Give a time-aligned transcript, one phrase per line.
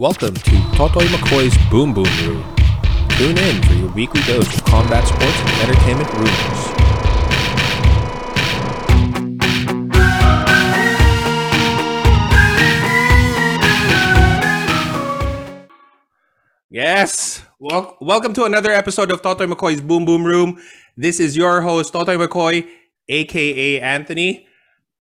[0.00, 2.42] Welcome to Totoy McCoy's Boom Boom Room.
[3.18, 6.30] Tune in for your weekly dose of combat sports and entertainment rumors.
[16.70, 17.44] Yes!
[17.58, 20.58] Wel- welcome to another episode of Totoy McCoy's Boom Boom Room.
[20.96, 22.66] This is your host, Totoy McCoy,
[23.06, 24.46] aka Anthony.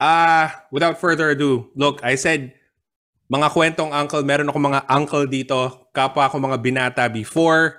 [0.01, 2.53] Ah, without further ado, look, I said
[3.29, 7.77] mga kwentong uncle, meron ako mga uncle dito, kapwa ako mga binata before,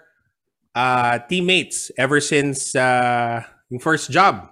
[0.79, 4.47] uh, teammates ever since uh, yung first job.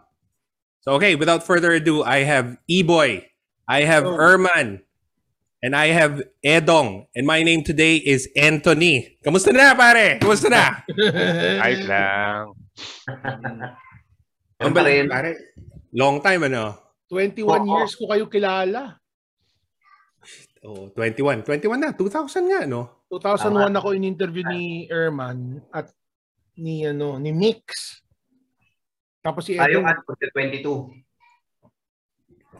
[0.82, 3.22] So okay, without further ado, I have E-Boy,
[3.70, 4.18] I have Oh.
[4.18, 4.82] Erman,
[5.62, 7.06] and I have Edong.
[7.14, 9.18] And my name today is Anthony.
[9.22, 10.18] Kamusta na pare?
[10.18, 10.82] Kamusta na?
[11.62, 12.54] Ayos lang.
[14.58, 15.06] Ano pa rin?
[15.06, 15.54] Pare,
[15.94, 16.74] long time ano?
[17.10, 17.78] 21 Oo.
[17.78, 18.98] years ko kayo kilala.
[20.68, 21.48] Oh, 21.
[21.48, 21.96] 21 na.
[21.96, 23.08] 2000 nga, no?
[23.08, 25.88] 2001 ako in-interview ni Erman at
[26.60, 27.96] ni ano ni Mix.
[29.24, 30.92] Tapos si Edwin, at 22.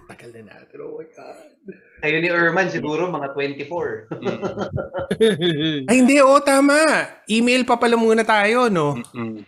[0.08, 0.76] Tagal na natin.
[0.80, 1.52] Oh my God.
[2.00, 4.08] Tayo ni Erman siguro mga 24.
[5.92, 6.16] Ay, hindi.
[6.24, 6.80] Oo, tama.
[7.28, 8.96] Email pa pala muna tayo, no?
[8.96, 9.44] Mm-mm.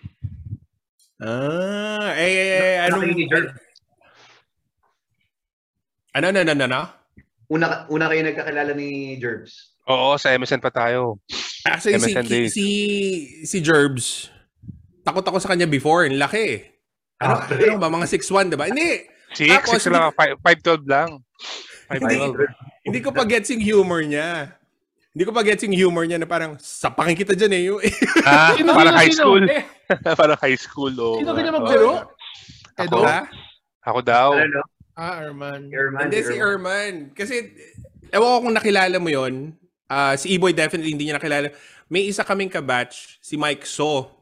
[1.17, 3.01] Ah, eh, eh, eh, Ano?
[6.13, 7.00] Ano, ano, ano, ano?
[7.51, 9.75] Una, una kayo nagkakilala ni Jerbs.
[9.85, 11.19] Oo, sa MSN pa tayo.
[11.67, 12.51] Actually, si, MSN days.
[12.55, 12.67] si,
[13.43, 14.31] si Jerbs,
[15.03, 16.07] takot ako sa kanya before.
[16.07, 16.59] Ang laki eh.
[17.19, 17.91] Ano, Ah, ano ba?
[17.91, 18.65] Mga 6'1", diba?
[18.65, 19.05] Hindi.
[19.31, 21.09] Six, Tapos, six lang, five- 512 lang.
[21.91, 22.17] Hindi.
[22.17, 22.49] 512.
[22.81, 24.57] Hindi ko pa gets yung humor niya.
[25.11, 27.63] Hindi ko pa gets yung humor niya na parang, sapakin kita dyan eh.
[28.25, 29.43] Ah, Sino, parang sino, high school.
[29.45, 29.63] eh,
[30.23, 30.95] parang high school.
[30.97, 31.19] Oh.
[31.19, 32.15] Sino ganyan magbiro?
[32.79, 32.99] Ako, Edo?
[33.03, 33.27] ha?
[33.83, 34.29] ako daw.
[34.33, 34.63] Ano, no?
[35.01, 35.73] Ah, Erman.
[35.73, 36.13] Erman.
[36.13, 37.17] Hindi, si Erman.
[37.17, 37.57] Kasi,
[38.13, 39.57] ewan ko kung nakilala mo yon
[39.89, 41.49] Ah, si E-Boy definitely hindi niya nakilala.
[41.89, 44.13] May isa kaming kabatch, si Mike So.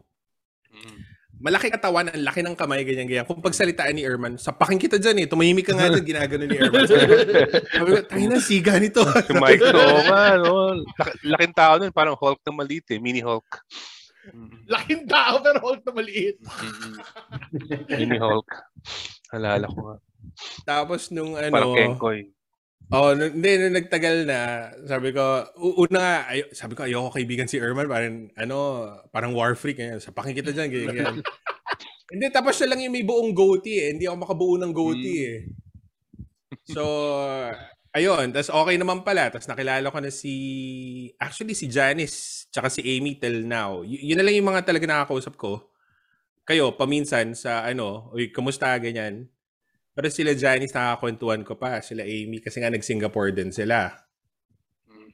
[0.70, 0.98] Mm.
[1.38, 3.26] Malaki katawan, ang laki ng kamay, ganyan-ganyan.
[3.26, 5.26] Kung pagsalitaan ni Erman, sapakin kita dyan eh.
[5.26, 6.82] Tumahimik ka nga dyan, ginagano ni Erman.
[6.90, 9.02] Sabi ko, tayo na, siga nito.
[9.06, 10.82] Si Mike, nga, no.
[10.98, 12.98] Laki- Laking tao nun, parang Hulk na maliit eh.
[12.98, 13.46] Mini Hulk.
[14.72, 16.36] Laking tao pero hold na maliit.
[17.88, 18.48] Mini Hulk.
[19.32, 19.96] Alala ko nga.
[20.64, 22.30] Tapos nung ano, Parang Kenkoy.
[22.92, 27.60] oh, hindi, nung nagtagal na, sabi ko, una nga, ay, sabi ko, ayoko kaibigan si
[27.60, 28.56] Erman, parang, ano,
[29.12, 30.00] parang war freak, ganyan.
[30.00, 31.16] sapakin kita dyan, ganyan, ganyan.
[32.12, 33.88] hindi, tapos siya lang yung may buong goatee eh.
[33.92, 35.38] Hindi ako makabuo ng goatee eh.
[36.68, 36.84] So,
[37.92, 39.28] ayun, tas okay naman pala.
[39.28, 40.34] Tapos nakilala ko na si,
[41.20, 43.84] actually si Janice, tsaka si Amy till now.
[43.84, 45.68] Y- yun na lang yung mga talaga nakakausap ko.
[46.48, 49.28] Kayo, paminsan sa ano, uy, kamusta, ganyan.
[49.98, 51.82] Pero sila Janice, nakakakwentuhan ko pa.
[51.82, 53.98] Sila Amy, kasi nga nag-Singapore din sila.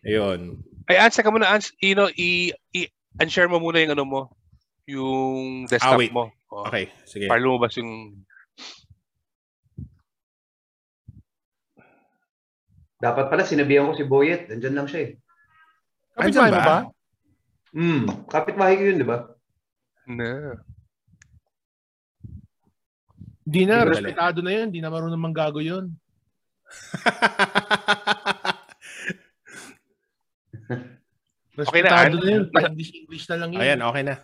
[0.04, 0.60] Ayun.
[0.84, 1.48] Ay, answer ka muna.
[1.48, 4.20] Ans, you know, i, i, unshare mo muna yung ano mo.
[4.84, 6.12] Yung desktop Ah, wait.
[6.12, 6.28] mo.
[6.52, 6.68] Oh.
[6.68, 7.32] Okay, sige.
[7.32, 8.20] Para lumabas yung...
[13.00, 14.52] Dapat pala sinabihan ko si Boyet.
[14.52, 15.10] Nandyan lang siya eh.
[16.12, 16.68] Kapitbahay Andyan mo ba?
[16.68, 16.78] ba?
[17.72, 18.02] Hmm.
[18.28, 19.32] Kapitbahay ko yun, di ba?
[20.12, 20.60] Na.
[23.44, 24.72] Hindi na, respetado na yun.
[24.72, 25.92] Hindi na marunong manggago yun.
[31.54, 32.18] Respetado An.
[32.18, 32.44] na yun.
[32.50, 33.60] English, English na lang yun.
[33.62, 34.16] Ayan, okay na.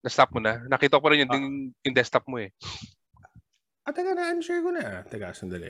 [0.00, 0.64] Na-stop mo na.
[0.64, 1.46] Nakita ko pa rin yung, yung,
[1.84, 2.48] yung desktop mo eh.
[3.84, 5.04] Ah, taga na, unshare ko na.
[5.04, 5.68] Taga, sandali.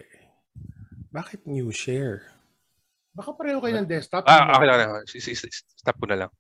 [1.10, 2.22] Bakit new share?
[3.10, 4.22] Baka pareho kayo ng desktop.
[4.30, 5.02] Ah, okay lang.
[5.02, 6.30] s- s- Stop ko na lang.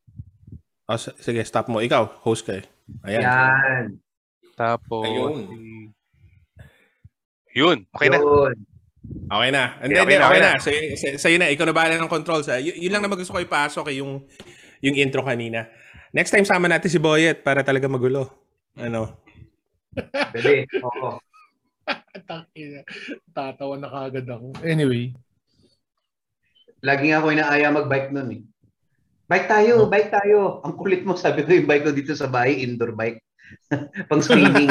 [0.86, 1.82] Oh, s- sige, stop mo.
[1.82, 2.64] Ikaw, host ka eh.
[3.02, 3.22] Ayan.
[3.26, 3.86] Yan.
[4.60, 5.08] Tapos...
[5.08, 5.48] Ayun.
[7.56, 7.78] Yun.
[7.96, 8.20] Okay na.
[8.20, 8.56] Yun.
[9.32, 9.64] Okay na.
[9.80, 10.52] And Okay, then, okay na, okay, okay na.
[10.60, 11.48] Sa'yo, sa- sa'yo na.
[11.48, 12.52] Ikaw na bahala ng controls.
[12.52, 12.60] Ha?
[12.60, 14.20] Y- yun lang naman gusto ko ipasok eh, yung,
[14.84, 15.64] yung intro kanina.
[16.12, 18.28] Next time, sama natin si Boyet para talaga magulo.
[18.76, 19.24] Ano?
[20.36, 20.68] Pwede.
[20.84, 21.16] Oo.
[23.34, 24.60] Tatawa na kagad ako.
[24.60, 25.16] Anyway.
[26.84, 28.42] Lagi nga ako inaaya mag-bike nun eh.
[29.30, 30.60] Bike tayo, bike tayo.
[30.66, 33.22] Ang kulit mo, sabi ko yung bike ko dito sa bahay, indoor bike.
[34.08, 34.70] Pang screening.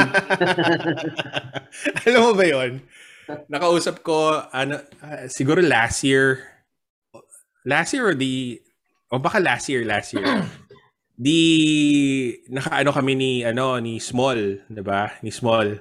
[2.08, 2.84] Alam mo ba yon?
[3.48, 6.42] Nakausap ko, ano, ah, siguro last year,
[7.66, 8.58] last year or the,
[9.14, 10.26] o baka last year, last year,
[11.20, 11.40] di,
[12.50, 15.78] nakaano kami ni, ano, ni Small, 'di ba Ni Small.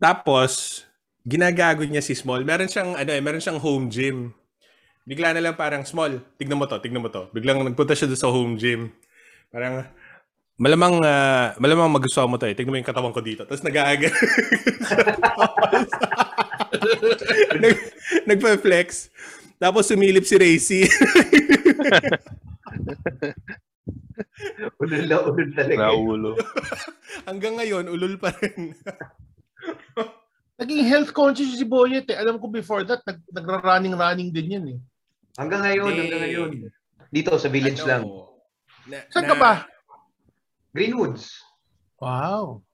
[0.00, 0.82] Tapos,
[1.22, 2.42] ginagago niya si Small.
[2.42, 4.34] Meron siyang, ano eh, meron siyang home gym.
[5.06, 7.30] Bigla na lang parang, Small, tignan mo to, tignan mo to.
[7.30, 8.90] Biglang nagpunta siya doon sa home gym.
[9.52, 9.86] Parang,
[10.60, 12.54] malamang, ah, malamang magustuhan mo to eh.
[12.54, 13.44] Tignan mo yung katawan ko dito.
[13.44, 14.08] Tapos nag-aaga.
[17.62, 17.76] Nag,
[18.26, 19.10] nagpa-flex.
[19.60, 20.82] Tapos sumilip si Racy.
[24.82, 25.78] ulul na ulul talaga.
[25.86, 26.34] Naulo.
[27.28, 28.74] Hanggang ngayon, ulol pa rin.
[30.58, 32.18] Naging health conscious si Boyet eh.
[32.18, 34.78] Alam ko before that, nag, nagra-running-running din yun eh.
[35.38, 36.00] Hanggang ngayon, Hindi.
[36.02, 36.50] hanggang ngayon.
[37.12, 38.02] Dito sa village Ano, lang.
[38.90, 39.52] Na, Saan na- ka ba?
[40.72, 41.36] Greenwoods.
[42.00, 42.64] Wow.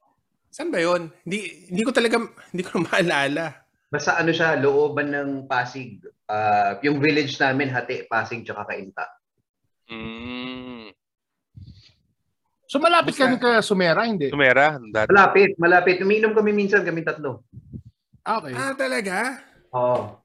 [0.48, 1.10] Saan ba yun?
[1.26, 3.66] Hindi, hindi ko talaga, hindi ko maalala.
[3.90, 5.98] Basta ano siya, looban ng Pasig.
[6.28, 9.04] Ah, yung village namin, Hati, Pasig, tsaka Kainta.
[9.88, 10.92] Mm.
[12.68, 14.28] So malapit Basta- rin ka Sumera, hindi?
[14.28, 15.08] Tumera, dati.
[15.08, 15.96] Malapit, malapit.
[16.04, 17.42] Umiinom kami minsan, kami tatlo.
[18.20, 18.52] Okay.
[18.52, 19.40] Ah, talaga?
[19.72, 20.20] Oo.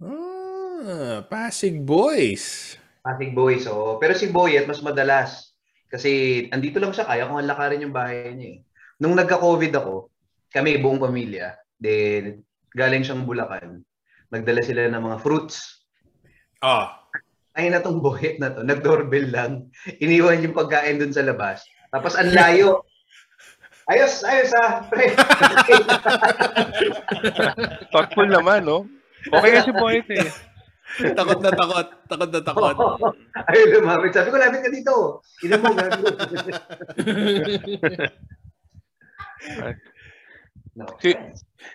[0.00, 2.76] Ah, Pasig Boys.
[3.04, 4.00] Pasig Boys, oo.
[4.00, 5.52] Pero si Boyet, mas madalas.
[5.86, 8.58] Kasi andito lang siya, kaya kong lakarin yung bahay niya eh.
[8.98, 10.10] Nung nagka-COVID ako,
[10.50, 12.42] kami buong pamilya, then
[12.74, 13.84] galing siyang Bulacan.
[14.32, 15.86] Nagdala sila ng mga fruits.
[16.64, 16.90] Oh.
[17.56, 19.52] Ay na tong Boyet na to, nag-doorbell lang.
[20.02, 21.64] Iniwan yung pagkain dun sa labas.
[21.88, 22.82] Tapos ang layo.
[23.86, 25.14] Ayos, ayos ah, pre.
[27.94, 28.82] Thoughtful naman, no?
[29.30, 30.26] Okay kasi Boyet eh.
[31.18, 31.86] Takot na takot.
[32.06, 32.76] Takot na takot.
[33.50, 34.12] Ayun, lumapit.
[34.14, 35.20] Sabi ko, lapit ka dito.
[35.44, 35.86] Ina mo, no.
[41.00, 41.08] Si,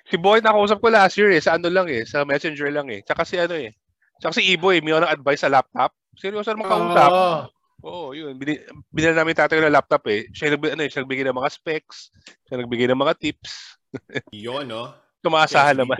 [0.05, 3.01] si Boy nakausap ko last year eh, sa ano lang eh, sa messenger lang eh.
[3.01, 3.73] Tsaka si ano eh.
[4.21, 5.89] Tsaka si Ibo eh, may ng advice sa laptop.
[6.13, 7.09] Seryoso naman kausap.
[7.09, 7.49] Oo.
[7.81, 8.37] Oo, yun.
[8.37, 10.29] Binili namin tatay ng laptop eh.
[10.29, 12.13] Siya yung nag, ano, eh, siya nagbigay ng mga specs,
[12.45, 13.81] siya nagbigay ng mga tips.
[14.29, 14.93] Yun, no?
[15.25, 15.97] Tumaasahan Yes, naman.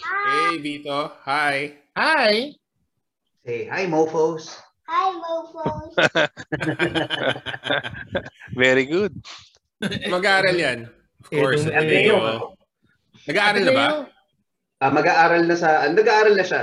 [0.00, 1.12] Hey, Vito.
[1.24, 1.76] Hi.
[1.96, 2.52] Hi.
[3.44, 4.56] Say, hi, mofos.
[4.88, 5.92] Hi, mofos.
[8.56, 9.12] Very good.
[10.12, 10.78] Mag-aaral yan.
[11.20, 11.62] Of Eh, course.
[11.64, 12.16] nung- Ateneo.
[12.16, 12.56] Ateneo.
[13.28, 13.86] Nag-aaral na ba?
[14.80, 16.62] Ah, mag-aaral na sa, ah, nag-aaral na siya.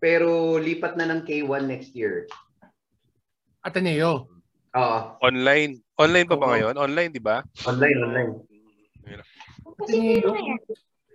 [0.00, 2.24] Pero lipat na ng K1 next year.
[3.60, 4.32] Ateneo.
[4.70, 5.76] Oo, Online.
[6.00, 6.52] Online pa ba Oo.
[6.56, 6.74] ngayon?
[6.78, 7.44] Online, di ba?
[7.68, 8.30] online, online.
[9.66, 10.32] Ateneo.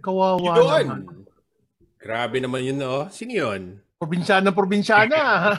[0.06, 0.54] Kawawa
[0.86, 1.02] naman.
[2.06, 3.10] Grabe naman yun, no?
[3.10, 3.82] Sino yun?
[3.98, 5.58] Probinsyana, probinsyana.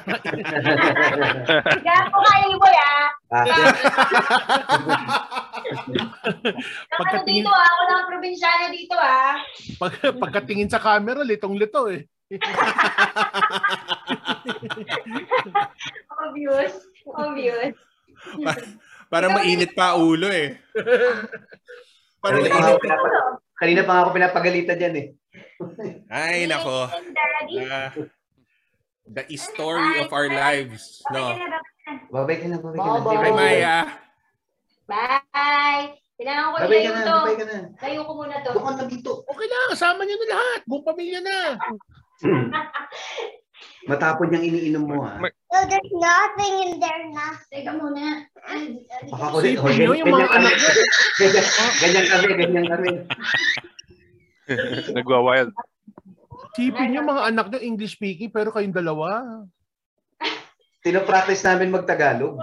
[1.83, 3.07] Gapo kayo ni Boy, ah.
[3.27, 3.75] Ah, Nakano
[7.03, 7.67] Pagkatingin- dito, ah.
[7.67, 9.35] Ako lang ang probinsyana dito, ah.
[9.75, 12.07] Pag, pagkatingin sa camera, litong-lito eh.
[16.23, 16.73] Obvious.
[17.07, 17.75] Obvious.
[19.07, 20.59] Parang mainit pa ulo eh.
[22.27, 23.13] Parang kanina, ako pinapa-
[23.57, 25.07] kanina pa nga ako pinapagalitan dyan eh.
[26.11, 26.91] Ay, nako.
[27.71, 27.91] Ah,
[29.07, 31.01] the story of our lives.
[31.15, 31.33] No.
[32.11, 33.01] Babay ka na, babay ka na.
[33.15, 33.77] Hi, Maya.
[34.87, 35.87] Bye.
[36.17, 37.17] Kailangan ko Babay na, to.
[37.23, 37.59] babay ka na.
[37.77, 38.51] Layo ko muna to.
[38.57, 39.13] Doon ka na dito.
[39.29, 40.61] Okay na, kasama niyo na lahat.
[40.65, 41.39] Buong pamilya na.
[43.87, 45.23] Matapon yung iniinom mo ha.
[45.23, 47.39] No, there's nothing in there na.
[47.49, 48.27] Teka muna.
[49.09, 50.73] Baka ko Isipin niyo yung mga anak niyo.
[51.23, 51.47] Ganyan,
[51.83, 52.91] ganyan kami, ganyan kami.
[54.97, 55.51] Nagwa-wild.
[56.59, 59.41] Sipin niyo mga anak niyo English speaking pero kayong dalawa.
[60.83, 62.43] Tinopractice namin mag-Tagalog.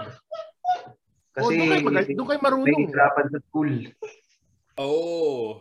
[1.34, 2.88] Kasi doon kayo, mag- doon kayo marunong.
[2.94, 3.72] sa school.
[4.80, 5.60] Oh.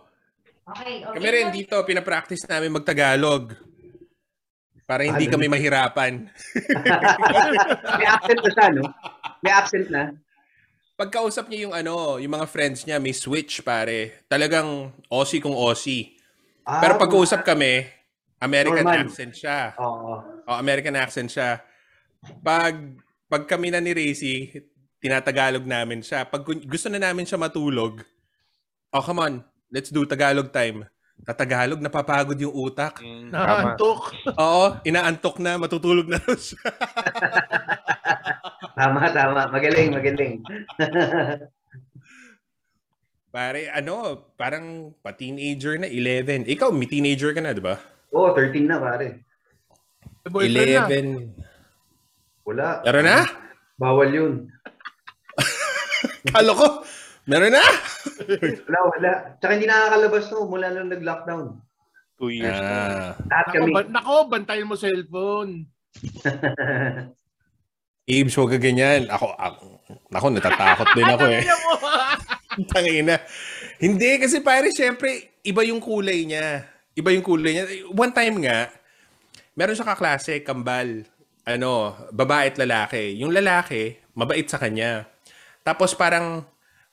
[0.64, 1.18] Okay, okay.
[1.20, 3.73] Kami rin dito, pinapractice namin mag-Tagalog.
[4.84, 5.34] Para hindi Ano?
[5.34, 6.14] kami mahirapan.
[8.00, 8.84] May accent na siya, no?
[9.40, 10.04] May accent na.
[10.94, 14.24] Pagkausap niya yung ano, yung mga friends niya, may switch pare.
[14.28, 16.14] Talagang Aussie kung Aussie.
[16.64, 17.84] Ah, Pero pag-uusap kami,
[18.38, 19.08] American Normal.
[19.08, 19.74] accent siya.
[19.80, 20.14] Oo.
[20.46, 21.64] Oh, American accent siya.
[22.40, 24.52] Pag pag kami na ni Racy,
[25.02, 26.24] tinatagalog namin siya.
[26.24, 28.00] Pag gu- gusto na namin siya matulog,
[28.92, 29.34] oh come on,
[29.68, 30.86] let's do Tagalog time.
[31.24, 33.00] Tatagalog, napapagod yung utak.
[33.00, 33.48] Mm, tama.
[33.48, 34.00] Nahantok.
[34.44, 36.60] Oo, inaantok na, matutulog na raw siya.
[38.74, 39.54] Tama, tama.
[39.54, 40.42] Magaling, magaling.
[43.34, 46.50] Pare, ano, parang pa-teenager na, 11.
[46.50, 47.78] Ikaw, may teenager ka na, di ba?
[48.14, 49.22] Oo, 13 na, pare.
[50.26, 50.90] May boyfriend na.
[50.90, 51.38] 11.
[52.50, 52.82] Wala.
[52.82, 53.30] Meron na?
[53.78, 54.50] Bawal yun.
[56.34, 56.66] Kalo ko,
[57.30, 57.64] meron na?
[58.68, 59.12] Wala, wala.
[59.40, 61.46] Tsaka hindi nakakalabas no, mula nung nag-lockdown.
[62.20, 62.56] Two years.
[62.56, 65.66] Ah, Nako, ba- nako, bantayan mo cellphone.
[68.04, 69.08] Ibs, huwag ka ganyan.
[69.08, 69.64] Ako, ako,
[70.12, 71.44] ako, natatakot din ako eh.
[71.48, 71.74] Mo?
[72.72, 73.16] Tangina.
[73.80, 76.68] Hindi, kasi pare, syempre, iba yung kulay niya.
[76.94, 77.66] Iba yung kulay niya.
[77.90, 78.68] One time nga,
[79.56, 81.08] meron siya kaklase, kambal.
[81.48, 83.20] Ano, babae at lalaki.
[83.20, 85.08] Yung lalaki, mabait sa kanya.
[85.64, 86.44] Tapos parang,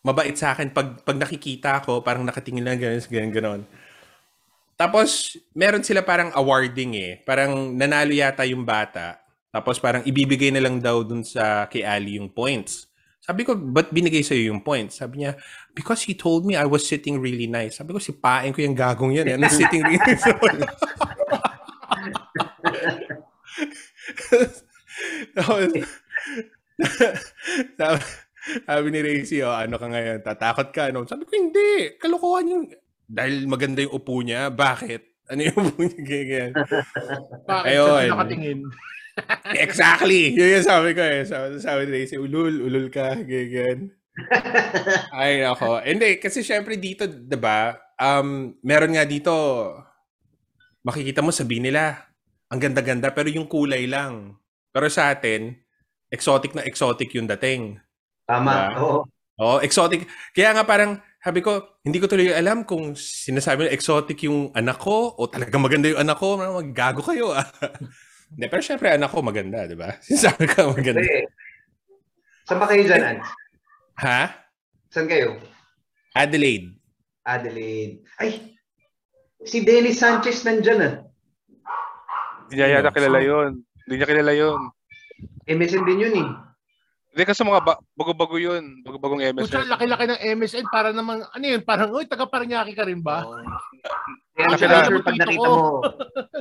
[0.01, 3.63] mabait sa akin pag, pag nakikita ko, parang nakatingin lang gano'n, gano'n, gano'n.
[4.81, 7.13] Tapos, meron sila parang awarding eh.
[7.21, 9.21] Parang nanalo yata yung bata.
[9.51, 12.87] Tapos parang ibibigay na lang daw dun sa kay Ali yung points.
[13.21, 15.05] Sabi ko, ba't binigay sa'yo yung points?
[15.05, 15.37] Sabi niya,
[15.77, 17.77] because he told me I was sitting really nice.
[17.77, 19.27] Sabi ko, si paeng ko yung gagong yan.
[19.29, 19.35] Eh.
[19.37, 20.25] Ano sitting really nice?
[25.37, 25.69] Tapos,
[28.41, 30.19] sabi, sabi ni Racy, oh, ano ka ngayon?
[30.25, 30.89] Tatakot ka?
[30.91, 31.05] No?
[31.05, 31.97] Sabi ko, hindi.
[32.01, 32.65] Kalokohan yung...
[33.11, 34.49] Dahil maganda yung upo niya.
[34.49, 35.29] Bakit?
[35.31, 36.01] Ano yung upo niya?
[36.03, 36.51] Ganyan.
[37.47, 38.07] Bakit Ayun.
[38.15, 38.61] nakatingin?
[39.67, 40.33] exactly.
[40.33, 41.23] Yun yung sabi ko eh.
[41.27, 43.19] Sabi, sabi ni Racy, ulul, ulul ka.
[43.23, 43.93] Ganyan.
[45.15, 45.81] Ay, ako.
[45.83, 47.79] Hindi, kasi syempre dito, 'di ba?
[48.01, 49.33] Um, meron nga dito,
[50.85, 52.11] makikita mo sabihin nila,
[52.51, 54.41] ang ganda-ganda, pero yung kulay lang.
[54.73, 55.55] Pero sa atin,
[56.11, 57.79] exotic na exotic yung dating.
[58.31, 58.55] Tama.
[58.55, 58.79] Diba?
[58.79, 59.01] Oo.
[59.41, 60.07] Oh, exotic.
[60.37, 64.79] Kaya nga parang, sabi ko, hindi ko tuloy alam kung sinasabi na exotic yung anak
[64.79, 66.39] ko o talaga maganda yung anak ko.
[66.39, 67.49] Maggago kayo ah.
[68.31, 69.91] Hindi, pero syempre anak ko maganda, di ba?
[70.07, 71.03] Sinasabi ko maganda.
[71.03, 71.27] Kasi,
[72.47, 73.29] saan ba kayo dyan, Ans?
[73.99, 74.23] Ha?
[74.93, 75.35] Saan kayo?
[76.15, 76.71] Adelaide.
[77.27, 78.07] Adelaide.
[78.23, 78.55] Ay,
[79.43, 80.95] si Dennis Sanchez nandyan ah.
[82.47, 83.67] Hindi niya yata kilala yun.
[83.87, 84.61] Hindi niya kilala yun.
[85.51, 86.29] MSN din yun eh.
[87.11, 88.81] Hindi kasi mga ba- bago-bago yun.
[88.81, 89.67] Bago-bagong Pucha, MSN.
[89.69, 93.27] laki-laki ng MSN para naman, ano yun, parang, uy, taga Paranaque ka rin ba?
[94.31, 95.51] Kaya Nakita sure, pag nakita ko.
[95.51, 95.83] mo,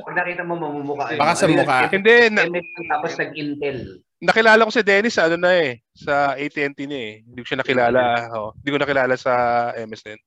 [0.00, 1.10] pag nakita mo, mamumukha.
[1.10, 1.18] eh.
[1.18, 1.90] Baka sa mukha.
[1.90, 3.78] Hindi, na- MSN tapos nag-Intel.
[4.20, 5.82] nakilala ko si Dennis sa ano na eh.
[5.92, 7.12] Sa AT&T na eh.
[7.20, 8.00] Hindi ko siya nakilala.
[8.30, 9.32] Oh, hindi ko nakilala sa
[9.74, 10.18] MSN.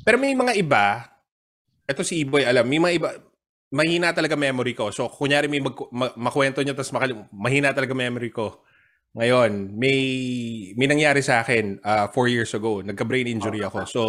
[0.00, 1.04] Pero may mga iba,
[1.84, 3.08] ito si Iboy alam, may mga iba,
[3.68, 4.88] mahina talaga memory ko.
[4.88, 8.64] So, kunyari may mag, ma- makwento niya tapos makalim, mahina talaga memory ko.
[9.12, 9.98] Ngayon, may
[10.72, 12.80] may nangyari sa akin uh, four years ago.
[12.80, 13.84] Nagka-brain injury ako.
[13.84, 14.02] So,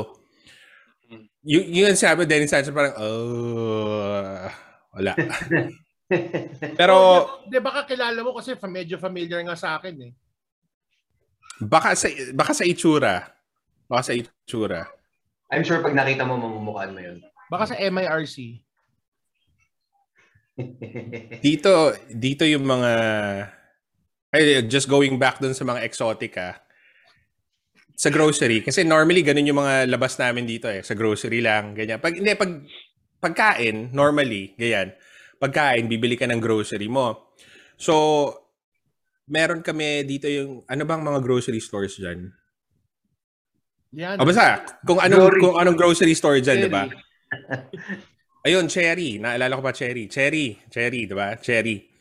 [1.43, 4.47] y- yun sabi, Dennis Sanchez, parang, uh,
[4.95, 5.11] wala.
[6.79, 6.95] Pero,
[7.43, 10.11] Hindi, baka kilala mo kasi medyo familiar nga sa akin eh.
[11.59, 13.27] baka sa, baka sa itsura.
[13.91, 14.87] Baka sa itsura.
[15.51, 17.19] I'm sure pag nakita mo, mamumukhaan mo yun.
[17.51, 18.63] Baka sa MIRC.
[21.41, 22.91] Dito, dito yung mga,
[24.33, 26.57] ay, just going back dun sa mga exotic ah.
[27.93, 30.81] Sa grocery, kasi normally ganun yung mga labas namin dito eh.
[30.81, 32.01] Sa grocery lang, ganyan.
[32.01, 32.51] Pag, hindi, pag,
[33.21, 34.97] pagkain, normally, ganyan.
[35.37, 37.37] Pagkain, bibili ka ng grocery mo.
[37.77, 37.93] So,
[39.29, 42.33] meron kami dito yung, ano bang mga grocery stores dyan?
[43.93, 44.17] Yan.
[44.17, 45.39] O basta, kung anong, Glory.
[45.45, 46.89] kung anong grocery store dyan, di ba?
[48.49, 49.21] Ayun, cherry.
[49.21, 50.09] Naalala ko pa cherry.
[50.09, 50.57] Cherry.
[50.73, 51.37] Cherry, di ba?
[51.37, 51.92] Cherry.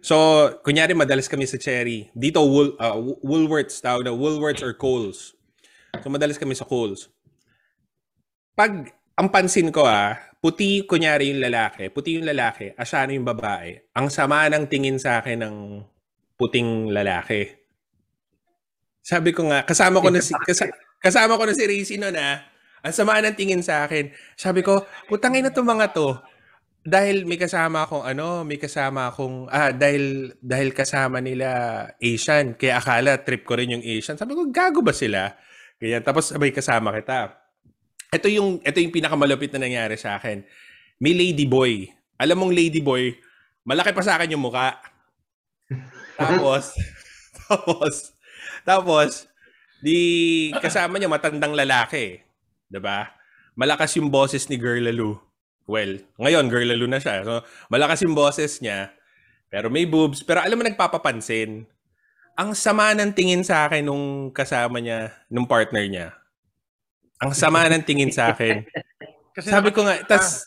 [0.00, 2.08] So, kunyari madalas kami sa cherry.
[2.16, 5.36] Dito, Wool, uh, Woolworths, tawag na Woolworths or Coles.
[6.00, 7.12] So, madalas kami sa Coles.
[8.56, 13.76] Pag, ang pansin ko ah, puti kunyari yung lalaki, puti yung lalaki, asyano yung babae.
[13.92, 15.56] Ang sama ng tingin sa akin ng
[16.40, 17.52] puting lalaki.
[19.04, 22.40] Sabi ko nga, kasama ko na si, kasa- kasama ko na si Racy noon ah.
[22.80, 24.08] Ang sama ng tingin sa akin.
[24.40, 26.16] Sabi ko, putangin na to mga to.
[26.80, 31.48] Dahil may kasama akong ano, may kasama akong, ah, dahil, dahil kasama nila
[32.00, 32.56] Asian.
[32.56, 34.16] Kaya akala trip ko rin yung Asian.
[34.16, 35.36] Sabi ko, gago ba sila?
[35.76, 36.00] Ganyan.
[36.00, 37.36] Tapos sabay kasama kita.
[38.10, 40.40] Ito yung, ito yung pinakamalupit na nangyari sa akin.
[40.96, 41.88] May lady boy.
[42.20, 43.16] Alam mong lady boy,
[43.64, 44.76] malaki pa sa akin yung muka.
[46.20, 46.76] Tapos,
[47.48, 47.94] tapos,
[48.64, 49.10] tapos,
[49.80, 49.96] di
[50.60, 52.20] kasama niya matandang lalaki.
[52.70, 53.10] 'di ba?
[53.58, 55.18] Malakas yung boses ni Girl Lalu.
[55.70, 57.22] Well, ngayon Girl na siya.
[57.22, 58.90] So, malakas yung boses niya.
[59.46, 60.26] Pero may boobs.
[60.26, 61.62] Pero alam mo, nagpapapansin.
[62.34, 66.06] Ang sama ng tingin sa akin nung kasama niya, nung partner niya.
[67.22, 68.66] Ang sama ng tingin sa akin.
[69.36, 70.42] Kasi Sabi ko nga, tas,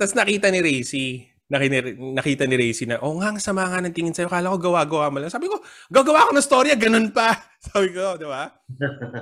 [0.00, 3.92] tas nakita ni Racy, nakita, nakita ni Racy na, oh nga, ang sama nga ng
[3.92, 4.32] tingin sa'yo.
[4.32, 5.32] Kala ko gawa-gawa mo lang.
[5.32, 5.60] Sabi ko,
[5.92, 7.36] gagawa ako ng storya, ganun pa.
[7.68, 8.48] Sabi ko, di ba?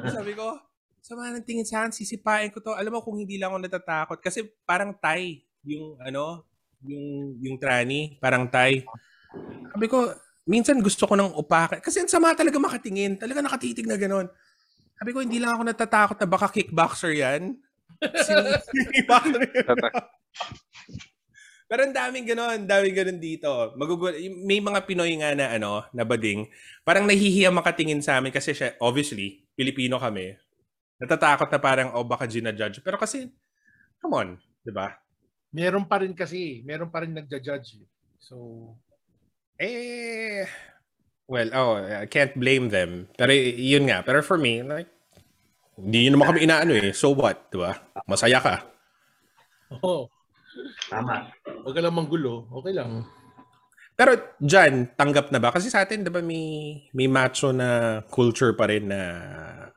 [0.06, 0.54] Sabi ko,
[1.02, 2.78] sama ng tingin sa akin, sisipain ko to.
[2.78, 4.18] Alam mo kung hindi lang ako natatakot.
[4.22, 6.46] Kasi parang Thai, yung ano,
[6.86, 8.86] yung, yung tranny, parang Thai.
[9.74, 10.14] Sabi ko,
[10.46, 11.82] minsan gusto ko ng upake.
[11.82, 13.18] Kasi ang sama talaga makatingin.
[13.18, 14.30] Talaga nakatitig na ganun.
[14.94, 17.58] Sabi ko, hindi lang ako natatakot na baka kickboxer yan.
[21.72, 23.72] Pero ang daming gano'n, daming gano'n dito.
[23.80, 24.12] Magugul
[24.44, 26.44] may mga Pinoy nga na ano, na bading,
[26.84, 30.36] parang nahihiya makatingin sa amin kasi siya, obviously, Pilipino kami.
[31.02, 32.78] Natatakot na parang, oh, baka ginajudge.
[32.78, 33.26] Pero kasi,
[33.98, 34.28] come on,
[34.62, 34.94] di ba?
[35.52, 37.84] meron pa rin kasi, meron pa rin nagja-judge.
[37.84, 37.88] eh.
[38.16, 38.36] So,
[39.60, 40.48] Eh,
[41.28, 43.06] well, oh, I can't blame them.
[43.14, 44.88] Pero yun nga, pero for me, like,
[45.76, 46.90] hindi yun naman kami inaano eh.
[46.96, 47.76] So what, di ba?
[48.08, 48.64] Masaya ka.
[49.84, 50.08] oh,
[50.88, 51.30] Tama.
[51.62, 53.04] wag ka lang manggulo, okay lang.
[54.02, 55.54] Pero dyan, tanggap na ba?
[55.54, 58.98] Kasi sa atin, di ba, may, may macho na culture pa rin na...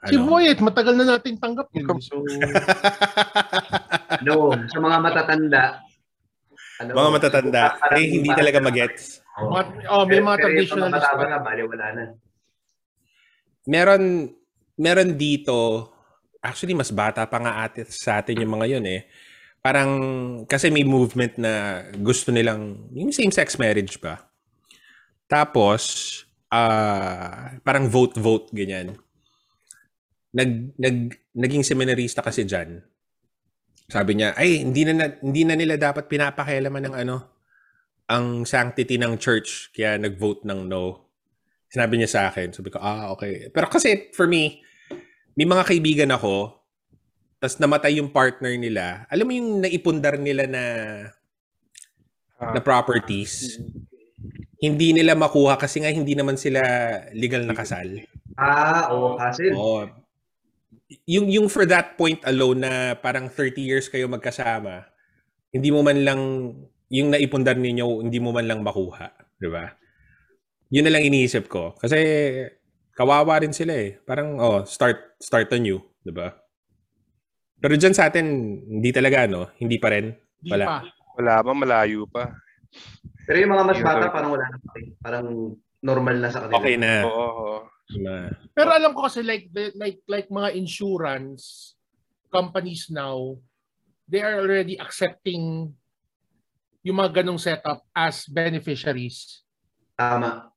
[0.09, 0.25] Si Ano?
[0.25, 1.85] Boyet, matagal na nating tanggap yun.
[2.01, 2.25] So,
[4.25, 5.63] No, sa mga matatanda.
[6.81, 7.63] Ano, Mga matatanda,
[7.93, 9.21] eh, hindi talaga magets.
[9.37, 9.61] Mga,
[9.93, 12.03] oh, may mga pero yung mga bata, bali, wala na.
[13.69, 14.33] Meron,
[14.73, 15.85] meron dito,
[16.41, 19.05] actually, mas bata pa nga ate sa atin yung mga yun eh.
[19.65, 19.91] Parang,
[20.45, 24.29] kasi may movement na gusto nilang, yung same-sex marriage ba?
[25.25, 26.21] Tapos,
[26.53, 28.93] ah parang vote-vote, ganyan.
[30.37, 30.97] Nag, nag,
[31.33, 32.85] naging seminarista kasi dyan.
[33.89, 37.15] Sabi niya, ay, hindi na, na- hindi na nila dapat pinapakialaman ng ano,
[38.05, 41.09] ang sanctity ng church, kaya nag-vote ng no.
[41.73, 42.53] Sinabi niya sa akin.
[42.53, 43.49] Sabi ko, ah, okay.
[43.49, 44.61] Pero kasi, for me,
[45.33, 46.64] may mga kaibigan ako,
[47.37, 49.05] tapos namatay yung partner nila.
[49.11, 50.63] Alam mo yung naipundar nila na
[52.35, 52.51] Ah.
[52.51, 53.63] na properties,
[54.59, 56.59] hindi nila makuha kasi nga hindi naman sila
[57.15, 58.03] legal na kasal.
[58.35, 59.55] Ah, oo, Hasil.
[59.55, 59.87] Oo.
[61.07, 64.83] Yung, yung for that point alone na parang 30 years kayo magkasama,
[65.55, 66.21] hindi mo man lang,
[66.91, 69.15] yung naipundar ninyo, hindi mo man lang makuha.
[69.39, 69.71] Di ba?
[70.67, 71.71] Yun na lang iniisip ko.
[71.79, 71.95] Kasi
[72.91, 73.95] kawawa rin sila eh.
[74.03, 75.79] Parang, oh, start, start anew.
[76.03, 76.35] Di ba?
[77.65, 78.29] Pero dyan sa atin,
[78.61, 79.49] hindi talaga, no?
[79.57, 80.13] Hindi pa rin.
[80.37, 80.65] Di Wala.
[80.69, 80.77] pa.
[81.17, 82.29] Wala pa, malayo pa.
[83.25, 84.57] Pero yung mga mas bata, parang wala na.
[84.61, 84.93] pake.
[85.01, 85.25] Parang
[85.81, 86.61] normal na sa kanila.
[86.61, 86.93] Okay na.
[87.09, 87.57] Oo, oo.
[88.05, 88.29] Na.
[88.53, 91.73] Pero alam ko kasi like like like mga insurance
[92.29, 93.33] companies now,
[94.05, 95.73] they are already accepting
[96.85, 99.41] yung mga ganong setup as beneficiaries.
[99.97, 100.53] Tama.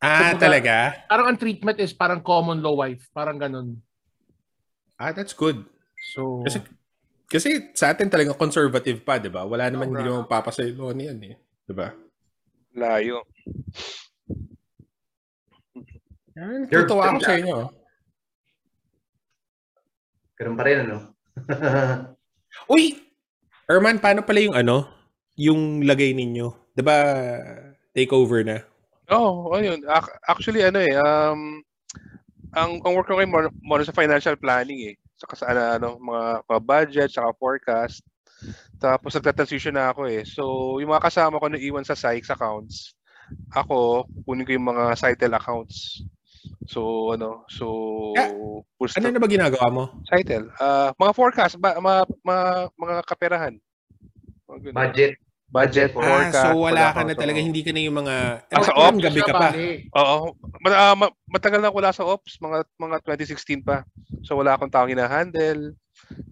[0.00, 0.76] Ah, Kumbaga- talaga?
[1.04, 3.76] Parang ang treatment is parang common law wife, parang ganon.
[4.96, 5.68] Ah, that's good.
[6.04, 6.58] So, Kasi,
[7.24, 9.48] kasi sa atin talaga conservative pa, di ba?
[9.48, 10.12] Wala naman, hindi Sobra.
[10.12, 11.34] naman papasaylo yan eh.
[11.64, 11.88] Di ba?
[12.76, 13.24] Layo.
[16.68, 17.56] Tutuwa ako sa inyo.
[20.34, 21.14] Ganun pa rin, ano?
[22.74, 23.00] Uy!
[23.64, 24.84] Erman, paano pala yung ano?
[25.40, 26.74] Yung lagay ninyo?
[26.76, 26.96] Di ba
[27.96, 28.60] takeover na?
[29.08, 29.80] Oo, oh, ayun.
[29.88, 31.62] Ac- Actually, ano eh, um,
[32.52, 34.94] ang, ang work ko ngayon more, more sa financial planning eh.
[35.24, 38.04] Saka sa ano, ano, mga, mga budget, saka forecast.
[38.76, 40.20] Tapos nagta-transition na ako eh.
[40.28, 42.92] So, yung mga kasama ko na iwan sa Sykes accounts,
[43.56, 46.04] ako, kunin ko yung mga Sitel accounts.
[46.68, 48.28] So, ano, so, Ah,
[48.76, 49.84] push Ano na ba ginagawa mo?
[50.12, 50.52] Sitel.
[50.60, 52.44] Ah, mga forecast, ba, mga, mga,
[52.76, 53.54] mga kaperahan.
[54.44, 54.76] Mga.
[54.76, 55.23] Budget.
[55.54, 56.42] Budget, Ah, Ah, forecast.
[56.42, 58.14] so wala ka na talaga, hindi ka na yung mga...
[58.50, 59.02] Ah, sa Ewan, ops?
[59.06, 59.48] gabi ka pa.
[59.94, 60.16] Oo.
[60.98, 63.86] Ma- matagal na ako wala sa ops, mga mga 2016 pa.
[64.20, 65.72] So wala akong taong hina-handle.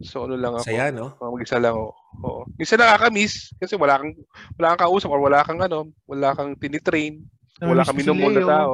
[0.02, 0.66] So ano lang ako.
[0.66, 1.14] Saya, no?
[1.16, 1.86] Mga mag-isa lang ako.
[2.20, 2.40] Oo.
[2.56, 4.12] Minsan nakaka-miss kasi wala kang
[4.58, 7.22] wala kang kausap or wala kang ano, wala kang tinitrain,
[7.62, 8.50] wala kang Namiss ko si minumol na Leo.
[8.50, 8.72] tao.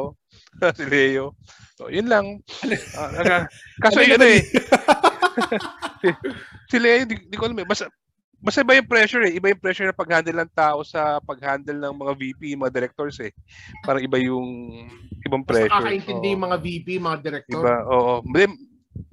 [0.79, 1.25] si Leo.
[1.77, 2.41] So yun lang.
[3.13, 3.47] Naka-
[3.79, 4.39] kaso Ano yun eh.
[6.69, 7.65] si Leo, di, di ko alam eh.
[7.65, 7.87] Basta,
[8.39, 9.35] basta iba yung pressure eh.
[9.35, 13.33] Iba yung pressure na pag-handle ng tao sa pag-handle ng mga VP, mga directors eh.
[13.83, 14.47] Parang iba yung
[15.27, 15.75] ibang Mas pressure.
[15.75, 16.35] nakakaintindi Oo.
[16.39, 17.61] yung mga VP, mga director.
[17.63, 18.15] Iba, oo.
[18.23, 18.45] Hindi,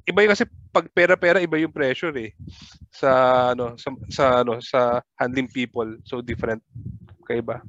[0.06, 2.34] Iba yung kasi pag pera-pera iba yung pressure eh
[2.90, 3.10] sa
[3.54, 6.62] ano sa, sa ano sa handling people so different
[7.26, 7.62] kaiba.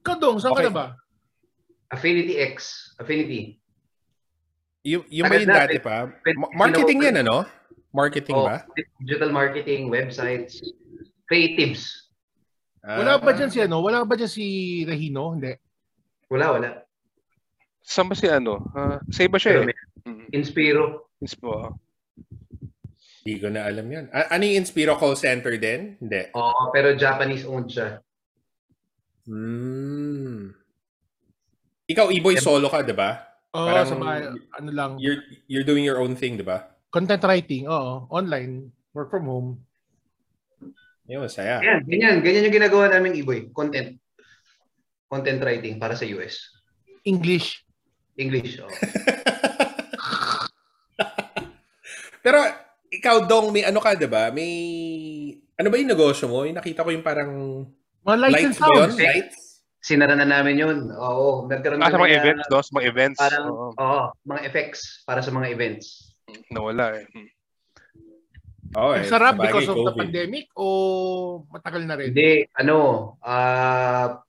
[0.00, 0.68] Ikaw dong, saan ka Okay.
[0.68, 0.86] na ba?
[1.92, 2.56] Affinity X.
[2.96, 3.60] Affinity.
[4.80, 6.08] Yung, yung na, dati pin- pa?
[6.56, 7.44] Marketing yan, ano?
[7.90, 8.62] Marketing Oh, ba?
[9.02, 10.62] digital marketing, websites,
[11.26, 12.10] creatives.
[12.80, 13.36] Wala ba Ah.
[13.36, 13.82] dyan si ano?
[13.82, 14.44] Wala ba dyan si
[14.86, 15.34] Regino?
[15.34, 15.52] Hindi.
[16.30, 16.68] Wala, wala.
[17.82, 18.62] Saan ba si ano?
[18.72, 19.78] Ah, sa iba siya Pero eh.
[20.06, 20.84] Mm, Inspiro.
[21.20, 21.76] inspo.
[23.20, 24.06] Hindi ko na alam yan.
[24.08, 25.98] A- ano yung Inspiro call center din?
[26.00, 26.32] Hindi.
[26.32, 28.00] Oo, pero Japanese owned siya.
[29.28, 30.56] Hmm.
[31.84, 33.18] Ikaw, E-boy, solo ka, di ba?
[33.52, 34.14] Oo, Parang- sa mga,
[34.56, 34.90] ano lang.
[34.96, 36.70] You're, you're doing your own thing, di ba?
[36.90, 38.10] Content writing, oo.
[38.10, 38.66] Online.
[38.90, 39.48] Work from home.
[41.06, 41.58] Yun, masaya.
[41.58, 42.18] Yan, ganyan.
[42.20, 43.50] Ganyan yung ginagawa namin, Iboy.
[43.50, 43.94] Content.
[45.06, 46.50] Content writing para sa US.
[47.02, 47.62] English.
[48.14, 48.58] English.
[48.58, 48.70] Oh.
[52.20, 52.38] Pero,
[52.90, 54.28] ikaw, Dong, may ano ka, di ba?
[54.28, 54.52] May...
[55.56, 56.44] Ano ba yung negosyo mo?
[56.44, 57.30] Yung nakita ko yung parang...
[58.02, 58.76] Mga lights and Lights ba yun?
[58.90, 58.98] sounds.
[58.98, 59.38] Lights?
[59.80, 60.78] Sinara na namin yun.
[60.92, 61.48] Oo.
[61.48, 62.60] Nagkaroon Ah, sa mga na- events, no?
[62.60, 63.18] Sa mga events.
[63.18, 66.09] Parang, Oo, oo, mga effects para sa mga events.
[66.50, 67.06] Nawala eh.
[67.10, 67.30] Mm.
[68.70, 69.02] Oo, eh.
[69.02, 69.98] Sarap because of the COVID.
[69.98, 70.66] pandemic o
[71.50, 72.14] matagal na rin?
[72.14, 72.78] Hindi, ano,
[73.20, 74.22] ah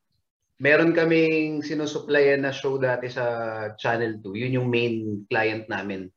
[0.62, 3.26] meron kaming sinusuplayan na show dati sa
[3.78, 4.42] Channel 2.
[4.46, 6.10] Yun yung main client namin.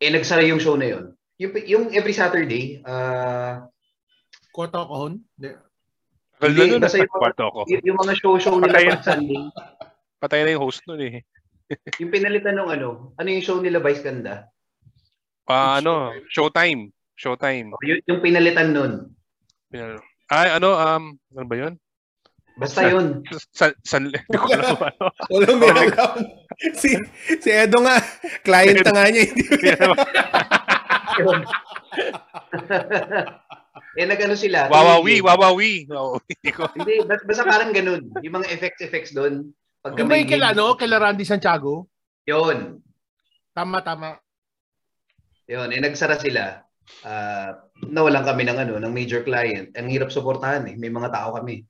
[0.00, 1.04] Eh, nagsara yung show na yun.
[1.40, 3.68] Yung, yung every Saturday, ah
[4.52, 5.20] Kota Kahon?
[5.36, 5.50] Hindi.
[6.40, 7.60] Tagal Hindi, basta nasa yung- kwarto ako.
[7.68, 9.44] Y- yung mga show-show nila pag Sunday,
[10.20, 11.24] Patay na yung host nun eh.
[12.02, 14.50] Yung pinalitan ng ano, ano yung show nila Vice Ganda?
[15.50, 16.94] Ah, ano, Showtime.
[17.18, 17.74] Showtime.
[17.82, 18.92] Yung, yung pinalitan nun.
[19.70, 21.04] Pinal- Ay, ano, um,
[21.34, 21.74] ano ba yun?
[22.60, 23.24] Basta yun.
[23.50, 25.04] San, san, hindi ko alam ano.
[25.32, 26.12] Walang may alam.
[26.76, 26.92] si,
[27.40, 27.96] si Edo nga,
[28.44, 29.24] client na nga niya.
[31.20, 31.44] Hindi
[34.00, 34.70] eh, nag-ano sila.
[34.70, 35.84] Wawawi, wawawi.
[35.90, 36.32] Wawawi.
[36.40, 36.62] Hindi ko.
[36.78, 38.02] Hindi, bas- basta parang ganun.
[38.22, 39.50] Yung mga effects-effects doon.
[39.80, 41.88] Pag Yung yung kila, ano, kila Randy Santiago?
[42.28, 42.84] Yun.
[43.56, 44.20] Tama, tama.
[45.48, 45.72] Yun.
[45.72, 46.60] Eh, nagsara sila.
[47.00, 49.72] Ah, nawalan kami ng ano, ng major client.
[49.72, 50.76] Ang hirap suportahan eh.
[50.76, 51.64] May mga tao kami.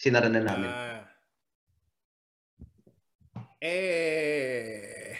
[0.00, 0.70] Sinara na namin.
[0.72, 1.04] Ah.
[3.62, 5.14] Eh,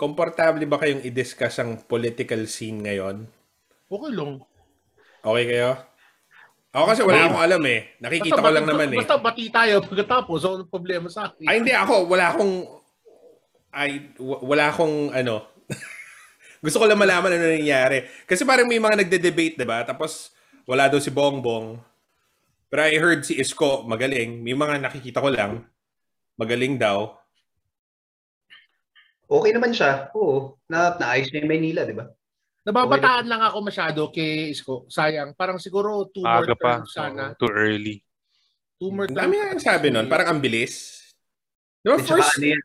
[0.00, 3.28] komportable ba kayong i-discuss ang political scene ngayon?
[3.90, 4.40] Okay lang.
[5.20, 5.89] Okay kayo?
[6.70, 7.80] Ako kasi wala akong alam eh.
[7.98, 9.02] Nakikita ko lang naman eh.
[9.02, 10.36] Basta bati tayo pagkatapos.
[10.38, 11.46] So, ano problema sa akin?
[11.50, 12.06] Ay, hindi ako.
[12.06, 12.54] Wala akong...
[13.74, 13.90] Ay,
[14.22, 15.34] wala akong ano...
[16.64, 18.06] Gusto ko lang malaman ano nangyayari.
[18.22, 19.82] Kasi parang may mga nagde-debate, di ba?
[19.82, 20.30] Tapos
[20.62, 21.80] wala daw si Bongbong.
[22.70, 24.38] Pero I heard si Isko magaling.
[24.38, 25.66] May mga nakikita ko lang.
[26.38, 27.18] Magaling daw.
[29.26, 30.06] Okay naman siya.
[30.14, 30.54] Oo.
[30.70, 32.06] Na, naayos niya yung Maynila, di ba?
[32.70, 34.86] Nababataan lang ako masyado kay Isko.
[34.86, 35.34] Sayang.
[35.34, 36.70] Parang siguro two more Aga pa.
[36.78, 37.34] terms sana.
[37.34, 37.96] Oo, too early.
[38.78, 40.06] Two more Ang dami nga yung sabi nun.
[40.06, 41.02] Parang ang bilis.
[41.82, 42.38] Di ba At saka first?
[42.38, 42.62] ano yan,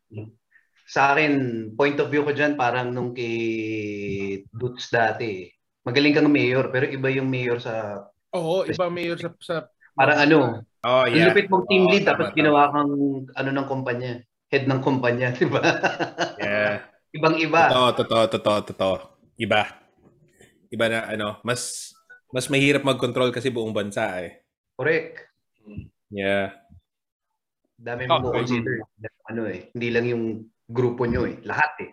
[0.85, 1.33] sa akin,
[1.73, 3.35] point of view ko dyan, parang nung kay
[4.47, 5.49] Dutz dati.
[5.81, 8.05] Magaling kang mayor, pero iba yung mayor sa...
[8.31, 9.33] Oo, iba mayor sa...
[9.41, 9.55] sa
[9.95, 10.39] Parang ano,
[10.85, 11.33] Oh, ang yeah.
[11.33, 12.37] lupit mong team Oo, lead, tama, tapos tama.
[12.37, 12.93] ginawa kang
[13.25, 14.13] ano ng kumpanya.
[14.53, 15.61] Head ng kumpanya, di ba?
[16.37, 16.85] Yeah.
[17.09, 17.61] Ibang-iba.
[17.73, 18.95] Totoo, totoo, totoo, totoo.
[19.41, 19.65] Iba.
[20.69, 21.91] Iba na ano, mas
[22.29, 24.43] mas mahirap mag-control kasi buong bansa eh.
[24.75, 25.23] Correct.
[26.09, 26.51] Yeah.
[27.75, 28.83] Dami Oh, mo consider.
[29.27, 30.23] Ano eh, hindi lang yung
[30.65, 31.39] grupo nyo eh.
[31.43, 31.91] Lahat eh.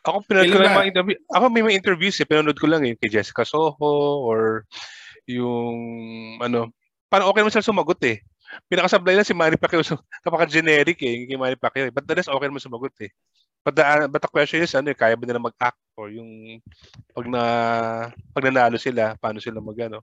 [0.00, 1.16] Ako pinanood ko lang mga interview.
[1.28, 2.26] Ako may mga interviews eh.
[2.26, 2.96] Pinanood ko lang eh.
[2.96, 4.64] Kay Jessica Soho or
[5.28, 5.76] yung
[6.40, 6.72] ano.
[7.06, 8.24] Parang okay naman sila sumagot eh.
[8.66, 9.84] Pinakasablay lang si Manny Pacquiao.
[9.84, 11.24] So, Napaka-generic eh.
[11.24, 11.88] Yung kay Manny Pacquiao.
[11.88, 11.92] eh.
[11.92, 13.12] But the rest okay naman sumagot eh.
[13.60, 15.76] But the, uh, but the question is, ano eh, kaya ba nila mag-act?
[15.96, 16.60] Or yung
[17.12, 17.42] pag na
[18.32, 20.00] pag nanalo sila, paano sila mag ano?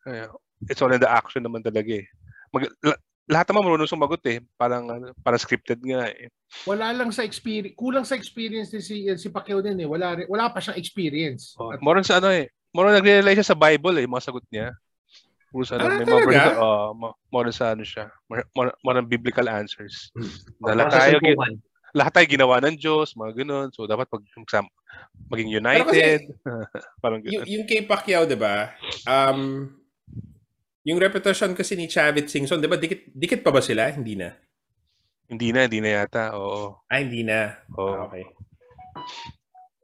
[0.00, 0.30] Kaya,
[0.64, 2.06] It's all in the action naman talaga eh.
[2.54, 4.40] Mag, la- lahat naman marunong sumagot eh.
[4.54, 6.30] Parang, ano, parang scripted nga eh.
[6.64, 7.74] wala lang sa experience.
[7.74, 9.88] Kulang sa experience ni si, si Pacquiao din eh.
[9.90, 11.52] Wala, wala pa siyang experience.
[11.58, 12.48] Oh, At more sa ano eh.
[12.72, 14.72] More on nagre-rely siya sa Bible eh, yung mga sagot niya.
[15.50, 18.08] Puro sa ano, Ah, may mga verse, oh, mo- more sa ano siya.
[18.30, 20.14] More, more, more biblical answers.
[20.62, 21.54] Baka sa tayo, gi- suntukan.
[21.94, 23.68] Lahat tayo ginawa ng Diyos, mga ganun.
[23.70, 24.20] So dapat pag
[25.30, 26.20] maging Pero kasi, united.
[27.02, 27.46] Parang Y- ganun.
[27.46, 28.74] yung kay Pacquiao, 'di ba?
[29.06, 29.70] Um
[30.84, 32.76] yung reputation kasi ni Chavit Singson, 'di ba?
[32.76, 33.88] Dikit dikit pa ba sila?
[33.88, 34.34] Hindi na.
[35.24, 36.36] Hindi na, hindi na yata.
[36.36, 36.84] Oo.
[36.84, 37.56] Ah, hindi na.
[37.78, 37.94] Oo.
[37.96, 38.28] Ah, okay.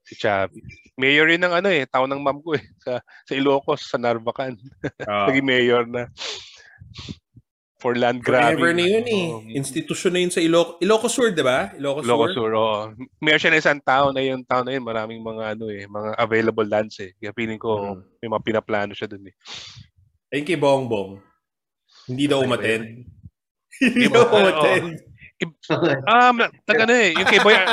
[0.05, 0.61] Si Chavi.
[1.01, 2.65] Mayor yun ng ano eh, town ng mom ko eh.
[2.85, 4.59] Sa, sa Ilocos, sa Narvacan.
[5.09, 5.25] Ah.
[5.33, 6.11] Naging mayor na.
[7.81, 8.61] For land grabbing.
[8.61, 9.27] Forever na yun eh.
[9.33, 9.41] Oo.
[9.49, 10.77] Institusyon na yun sa Ilocos.
[10.79, 11.73] Ilocos Sur, 'di ba?
[11.73, 12.49] Ilocos, Ilocos Sur.
[12.49, 12.79] Sur, oo.
[13.19, 16.13] Mayor siya ng isang town na yung town na yun, maraming mga ano eh, mga
[16.15, 17.17] available lands eh.
[17.17, 18.05] Kaya feeling ko Mm.
[18.21, 19.35] may mga pinaplano siya dun eh.
[20.29, 21.25] Ayun kay Bongbong.
[22.05, 22.85] Hindi daw Ay, umattend.
[23.81, 24.37] Hindi daw Oo.
[24.37, 24.89] umattend.
[26.05, 27.73] Um, na- nag ano eh, yung kay Boy, na,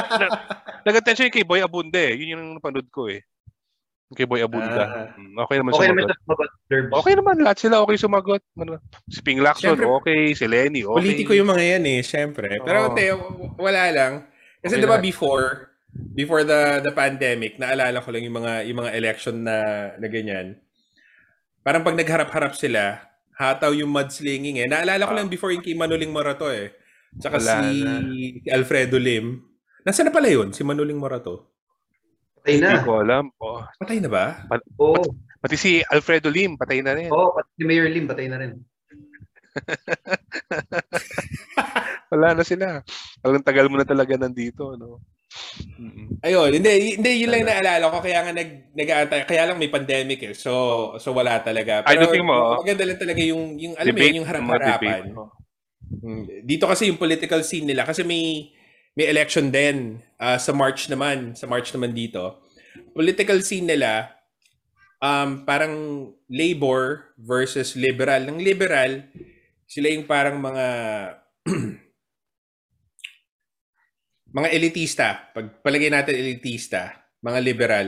[0.87, 2.15] nag-attention yung kay Boy Abunda eh.
[2.15, 3.27] Yun yung napanood ko eh.
[4.07, 4.83] Kay Boy Abunda.
[4.87, 5.07] Ah.
[5.19, 6.15] Mm, okay naman Okay naman sumagot.
[6.15, 6.91] sa mga derbs.
[6.95, 8.41] Okay naman, lahat sila okay sumagot.
[8.55, 8.71] Ano,
[9.05, 10.21] Si Ping Lacson, Siyempre, okay.
[10.31, 10.95] Si Lenny, okay.
[10.95, 12.47] Politiko yung mga yan eh, syempre.
[12.63, 12.95] Pero Oo.
[12.95, 13.11] te,
[13.59, 14.13] wala lang.
[14.57, 15.05] Kasi Okay 'di ba lahat.
[15.05, 15.45] before
[16.13, 19.57] before the the pandemic, naalala ko lang yung mga yung mga election na
[19.99, 20.55] na ganyan.
[21.59, 23.03] Parang pag nagharap-harap sila,
[23.35, 24.71] hataw yung mudslinging eh.
[24.71, 25.17] Naalala ko Ah.
[25.19, 26.71] lang before yung kay Manuling Morato eh.
[27.19, 27.99] Tsaka Wala si, na.
[28.55, 29.43] Alfredo Lim.
[29.83, 30.55] Nasaan na pala yun?
[30.55, 31.56] Si Manuling Morato?
[32.47, 32.79] Patay na.
[32.79, 33.27] Hindi ko alam.
[33.43, 33.59] Oh.
[33.75, 34.39] Patay na ba?
[34.79, 35.03] Oo.
[35.43, 37.11] Pati si Alfredo Lim, patay na rin.
[37.11, 38.55] Oo, pati si Mayor Lim, patay na rin.
[42.15, 42.79] Wala na sila.
[43.19, 44.79] Talagang tagal mo na talaga nandito.
[44.79, 45.03] No?
[45.75, 46.23] Mm-mm.
[46.23, 48.89] Ayun, hindi, hindi yun lang naalala ko kaya nga nag nag
[49.27, 50.31] kaya lang may pandemic eh.
[50.31, 51.83] So so wala talaga.
[51.83, 55.03] Ay, the thing mo, maganda lang talaga yung yung alam mo yung harap-harapan.
[55.03, 55.35] debate, oh.
[55.99, 58.55] Mm, Dito kasi yung political scene nila kasi may
[58.97, 62.41] may election din ah, sa March naman, sa March naman dito.
[62.97, 64.09] Political scene nila
[64.97, 68.25] um parang labor versus liberal.
[68.25, 69.05] Ng liberal
[69.69, 70.65] sila yung parang mga
[74.37, 75.29] mga elitista.
[75.29, 77.87] Pag palagay natin elitista, mga liberal,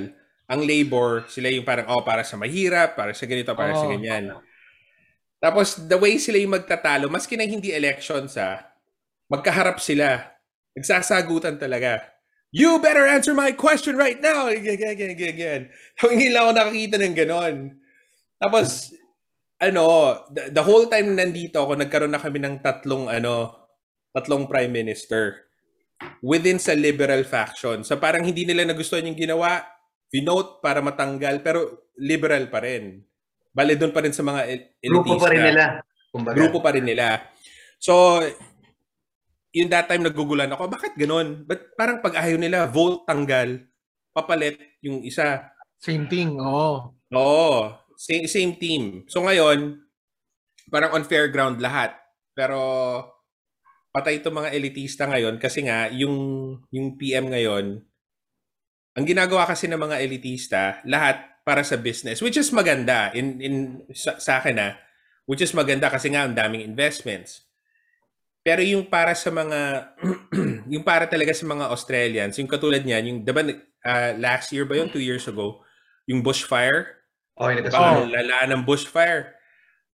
[0.50, 3.94] ang labor, sila yung parang, oh, para sa mahirap, para sa ganito, para sa Oo.
[3.94, 4.34] ganyan.
[5.38, 8.66] Tapos, the way sila yung magtatalo, maski na hindi elections ha,
[9.30, 10.39] magkaharap sila.
[10.78, 12.04] Nagsasagutan talaga.
[12.50, 14.50] You better answer my question right now!
[14.50, 15.62] Ganyan, ganyan, ganyan.
[16.02, 17.56] Hindi lang ako nakakita ng ganon.
[18.42, 18.90] Tapos,
[19.62, 19.84] ano,
[20.34, 23.68] the, the whole time nandito ako, nagkaroon na kami ng tatlong, ano,
[24.16, 25.50] tatlong prime minister
[26.24, 27.84] within sa liberal faction.
[27.84, 29.62] So parang hindi nila nagustuhan yung ginawa,
[30.10, 33.04] vinote para matanggal, pero liberal pa rin.
[33.52, 34.90] Bale, doon pa rin sa mga el- elitista.
[34.90, 35.64] Grupo pa rin nila.
[36.10, 36.36] Kumbaga.
[36.40, 37.08] Grupo pa rin nila.
[37.78, 38.24] So,
[39.54, 41.46] yun that time nagugulan ako, bakit ganun?
[41.46, 43.66] Ba't parang pag ayaw nila, vote tanggal,
[44.14, 45.50] papalit yung isa.
[45.82, 46.94] Same thing, oo.
[47.16, 49.06] Oo, same, same team.
[49.10, 49.82] So ngayon,
[50.70, 51.98] parang on fair ground lahat.
[52.38, 52.62] Pero
[53.90, 56.16] patay itong mga elitista ngayon kasi nga yung
[56.70, 57.82] yung PM ngayon
[58.94, 63.56] ang ginagawa kasi ng mga elitista lahat para sa business which is maganda in in
[63.90, 64.78] sa, sa akin na
[65.26, 67.49] which is maganda kasi nga ang daming investments.
[68.44, 69.60] Pero yung para sa mga
[70.74, 73.44] yung para talaga sa mga Australians, yung katulad niyan, yung diba
[73.86, 75.64] uh, last year ba yun, two years ago,
[76.08, 77.00] yung bushfire,
[77.56, 77.64] Diba?
[77.64, 78.04] nagkasunod.
[78.04, 79.24] Ang lala ng bushfire.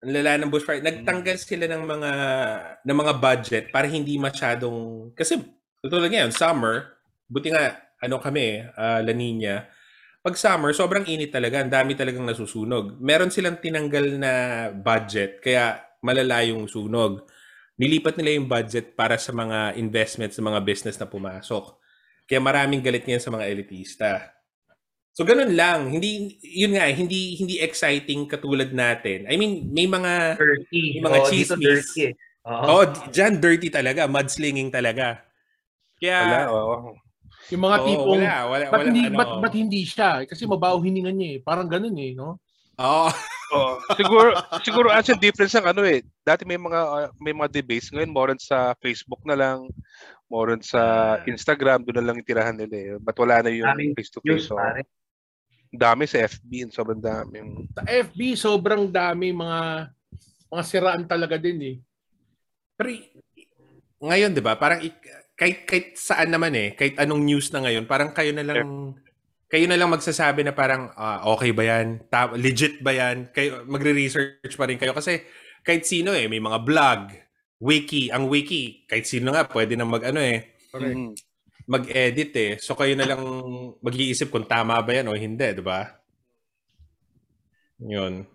[0.05, 0.85] Ang lala ng bushfire.
[0.85, 2.13] Nagtanggal sila ng mga
[2.85, 5.41] ng mga budget para hindi masyadong kasi
[5.81, 9.69] tutulad ngayon summer, buti nga ano kami, uh, La Nina.
[10.21, 11.65] Pag summer, sobrang init talaga.
[11.65, 13.01] Ang dami talagang nasusunog.
[13.01, 14.33] Meron silang tinanggal na
[14.73, 17.25] budget kaya malala yung sunog.
[17.81, 21.81] Nilipat nila yung budget para sa mga investments sa mga business na pumasok.
[22.29, 24.37] Kaya maraming galit ngayon sa mga elitista.
[25.17, 29.25] So ganun lang, hindi yun nga hindi hindi exciting katulad natin.
[29.27, 31.01] I mean, may mga Dirty.
[31.01, 31.65] Yung mga dito chismis.
[31.65, 32.05] dirty.
[32.45, 32.85] Oo.
[32.85, 35.25] oh, diyan dirty talaga, mudslinging talaga.
[36.01, 36.77] Kaya Wala, oo.
[37.51, 40.11] Yung mga oo, tipong, wala, wala, ba't wala, hindi, ano, ba't, ba't hindi siya?
[40.29, 41.39] Kasi mabaho hininga niya eh.
[41.43, 42.39] Parang ganun eh, no?
[42.79, 43.09] Oo.
[43.51, 43.83] Oo.
[43.99, 44.29] siguro
[44.63, 46.07] siguro as yung difference ng ano eh.
[46.23, 49.67] Dati may mga uh, may mga debates ngayon more on sa Facebook na lang,
[50.31, 52.91] more on sa Instagram doon na lang itirahan nila eh.
[53.03, 54.47] But wala na yung Daming face to face.
[55.71, 57.47] Dami sa FB, sobrang dami.
[57.75, 59.91] Sa FB, sobrang dami mga
[60.51, 61.77] mga siraan talaga din eh.
[62.75, 62.91] Pero
[64.03, 64.99] ngayon 'di ba, parang ik-
[65.39, 68.93] kahit kahit saan naman eh, kahit anong news na ngayon, parang kayo na lang
[69.51, 72.07] kayo na lang magsasabi na parang ah, okay ba 'yan?
[72.07, 73.35] Ta- legit ba 'yan?
[73.35, 75.23] Kayo magre-research pa rin kayo kasi
[75.67, 77.01] kahit sino eh, may mga blog,
[77.61, 81.13] wiki, ang wiki, kahit sino nga pwede na mag ano eh, Mhm.
[81.67, 82.53] mag-edit eh.
[82.63, 83.23] So kayo na lang
[83.83, 85.99] mag-iisip kung tama ba 'yan o hindi, 'di ba?
[87.81, 88.27] Yun.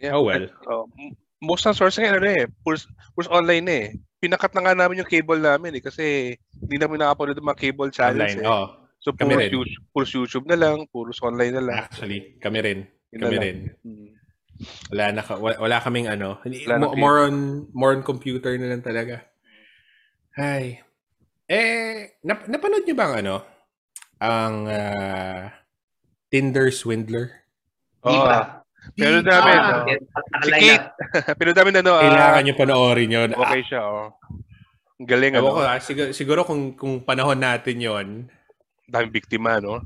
[0.00, 0.16] Yeah.
[0.18, 0.48] Oh well.
[0.66, 3.84] Oh, m- most ng source ngayon ano eh, pulse, pulse online eh.
[4.22, 7.90] Pinakat na nga namin yung cable namin eh kasi hindi namin nakapanood ng mga cable
[7.94, 8.42] channels Online.
[8.42, 8.46] eh.
[8.50, 8.66] Oh,
[9.02, 9.50] So kami puro rin.
[9.50, 11.76] YouTube, puro YouTube na lang, puro online na lang.
[11.90, 12.78] actually, kami rin.
[13.10, 13.58] Yun Kami rin.
[13.82, 14.08] Mm.
[14.94, 16.38] Wala na ka, wala, wala kaming ano.
[16.46, 19.26] Wala na mo- more on more on computer na lang talaga.
[20.38, 20.78] Ay.
[21.50, 23.36] Eh nap, napanood niyo ba ang ano?
[24.22, 25.50] Ang ah,
[26.30, 27.42] Tinder swindler?
[28.00, 28.22] Di Oo.
[28.22, 28.62] ba?
[28.98, 29.82] Pero dami, ba?
[29.82, 29.86] no?
[30.46, 30.88] Si Kate.
[31.38, 33.30] Pero dami na no, ah, Kailangan niyo panoorin 'yon.
[33.34, 34.14] okay siya, oh.
[34.98, 35.54] Ang galing, ano?
[35.54, 38.08] ko, ah, siguro, siguro kung kung panahon natin 'yon.
[38.92, 39.80] Daming biktima, no?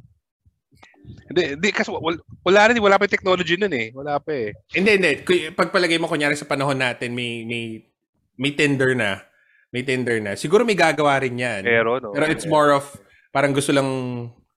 [1.31, 3.95] Hindi, hindi kasi wala, wala rin, wala pa yung technology nun eh.
[3.95, 4.51] Wala pa eh.
[4.75, 5.13] Hindi, hindi.
[5.55, 7.87] Pagpalagay mo kunyari sa panahon natin may may
[8.35, 9.23] may Tinder na.
[9.71, 10.35] May Tinder na.
[10.35, 11.63] Siguro may gagawa rin 'yan.
[11.63, 12.11] Pero, no?
[12.11, 12.83] Pero it's more of
[13.31, 13.87] parang gusto lang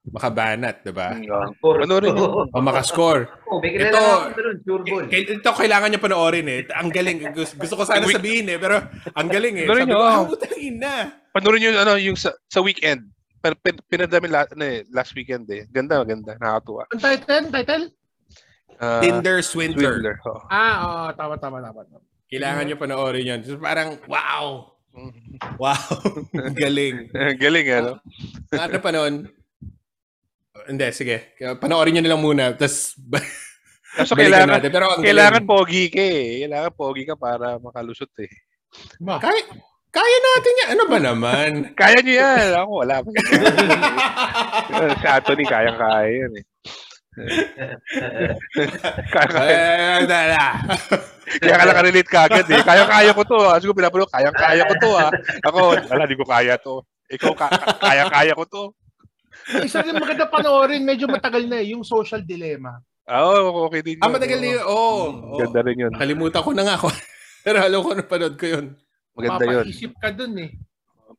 [0.09, 1.13] makabanat, 'di ba?
[1.13, 1.47] Mm, ah.
[1.61, 2.49] Or- Ano rin yun?
[2.49, 3.29] O makascore.
[3.45, 5.05] Oh, kilala Ito-.
[5.05, 6.65] K- Ito kailangan niya panoorin eh.
[6.73, 7.29] Ang galing.
[7.29, 8.81] Gusto, gusto ko sana sabihin eh, pero
[9.13, 9.65] ang galing eh.
[9.69, 10.09] Ano Sabi ko, yun?
[10.09, 10.93] ah, putang ina.
[11.29, 13.05] Panoorin yun, ano, yung sa, sa weekend.
[13.39, 15.63] Pin, pin, pinadami la, ano, eh, last weekend eh.
[15.71, 16.35] Ganda, ganda.
[16.35, 16.83] Nakakatuwa.
[16.91, 17.85] Ang title, title?
[18.79, 19.99] Ah, Tinder Swindler.
[19.99, 20.15] Swindler.
[20.27, 20.43] oh.
[20.47, 21.83] Ah, oo, tama, tama, tama.
[21.87, 22.03] tama.
[22.29, 23.41] Kailangan niyo panoorin yun.
[23.47, 24.75] So, parang, wow.
[25.61, 25.95] Wow.
[26.57, 27.13] Galing.
[27.39, 28.03] Galing, ano?
[28.51, 29.31] Ang ano pa nun,
[30.67, 31.33] hindi, sige.
[31.61, 32.45] Panoorin niyo na lang muna.
[32.53, 32.99] Tapos,
[33.99, 34.69] Kaso kailangan, natin.
[34.69, 35.49] Pero ang kailangan galing.
[35.49, 36.45] pogi ka eh.
[36.45, 38.31] Kailangan pogi ka para makalusot eh.
[39.01, 39.17] Ba?
[39.17, 39.41] Kaya,
[39.89, 40.69] kaya natin yan.
[40.73, 41.49] Ano ba naman?
[41.79, 42.47] Kaya nyo yan.
[42.55, 43.09] Ako, wala pa.
[44.95, 46.45] si Anthony, kayang-kaya yan eh.
[49.09, 49.49] kaya-kaya.
[49.49, 50.45] Eh, dala.
[51.41, 52.61] Kaya ka lang relate ka agad eh.
[52.61, 53.37] Kaya-kaya ko to.
[53.39, 53.57] ah.
[53.57, 55.09] Siguro pinapalo, kaya-kaya ko to ah.
[55.45, 56.81] Ako, wala, di ko kaya to.
[57.05, 58.63] Ikaw, ka- kaya-kaya ko to.
[59.61, 62.81] Isa rin maganda panoorin, medyo matagal na eh, yung social dilemma.
[63.05, 64.05] Ah, Oo, okay din yun.
[64.05, 64.63] Ah, matagal na yun.
[64.63, 64.93] Oo.
[65.09, 65.91] Mm, Oh, Ganda rin yun.
[65.93, 66.87] Nakalimutan ko na nga ako.
[67.41, 68.65] Pero alam ko napanood ko yun.
[69.19, 69.65] Maganda yun.
[69.67, 70.51] Mapaisip ka dun eh.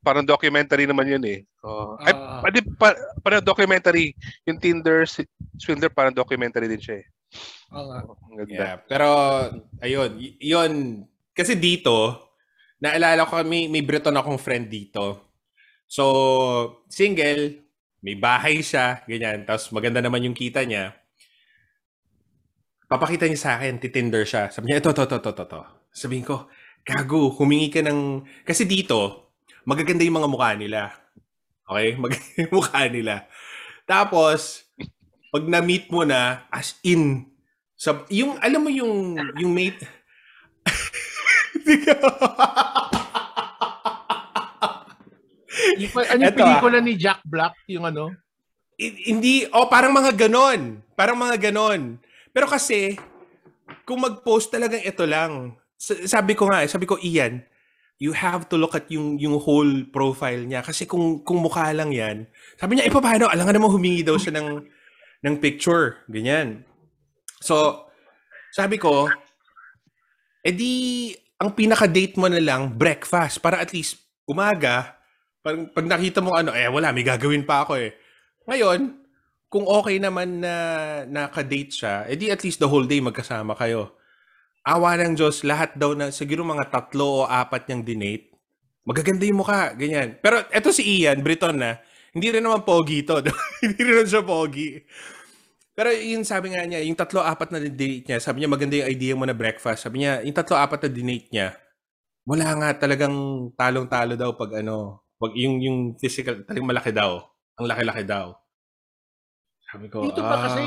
[0.01, 1.45] Parang documentary naman yun eh.
[1.61, 2.01] Oh.
[2.01, 2.41] Ay, Ah.
[2.41, 4.17] pwede pa, parang documentary.
[4.49, 5.05] Yung Tinder
[5.61, 7.07] Swindler, parang documentary din siya eh.
[7.71, 7.87] Ang
[8.43, 8.51] ganda.
[8.51, 9.09] Yeah, pero
[9.79, 12.19] ayun, y- yun kasi dito
[12.81, 15.21] naalala ko may may Breton akong friend dito.
[15.85, 16.05] So,
[16.89, 17.61] single,
[18.01, 19.45] may bahay siya, ganyan.
[19.45, 20.97] Tapos maganda naman yung kita niya.
[22.89, 24.51] Papakita niya sa akin, titinder siya.
[24.51, 25.61] Sabi niya, ito, ito, ito, ito, ito.
[25.93, 26.51] Sabihin ko,
[26.91, 28.27] gago, humingi ka ng...
[28.43, 29.31] Kasi dito,
[29.63, 30.91] magaganda yung mga mukha nila.
[31.69, 31.95] Okay?
[32.03, 33.15] Magaganda yung mukha nila.
[33.87, 34.67] Tapos,
[35.31, 37.31] pag na-meet mo na, as in,
[37.79, 39.81] sa, yung, alam mo yung, yung mate,
[45.81, 46.47] Yung, ano yung Eto, ah.
[46.47, 48.13] pelikula ni Jack Black, yung ano?
[48.81, 50.81] Hindi, oh, parang mga ganon.
[50.97, 52.01] Parang mga ganon.
[52.33, 52.97] Pero kasi,
[53.85, 57.41] kung mag-post talagang ito lang, sabi ko nga, eh, sabi ko, Ian,
[57.97, 60.61] you have to look at yung yung whole profile niya.
[60.61, 62.29] Kasi kung, kung mukha lang yan,
[62.61, 63.33] sabi niya, eh, paano?
[63.33, 64.61] Alam nga naman humingi daw siya ng,
[65.25, 66.05] ng picture.
[66.13, 66.69] Ganyan.
[67.41, 67.89] So,
[68.53, 69.09] sabi ko,
[70.45, 73.41] edi, ang pinaka-date mo na lang, breakfast.
[73.41, 73.97] Para at least,
[74.29, 75.01] umaga,
[75.41, 77.97] pag, pag nakita mo ano, eh wala, may gagawin pa ako eh.
[78.45, 79.01] Ngayon,
[79.49, 80.55] kung okay naman na
[81.09, 83.97] naka-date siya, edi at least the whole day magkasama kayo.
[84.71, 88.31] Awa ng Diyos, lahat daw na, siguro mga tatlo o apat niyang dinate,
[88.87, 90.15] magaganda yung mukha, ganyan.
[90.23, 91.83] Pero eto si Ian, Briton na,
[92.15, 93.19] hindi rin naman pogi to.
[93.67, 94.79] hindi rin siya pogi.
[95.75, 98.91] Pero yun sabi nga niya, yung tatlo apat na date niya, sabi niya maganda yung
[98.91, 99.87] idea mo na breakfast.
[99.87, 101.49] Sabi niya, yung tatlo apat na dinate niya,
[102.27, 103.15] wala nga talagang
[103.59, 107.19] talong-talo daw pag ano, pag yung yung physical, talagang malaki daw.
[107.59, 108.35] Ang laki-laki daw.
[109.71, 110.63] Sabi ko, Dito ba ah, kasi,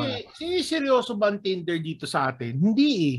[0.63, 2.55] seryoso ba ang Tinder dito sa atin?
[2.55, 3.17] Hindi eh.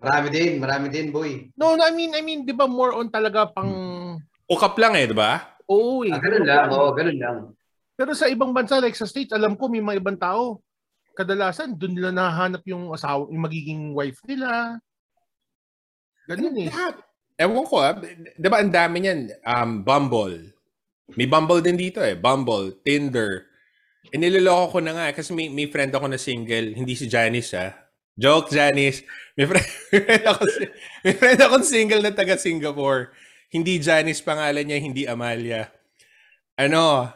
[0.00, 1.52] Marami din, marami din, boy.
[1.60, 3.70] No, no, I mean, I mean, di ba more on talaga pang,
[4.48, 5.60] ukap lang eh, di ba?
[5.70, 6.10] oo eh.
[6.10, 7.36] Ah, ganun lang, oo, ganun lang.
[7.94, 10.58] Pero sa ibang bansa, like sa States, alam ko may mga ibang tao,
[11.14, 14.80] kadalasan doon nila nahanap yung asawa, yung magiging wife nila.
[16.26, 16.70] Ganun eh.
[17.40, 17.96] Ewan ko ah.
[18.36, 19.20] Di ba ang dami niyan?
[19.44, 20.52] Um, Bumble.
[21.16, 22.16] May Bumble din dito eh.
[22.16, 23.48] Bumble, Tinder.
[24.08, 26.72] E niloloko ko na nga eh, kasi may, may friend ako na single.
[26.72, 27.72] Hindi si Janice ah.
[28.20, 29.00] Joke, Janice.
[29.32, 30.42] May friend, may friend ako,
[31.00, 33.16] may friend ako single na taga Singapore.
[33.48, 35.72] Hindi Janice pangalan niya, hindi Amalia.
[36.60, 37.08] Ano?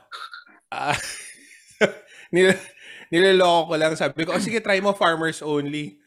[0.73, 0.97] Ah,
[2.35, 2.57] nil,
[3.13, 3.93] niloloko ko lang.
[4.01, 6.01] Sabi ko, oh, sige, try mo farmers only.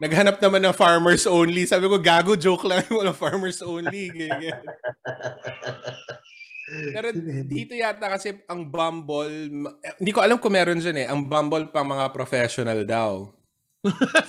[0.00, 1.68] Naghanap naman ng farmers only.
[1.68, 2.80] Sabi ko, gago, joke lang.
[2.96, 4.08] Wala farmers only.
[4.08, 4.64] Ganyan.
[6.70, 7.12] Pero
[7.44, 9.52] dito yata kasi ang Bumble,
[9.84, 11.06] eh, hindi ko alam kung meron dyan eh.
[11.06, 13.28] Ang Bumble pang mga professional daw.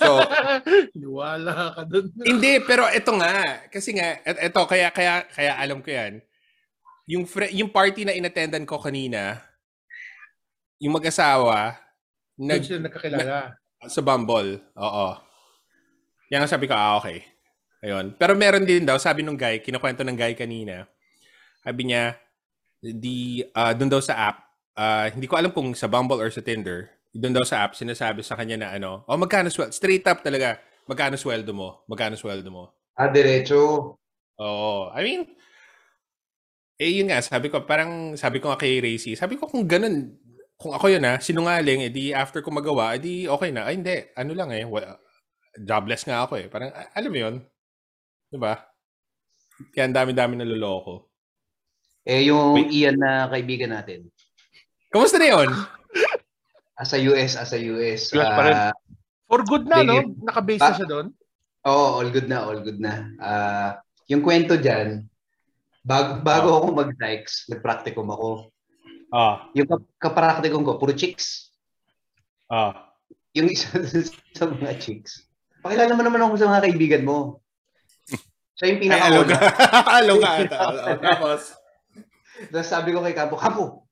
[0.00, 0.16] So,
[1.16, 2.08] Wala ka doon.
[2.24, 3.60] hindi, pero ito nga.
[3.68, 6.24] Kasi nga, ito, kaya, kaya, kaya alam ko yan.
[7.04, 9.44] Yung, fre- yung party na inattendan ko kanina,
[10.78, 11.76] yung mag-asawa,
[12.34, 13.52] Doon nag, sila nakakilala.
[13.84, 14.62] sa Bumble.
[14.72, 15.08] Oo.
[16.32, 17.20] Yan ang sabi ko, ah, okay.
[17.84, 18.14] Ayun.
[18.16, 20.88] Pero meron din daw, sabi nung guy, kinukwento ng guy kanina,
[21.60, 22.16] sabi niya,
[22.80, 24.38] di, ah, doon daw sa app,
[24.72, 28.24] ah, hindi ko alam kung sa Bumble or sa Tinder, doon daw sa app, sinasabi
[28.24, 29.76] sa kanya na ano, oh, magkano sweldo?
[29.76, 30.56] Straight up talaga,
[30.88, 31.84] magkano sweldo mo?
[31.84, 32.72] Magkano sweldo mo?
[32.96, 33.94] Ah, diretso.
[34.40, 34.88] Oo.
[34.96, 35.22] I mean,
[36.80, 40.16] eh yun nga, sabi ko, parang sabi ko nga kay Racy, sabi ko kung ganun,
[40.56, 43.68] kung ako yun ha, sinungaling, edi after ko magawa, edi okay na.
[43.68, 44.96] Ay hindi, ano lang eh, wa-
[45.60, 46.46] jobless nga ako eh.
[46.48, 47.34] Parang, alam mo yun?
[48.32, 48.56] Di ba?
[49.76, 51.12] Kaya ang dami-dami naloloko.
[52.08, 52.72] Eh, yung Wait.
[52.72, 54.08] Ian na kaibigan natin.
[54.90, 55.50] Kamusta na yun?
[56.82, 58.10] Asa US, asa US.
[58.10, 58.56] Plus pa rin.
[59.24, 60.02] For good na, no?
[60.20, 61.06] Nakabase na Pa- siya doon.
[61.62, 62.92] Oo, all good na, all good na.
[63.16, 63.70] Ah,
[64.04, 65.06] yung kwento dyan,
[65.80, 66.58] bago, bago Oh.
[66.58, 68.50] ako mag-dykes, nag-practicum ako.
[69.08, 71.54] Ah, Yung kap- kapracticum ko, puro chicks.
[72.48, 72.90] ah.
[73.32, 73.70] Yung isa
[74.36, 75.24] sa mga chicks.
[75.62, 77.38] Pakilala mo naman ako sa mga kaibigan mo.
[78.52, 79.32] Siya yung Ay, alo ka.
[79.32, 79.48] pinaka
[80.02, 80.58] alo ka ata.
[80.60, 81.42] Oh, Tapos,
[82.44, 83.86] Tapos sabi ko kay Campo, Campo!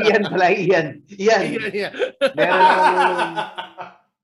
[0.00, 0.86] Iyan pala, Iyan.
[1.08, 1.42] Iyan.
[2.36, 3.34] Meron akong,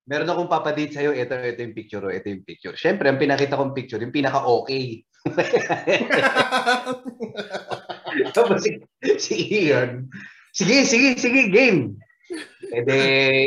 [0.07, 1.11] meron akong papadate sa'yo.
[1.17, 2.05] Ito, ito yung picture.
[2.05, 2.77] oh, Ito yung picture.
[2.79, 5.03] Siyempre, ang pinakita kong picture, yung pinaka-okay.
[8.37, 8.79] Tapos si,
[9.19, 9.35] si
[9.67, 10.07] Ian,
[10.55, 11.99] sige, sige, sige, game.
[12.67, 12.99] E de,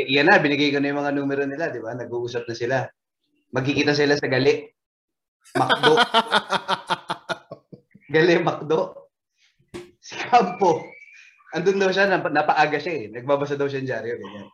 [0.08, 1.96] iyan na, binigay ko na yung mga numero nila, di ba?
[1.96, 2.76] Nag-uusap na sila.
[3.52, 4.64] Magkikita sila sa gali.
[5.56, 5.92] Makdo.
[8.14, 8.99] gali, Makdo.
[10.10, 10.90] Si Campo.
[11.54, 13.04] Andun daw siya, nap- napaaga siya eh.
[13.14, 14.48] Nagbabasa daw siya ng dyaryo, ganyan.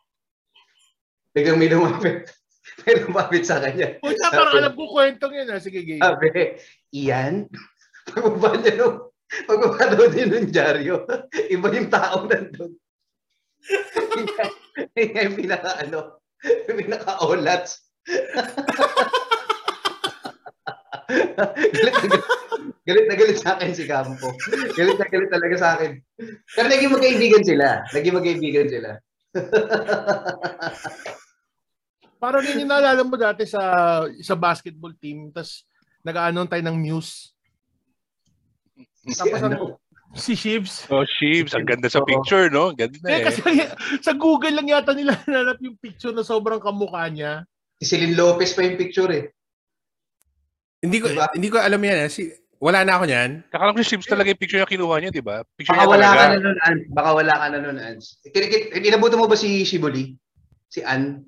[1.32, 2.28] Biglang may lumapit.
[2.82, 3.94] May lumapit sa kanya.
[4.02, 5.62] Puta, parang alam ko kwentong yun, ha?
[5.62, 6.02] Sige, game.
[6.02, 6.59] Sabi,
[6.92, 7.46] Iyan,
[8.11, 9.07] pagbaba niya nung,
[9.46, 11.07] pagbaba daw din ng dyaryo,
[11.54, 12.74] iba yung tao nandun.
[14.98, 16.20] Yan yung pinaka ano,
[16.66, 17.86] pinaka olats.
[21.09, 22.24] Galit, na galit,
[22.86, 24.34] galit na galit sa akin si Campo.
[24.74, 26.02] Galit na galit talaga sa akin.
[26.54, 27.66] Pero naging magkaibigan sila.
[27.94, 28.90] Naging magkaibigan sila.
[32.16, 33.61] Parang yun yung naalala mo dati sa
[34.09, 35.68] sa basketball team, tapos
[36.00, 37.36] nag-ano tayo ng Muse.
[39.04, 39.76] Si Tapos ang, ano,
[40.16, 40.88] si Shivs.
[40.88, 41.52] Oh, Shibs.
[41.52, 42.72] Ang ganda sa picture, no?
[42.72, 43.22] Ang Ganda eh.
[43.26, 43.44] kasi
[44.07, 47.44] sa Google lang yata nila nanap yung picture na sobrang kamukha niya.
[47.76, 49.36] si Celine Lopez pa yung picture eh.
[50.87, 51.26] Hindi ko Diba?
[51.34, 51.99] hindi ko alam yan.
[51.99, 52.09] eh.
[52.09, 52.22] Si,
[52.57, 53.30] wala na ako niyan.
[53.51, 55.43] Kakalang si Shibs talaga yung picture na kinuha niya, di ba?
[55.53, 56.16] Picture Baka niya wala talaga.
[56.16, 56.82] ka na nun, Ans.
[56.89, 57.76] Baka wala ka na nun.
[58.24, 60.14] Kinikit, inabuto mo ba si Shibuli?
[60.66, 61.26] Si Ann?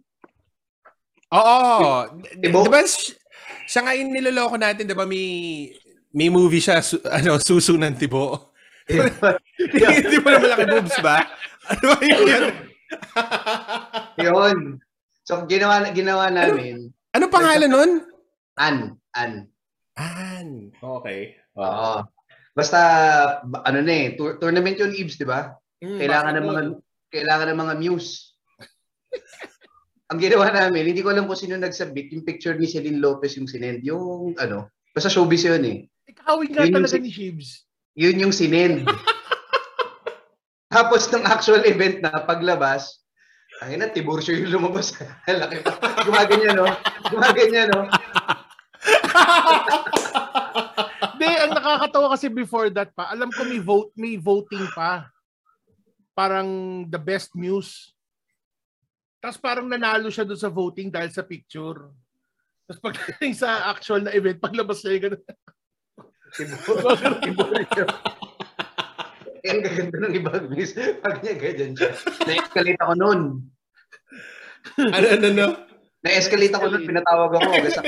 [1.29, 1.63] Oo.
[2.33, 3.13] Di ba si-
[3.69, 5.27] siya nga yung niloloko natin, di ba may
[6.09, 8.55] may movie siya, su, ano, suso ng tibo.
[8.89, 11.21] Hindi mo na malaki boobs ba?
[11.69, 12.45] Ano ba yun?
[14.17, 14.59] Yun.
[15.23, 17.91] So, ginawa, ginawa namin, ano pangalan nun?
[18.57, 18.97] Ann.
[19.19, 19.33] Ann.
[19.95, 20.71] An.
[20.73, 21.35] Okay.
[21.55, 22.07] Oo.
[22.55, 22.79] Basta,
[23.43, 25.55] ba- ano na eh, tour- tournament yun, Ibs, di ba?
[25.79, 26.63] Mm, Kailangan ng mga,
[27.09, 28.35] kailangan ng mga muse.
[30.09, 33.47] Ang ginawa namin, hindi ko alam kung sino nagsabit, yung picture ni Celine Lopez yung
[33.47, 35.79] sinend, yung ano, basta showbiz yun eh.
[36.09, 37.49] Ikawin nga Yun yung talaga si- ni Shivs.
[37.93, 38.87] Yun yung sinend.
[40.73, 43.01] Tapos ng actual event na paglabas,
[43.59, 44.95] ang ina, Tiburcio yung lumabas.
[45.27, 45.75] Laki pa.
[46.03, 46.67] Gumaganyan, no?
[47.09, 47.83] Gumaganyan, no?
[51.15, 55.11] Hindi, ang nakakatawa kasi before that pa, alam ko may vote, may voting pa.
[56.15, 57.95] Parang the best news.
[59.19, 61.91] Tapos parang nanalo siya doon sa voting dahil sa picture.
[62.71, 65.25] Tapos pagdating sa actual na event, paglabas niya yung ganun.
[69.49, 70.77] Ang gaganda ng ibang miss.
[70.77, 71.91] Pag niya ganyan siya.
[72.27, 73.21] Na-escalate ako noon.
[74.77, 75.47] Ano, ano, ano?
[76.03, 76.85] Na-escalate ako noon.
[76.87, 77.51] Pinatawag ako.
[77.75, 77.83] Sa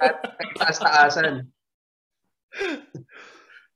[0.62, 1.46] taas-taasan.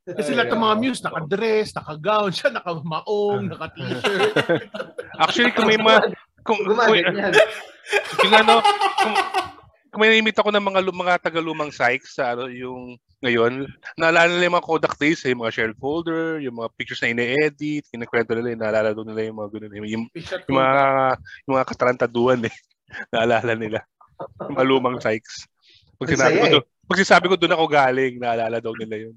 [0.06, 4.34] Kasi lahat ng mga muse, naka-dress, naka-gown, siya naka-maong, naka-t-shirt.
[5.22, 6.14] Actually, kung may mga...
[6.46, 7.34] Kung, kung, Gumaganyan.
[8.22, 8.62] kung ano,
[9.02, 9.14] kung,
[9.90, 13.66] kung may imita ko ng mga, mga tagalumang Sykes sa ano, yung ngayon,
[13.98, 17.10] naalala nila yung mga Kodak days, eh, yung mga shared folder, yung mga pictures na
[17.10, 20.78] ine-edit, kinakwento nila, yung naalala doon nila yung mga ganun, eh, yung, T-shirt yung mga,
[21.50, 22.54] yung mga katarantaduan eh,
[23.12, 23.80] naalala nila.
[24.42, 25.46] Yung mga lumang Sykes.
[25.96, 26.54] Pag sinabi ko saya eh.
[26.56, 29.16] doon, pag sinabi ko doon ako galing, naalala daw nila yun.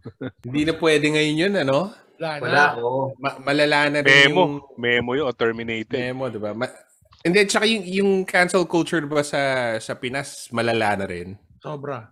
[0.46, 1.78] Hindi na pwede ngayon yun, ano?
[2.16, 2.42] Wala na.
[2.42, 3.02] Wala, oo.
[3.16, 4.40] Ma- malala na rin Memo.
[4.40, 5.96] yung Memo yun, o terminated.
[5.96, 6.52] memo, di ba?
[6.52, 6.88] Ma-
[7.20, 11.36] And then, tsaka yung, yung cancel culture ba sa sa Pinas, malala na rin.
[11.60, 12.08] Sobra.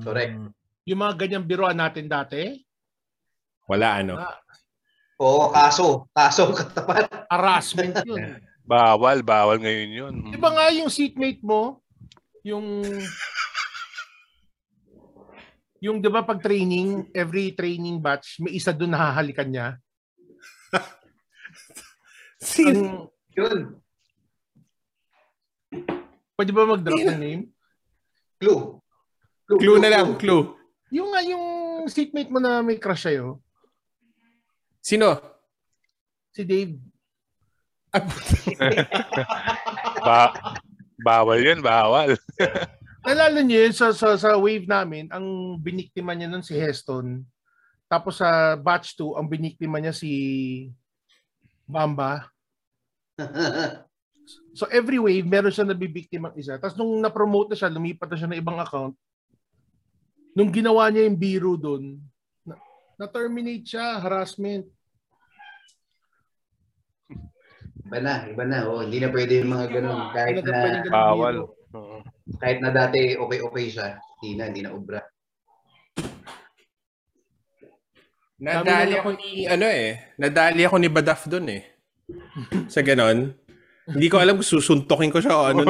[0.00, 0.38] Correct.
[0.86, 2.62] Yung mga ganyang biruan natin dati,
[3.66, 4.14] Wala, ano?
[5.18, 6.06] Oo, kaso.
[6.12, 7.08] Kaso katapat.
[7.26, 8.38] harassment yun.
[8.64, 10.14] Bawal, bawal ngayon yun.
[10.32, 11.84] Di ba nga yung seatmate mo,
[12.40, 12.80] yung
[15.84, 19.68] yung 'di ba pag training, every training batch, may isa doon nahahalikan niya.
[22.64, 23.60] Ang, Yun.
[26.36, 27.42] pwede ba mag-drop ng name?
[28.40, 28.80] Clue.
[29.48, 30.56] Clue na lang, clue.
[30.92, 31.44] Yung nga yung
[31.88, 33.40] seatmate mo na may crush sa'yo,
[34.84, 35.16] Sino?
[36.34, 36.76] si Dave.
[40.06, 40.34] Ba
[41.04, 42.16] bawal yun, bawal.
[43.04, 47.20] Nalala niyo yun, sa, sa, sa wave namin, ang biniktima niya nun si Heston.
[47.84, 50.10] Tapos sa batch 2, ang biniktima niya si
[51.68, 52.32] Bamba.
[54.56, 56.56] So every wave, meron siya nabibiktimang isa.
[56.56, 58.96] Tapos nung na-promote na siya, lumipat na siya ng ibang account.
[60.32, 62.00] Nung ginawa niya yung biro doon,
[62.46, 62.62] na-
[62.96, 64.64] na-terminate siya, harassment.
[67.84, 68.58] Iba na, iba na.
[68.68, 70.00] Oh, hindi na pwede yung mga ganun.
[70.12, 71.36] Kahit na Bawal.
[72.40, 73.88] kahit na dati okay-okay siya.
[74.20, 75.00] Hindi na, hindi na obra.
[78.44, 81.62] Nadali ako ni, ano eh, nadali ako ni Badaf doon eh.
[82.68, 83.32] Sa ganon.
[83.84, 85.64] Hindi ko alam kung susuntokin ko siya o ano.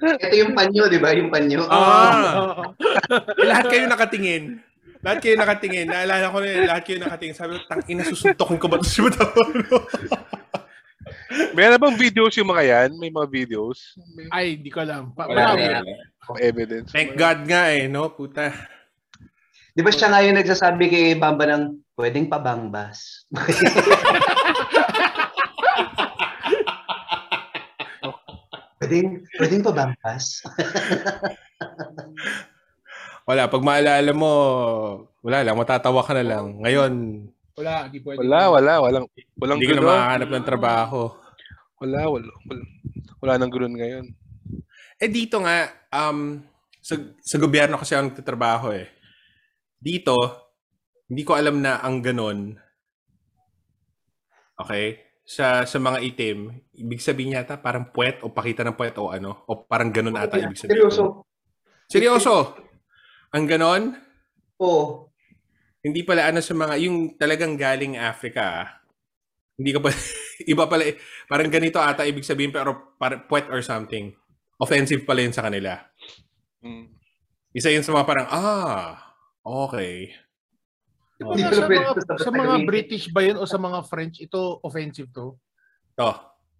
[0.00, 1.14] Ito yung panyo, di ba?
[1.14, 1.62] Yung panyo.
[1.70, 2.58] ah,
[3.38, 4.58] lahat kayo nakatingin.
[5.00, 5.88] Lahat kayo nakatingin.
[5.88, 7.36] Naalala ko na yun, lahat kayo nakatingin.
[7.36, 9.00] Sabi ko, tang ina, susuntokin ko ba ito si?
[11.56, 12.90] Meron bang videos yung mga yan?
[13.00, 13.96] May mga videos?
[14.12, 15.14] May Ay, di ko alam.
[15.16, 15.80] Pa- Wala, wala.
[16.28, 16.88] mga evidence.
[16.92, 18.12] Thank God nga eh, no?
[18.12, 18.52] Puta.
[19.72, 23.24] Di ba siya nga yung nagsasabi kay Bamba ng pwedeng pabangbas?
[28.78, 30.42] pwedeng, pwedeng pabangbas?
[33.30, 34.32] Wala, pag maalala mo,
[35.22, 36.58] wala lang, matatawa ka na lang.
[36.58, 36.92] Ngayon,
[37.54, 38.18] Wala, di pwede.
[38.26, 39.06] Wala, wala, walang
[39.38, 39.90] walang Hindi ka na gulo.
[39.92, 41.00] makahanap ng trabaho.
[41.78, 42.64] Wala, wala, wala.
[43.20, 44.06] Wala nang gulon ngayon.
[44.98, 46.42] Eh dito nga, um,
[46.80, 48.88] sa, sa gobyerno kasi ako nagtatrabaho eh.
[49.78, 50.16] Dito,
[51.06, 52.56] hindi ko alam na ang ganon.
[54.56, 55.06] Okay?
[55.22, 59.46] Sa sa mga itim, ibig sabihin yata parang puwet o pakita ng puwet o ano.
[59.46, 60.80] O parang ganon ata ibig sabihin.
[60.80, 61.04] Seryoso.
[61.86, 62.34] Seryoso?
[63.30, 63.82] Ang ganon?
[64.58, 65.06] Oo.
[65.80, 68.68] Hindi pala ano sa mga, yung talagang galing Africa ah.
[69.54, 69.88] Hindi ka pa,
[70.52, 70.96] iba pala, eh.
[71.30, 74.12] parang ganito ata ibig sabihin pero parang puwet or something.
[74.60, 75.78] Offensive pala yun sa kanila.
[76.60, 76.90] Mm.
[77.56, 80.12] Isa yun sa mga parang, ah, okay.
[81.20, 82.54] Hindi ko sa mga, sa mga.
[82.64, 85.36] British ba yun o sa mga French, ito offensive to?
[85.96, 86.12] To,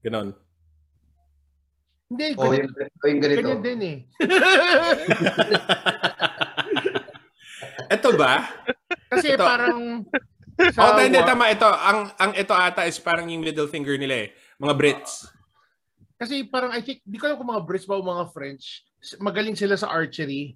[0.05, 0.37] ganon.
[2.11, 3.41] Hindi, Oo, ganyan, yung, o yung ganito.
[3.41, 3.97] ganyan din eh.
[7.91, 8.47] Ito ba?
[9.11, 9.43] Kasi Ito.
[9.43, 10.07] parang
[10.79, 11.51] oh, hindi, war- tama.
[11.51, 14.29] Ito, ang, ang ito ata is parang yung middle finger nila eh.
[14.63, 15.27] Mga Brits.
[16.15, 18.87] Kasi parang I think, di ko alam kung mga Brits ba o mga French,
[19.19, 20.55] magaling sila sa archery.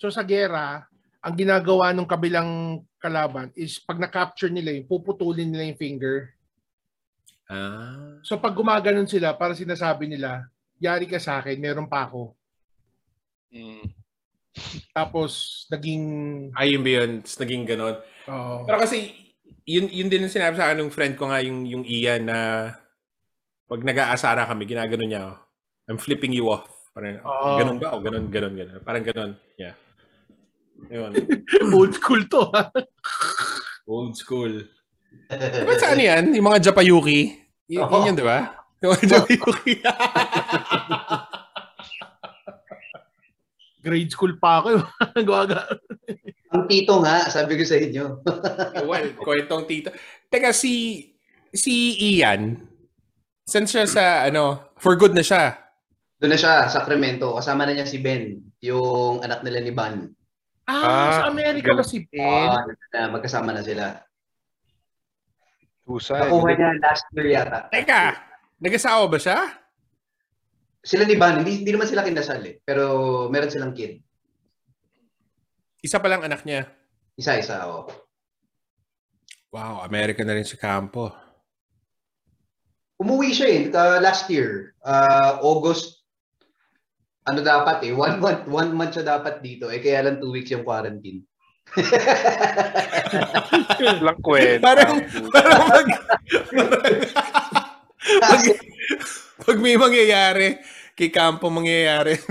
[0.00, 0.86] So sa gera,
[1.22, 6.32] ang ginagawa ng kabilang kalaban is pag na-capture nila yun, puputulin nila yung finger.
[7.50, 8.22] Ah.
[8.24, 10.46] So pag gumaganon sila, para sinasabi nila,
[10.78, 12.34] yari ka sa akin, meron pa ako.
[13.52, 14.01] Mm.
[14.92, 16.04] Tapos naging
[16.54, 17.10] Ayun ba yun?
[17.24, 17.96] Tapos naging ganon.
[18.28, 19.10] oh, Pero kasi,
[19.64, 22.38] yun, yun din ang sinabi sa akin ng friend ko nga, yung, yung Ian na
[23.64, 25.36] pag nag-aasara kami, ginagano niya, oh,
[25.88, 26.68] I'm flipping you off.
[26.92, 27.56] Parang, Oo.
[27.56, 27.96] ganun ba?
[27.96, 28.80] O ganun, ganun, ganun.
[28.84, 29.32] Parang ganun.
[29.56, 29.72] Yeah.
[30.92, 31.16] Ayun.
[31.76, 32.52] old school to.
[32.52, 32.68] ha?
[33.88, 34.68] Old school.
[35.32, 36.36] Diba saan yan?
[36.36, 37.40] Yung mga Japayuki?
[37.72, 37.88] Y- Oo.
[38.04, 38.52] Yun yun, di ba?
[38.82, 39.74] Yung mga Japayuki.
[43.82, 44.78] Grade school pa ako.
[45.28, 45.66] Gawaga.
[46.54, 48.22] Ang tito nga, sabi ko sa inyo.
[48.86, 49.90] well, kwentong tito.
[50.30, 51.04] Teka, si
[51.50, 52.56] si Ian,
[53.42, 55.58] saan siya sa, ano, for good na siya?
[56.16, 57.34] Doon na siya, Sacramento.
[57.34, 60.06] Kasama na niya si Ben, yung anak nila ni Van.
[60.62, 62.22] Ah, Ah, sa Amerika ba si Ben?
[62.22, 62.62] Ah,
[62.94, 63.98] na magkasama na sila.
[65.82, 66.22] Husay.
[66.22, 67.58] Nakuha niya last year yata.
[67.68, 68.02] Teka,
[68.62, 69.38] nag-asawa ba siya?
[70.82, 72.58] Sila ni Van, hindi, hindi naman sila kinasal eh.
[72.66, 72.84] Pero
[73.30, 74.02] meron silang kid.
[75.78, 76.66] Isa pa lang anak niya.
[77.14, 77.86] Isa-isa, oh.
[79.54, 81.14] Wow, American na rin si Campo.
[82.98, 84.74] Umuwi siya eh, uh, last year.
[84.82, 86.02] Uh, August,
[87.30, 89.70] ano dapat eh, one month, one month siya dapat dito.
[89.70, 91.22] Eh, kaya lang two weeks yung quarantine.
[94.02, 94.62] Lang kwenta.
[94.66, 94.98] Parang,
[95.30, 95.86] parang pag,
[98.18, 98.42] pag,
[99.46, 100.58] pag may mangyayari,
[100.96, 102.16] kay Campo mangyayari.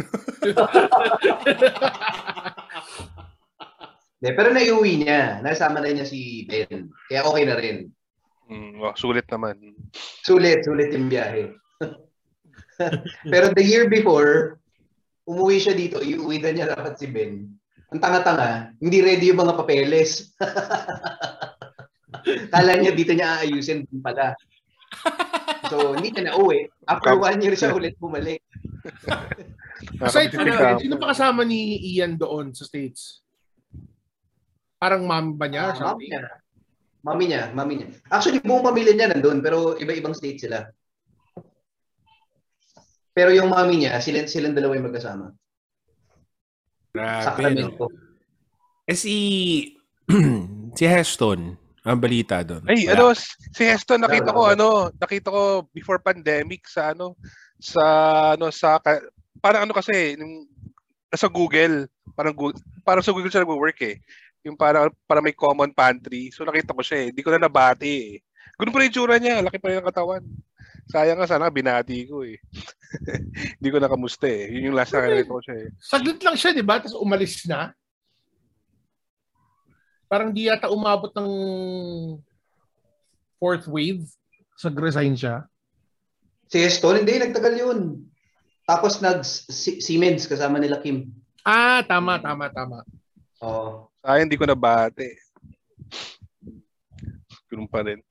[4.21, 5.41] De, pero naiuwi niya.
[5.41, 6.93] Nasama na niya si Ben.
[7.09, 7.89] Kaya okay na rin.
[8.45, 9.57] Mm, oh, sulit naman.
[10.21, 11.57] Sulit, sulit yung biyahe.
[13.33, 14.61] pero the year before,
[15.25, 17.49] umuwi siya dito, iuwi na niya dapat si Ben.
[17.91, 20.37] Ang tanga-tanga, hindi ready yung mga papeles.
[22.53, 24.37] Kala niya dito niya aayusin dun pala.
[25.71, 26.67] So, hindi niya na uwi.
[26.83, 28.43] After one year siya ulit bumalik.
[30.03, 30.83] Aside from Campo.
[30.83, 33.23] sino pa kasama ni Ian doon sa States?
[34.75, 36.21] Parang mom ba niya or Ah, mami niya.
[37.01, 37.87] Mami niya, mami niya.
[38.11, 40.67] Actually, buong pamilya niya nandun, pero iba-ibang state sila.
[43.15, 45.31] Pero yung mami niya, sila, silang dalawa yung magkasama.
[46.91, 47.25] Grabe, no?
[47.25, 47.85] Sacramento.
[48.85, 49.15] Eh si,
[50.77, 52.61] si Heston, ang balita doon.
[52.69, 52.93] Ay, Wala.
[52.93, 57.17] ano, si Heston nakita ko ano, nakita ko before pandemic sa ano
[57.57, 57.83] sa
[58.37, 58.77] ano sa
[59.41, 60.45] parang ano kasi nung
[61.09, 63.97] nasa Google, parang Google, parang sa Google siya nag-work eh.
[64.45, 66.29] Yung parang para may common pantry.
[66.29, 67.07] So nakita ko siya eh.
[67.13, 68.11] Hindi ko na nabati eh.
[68.57, 70.23] Ganun pa rin yung tsura niya, laki pa rin ang katawan.
[70.89, 72.37] Sayang nga sana binati ko eh.
[73.57, 74.53] Hindi ko nakamusta eh.
[74.53, 75.67] Yun yung last na nakita ko siya eh.
[75.81, 76.77] Saglit lang siya, di ba?
[76.77, 77.73] Tapos umalis na.
[80.11, 81.29] Parang di yata umabot ng
[83.39, 84.03] fourth wave.
[84.59, 85.47] Sag-resign siya.
[86.51, 87.79] Si Heston, hindi, nagtagal yun.
[88.67, 91.15] Tapos nag si- Siemens kasama nila Kim.
[91.47, 92.83] Ah, tama, tama, tama.
[93.39, 93.87] Oo.
[94.03, 95.15] Sayang hindi ko nabati.
[97.47, 98.03] Ganun pa rin.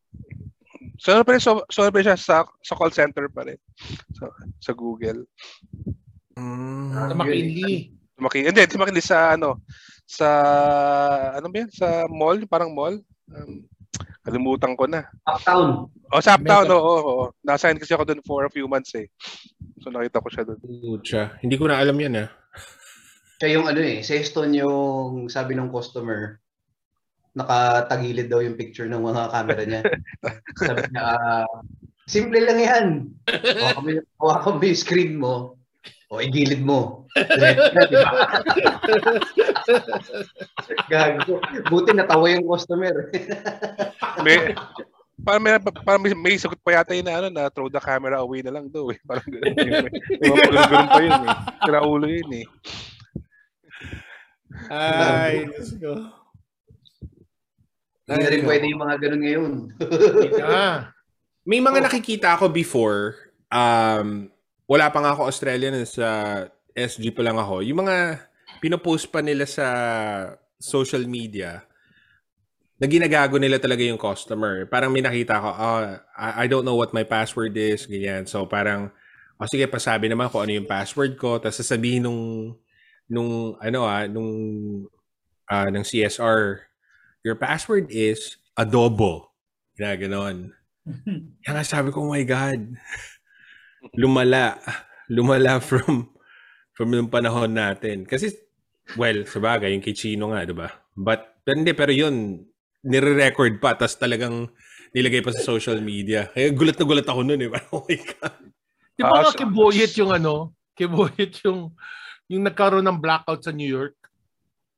[0.97, 3.61] So, pa rin, so, so pa rin siya sa, sa call center pa rin.
[4.17, 4.25] Sa,
[4.57, 5.29] sa Google.
[6.33, 6.97] Mm.
[6.97, 8.01] Sa McKinley.
[8.21, 9.65] Maki, hindi, si Makili sa ano,
[10.11, 10.29] sa,
[11.39, 11.71] ano ba yan?
[11.71, 12.99] Sa mall, parang mall.
[13.31, 13.63] Um,
[14.27, 15.07] kalimutan ko na.
[15.23, 15.87] Uptown.
[16.11, 16.83] Oh, sa Uptown, oo.
[16.83, 17.25] oo, oo.
[17.47, 19.07] Nasign kasi ako doon for a few months eh.
[19.79, 20.59] So nakita ko siya doon.
[20.59, 21.39] Pucha.
[21.39, 22.29] Hindi ko na alam yan ah.
[23.39, 26.43] Siya yung ano eh, si Heston yung sabi ng customer,
[27.33, 29.83] nakatagilid daw yung picture ng mga camera niya.
[30.67, 31.49] Sabi niya, ah,
[32.11, 32.87] simple lang yan.
[34.19, 35.55] Hawakan mo, yung- screen mo,
[36.11, 37.07] o igilid mo.
[37.15, 38.11] Diretso na, di ba?
[40.91, 41.41] Gago.
[41.71, 43.11] Buti natawa yung customer.
[44.25, 44.53] May,
[45.21, 45.53] parang may,
[45.85, 48.53] parang may, may sagot pa yata yun na, ano, na throw the camera away na
[48.53, 48.99] lang daw eh.
[49.05, 49.55] Parang gano'n.
[49.57, 49.71] May,
[50.21, 51.37] may mga ganun pa yun eh.
[51.65, 52.47] Sira ulo yun eh.
[54.71, 55.93] Ay, Diyos ko.
[58.11, 59.53] Hindi na rin pwede yung mga ganun ngayon.
[60.43, 60.91] Ah,
[61.47, 63.15] May mga nakikita ako before,
[63.49, 64.29] um,
[64.67, 66.09] wala pa nga ako Australian, sa
[66.75, 67.63] SG pa lang ako.
[67.67, 68.30] Yung mga
[68.61, 69.67] pinopost pa nila sa
[70.61, 71.65] social media,
[72.81, 74.65] na ginagago nila talaga yung customer.
[74.65, 75.81] Parang may nakita ko, oh,
[76.17, 78.25] I, don't know what my password is, ganyan.
[78.25, 78.89] So parang,
[79.37, 81.37] oh, sige, pasabi naman kung ano yung password ko.
[81.37, 82.57] Tapos sasabihin nung,
[83.05, 84.33] nung, ano ah, nung,
[85.45, 86.65] ah, ng CSR,
[87.21, 89.29] your password is adobo.
[89.77, 90.57] Ginaganon.
[91.45, 92.81] Kaya nga sabi ko, oh my God.
[93.93, 94.57] Lumala.
[95.13, 96.09] Lumala from
[96.73, 98.09] from yung panahon natin.
[98.09, 98.33] Kasi,
[98.97, 100.69] well, sabagay, yung Kichino nga, di ba?
[100.93, 102.45] But, pero hindi, pero yun,
[102.83, 104.49] nire-record pa, tas talagang
[104.91, 106.27] nilagay pa sa social media.
[106.29, 107.51] Kaya gulat na gulat ako nun eh.
[107.73, 108.37] Oh my God.
[108.97, 111.73] di ba Ah, nga so- kiboyet yung ano, kiboyet yung
[112.27, 113.95] yung nagkaroon ng blackout sa New York.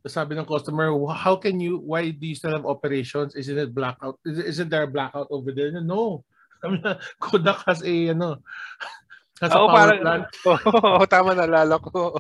[0.01, 3.37] Tapos sabi ng customer, how can you, why do you still have operations?
[3.39, 4.19] Isn't it blackout?
[4.27, 5.71] Is, isn't there a blackout over there?
[5.79, 6.25] No.
[7.23, 8.43] Kodak has a, ano,
[9.43, 10.25] has a Oo, power parang, plant.
[10.49, 12.19] oo, tama, nalala ko.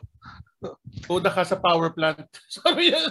[1.04, 2.22] Kodak has a power plant.
[2.52, 3.02] Sabi niya,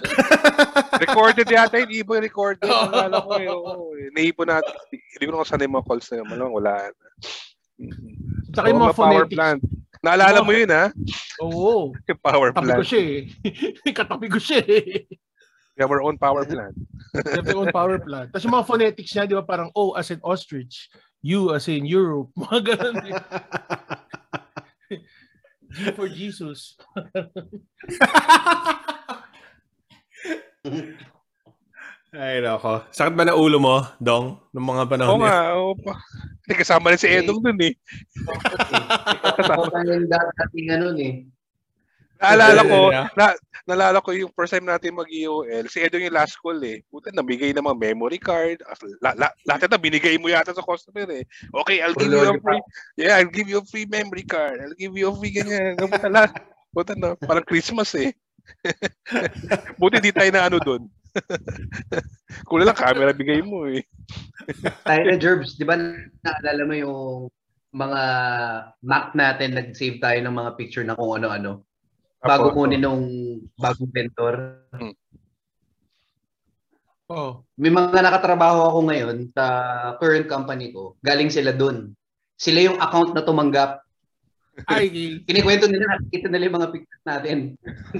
[0.98, 2.64] Recorded yata yun, Ibo yung recorded.
[2.66, 2.88] Oo.
[2.88, 3.48] Nalala ko eh.
[3.48, 4.08] Oo, eh.
[4.12, 4.74] Naipon natin.
[4.90, 6.28] Hindi ko na kung saan yung mga calls na yun.
[6.28, 6.74] Malamang wala.
[8.52, 9.36] Tsaka yung Oo, mga power phonetics.
[9.36, 9.62] plant.
[10.02, 10.86] Naalala mo yun ha?
[11.40, 11.94] Oo.
[12.10, 12.90] Yung power Katabi ko plant.
[12.90, 13.22] siya eh.
[14.02, 15.06] Katabi ko siya eh.
[15.78, 16.74] We have our own power plant.
[17.14, 18.34] They have their own power plant.
[18.34, 20.90] Tapos yung mga phonetics niya, di ba parang O as in ostrich,
[21.22, 22.98] U as in Europe, mga ganun.
[23.08, 23.14] eh.
[25.72, 26.76] G for Jesus.
[32.12, 32.84] Ay, nako.
[32.92, 34.36] Sakit ba na ulo mo, Dong?
[34.52, 35.32] Nung mga panahon Oo na yun?
[35.32, 35.40] nga.
[35.56, 35.94] Oo pa.
[36.44, 37.72] Hindi, kasama rin si Edong dun eh.
[39.48, 41.24] Ako pa yung dating ano eh.
[42.22, 42.80] Naalala ko,
[43.18, 43.26] na,
[43.66, 46.86] naalala ko yung first time natin mag-EOL, si Edong yung last call eh.
[46.94, 48.62] Puta, nabigay ng mga memory card.
[49.02, 51.26] La, la, lahat na binigay mo yata sa customer eh.
[51.66, 52.62] Okay, I'll give you a free,
[53.02, 54.62] yeah, I'll give you a free memory card.
[54.62, 55.82] I'll give you a free ganyan.
[55.82, 56.30] Puta,
[56.70, 58.14] puta na, parang Christmas eh.
[59.82, 60.86] Buti di tayo na ano doon.
[62.50, 63.82] Kulang lang camera bigay mo eh.
[64.86, 65.76] Tayo na Jerbs, di ba
[66.22, 66.98] naalala mo yung
[67.72, 68.02] mga
[68.84, 71.64] Mac natin, nag-save tayo ng mga picture na kung ano-ano.
[72.22, 73.04] Bago kunin nung
[73.58, 74.62] bagong vendor.
[77.12, 77.44] Oh.
[77.58, 79.46] May mga nakatrabaho ako ngayon sa
[79.98, 80.96] current company ko.
[81.02, 81.98] Galing sila dun.
[82.38, 83.82] Sila yung account na tumanggap.
[84.70, 84.88] Ay,
[85.28, 87.38] Kinikwento nila, nakikita nila yung mga pictures natin.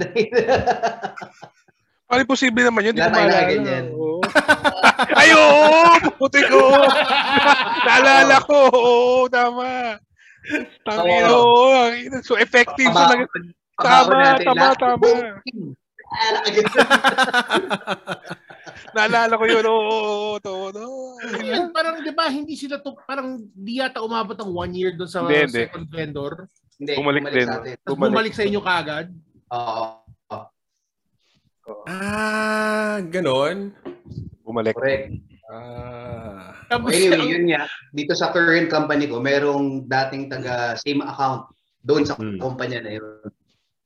[2.12, 2.94] Parang posible naman yun.
[2.94, 3.76] Di ko maalala.
[3.96, 4.20] Oo.
[5.20, 6.12] Ay, oo!
[6.20, 6.60] Puti ko!
[7.88, 8.58] Naalala ko!
[8.68, 9.96] Oo, tama.
[10.84, 11.72] Tangina, Oo.
[11.72, 12.20] oo.
[12.20, 13.24] So effective sa pabako
[13.74, 15.08] Tama, tama, tama.
[18.92, 19.64] Naalala ko yun.
[19.64, 21.16] Oo, oo, oo.
[21.32, 25.08] Ayun, parang di ba hindi sila to parang di yata umabot ng one year doon
[25.08, 25.62] sa Hindi, hindi.
[25.64, 26.32] second vendor.
[26.76, 27.46] Hindi, Bumalik din.
[27.46, 27.74] sa atin.
[27.82, 28.10] Bumalik.
[28.10, 29.06] bumalik sa inyo kaagad.
[29.48, 29.84] Oo.
[31.86, 33.70] Ah, ganon.
[34.42, 34.74] Bumalik.
[34.74, 35.14] Correct.
[35.46, 36.52] Ah.
[36.66, 37.62] Tapos Anyway, ang- yun nga.
[37.88, 41.48] Dito sa current company ko, merong dating taga same account
[41.80, 42.36] doon sa Hmm.
[42.36, 43.04] kumpanya na yun.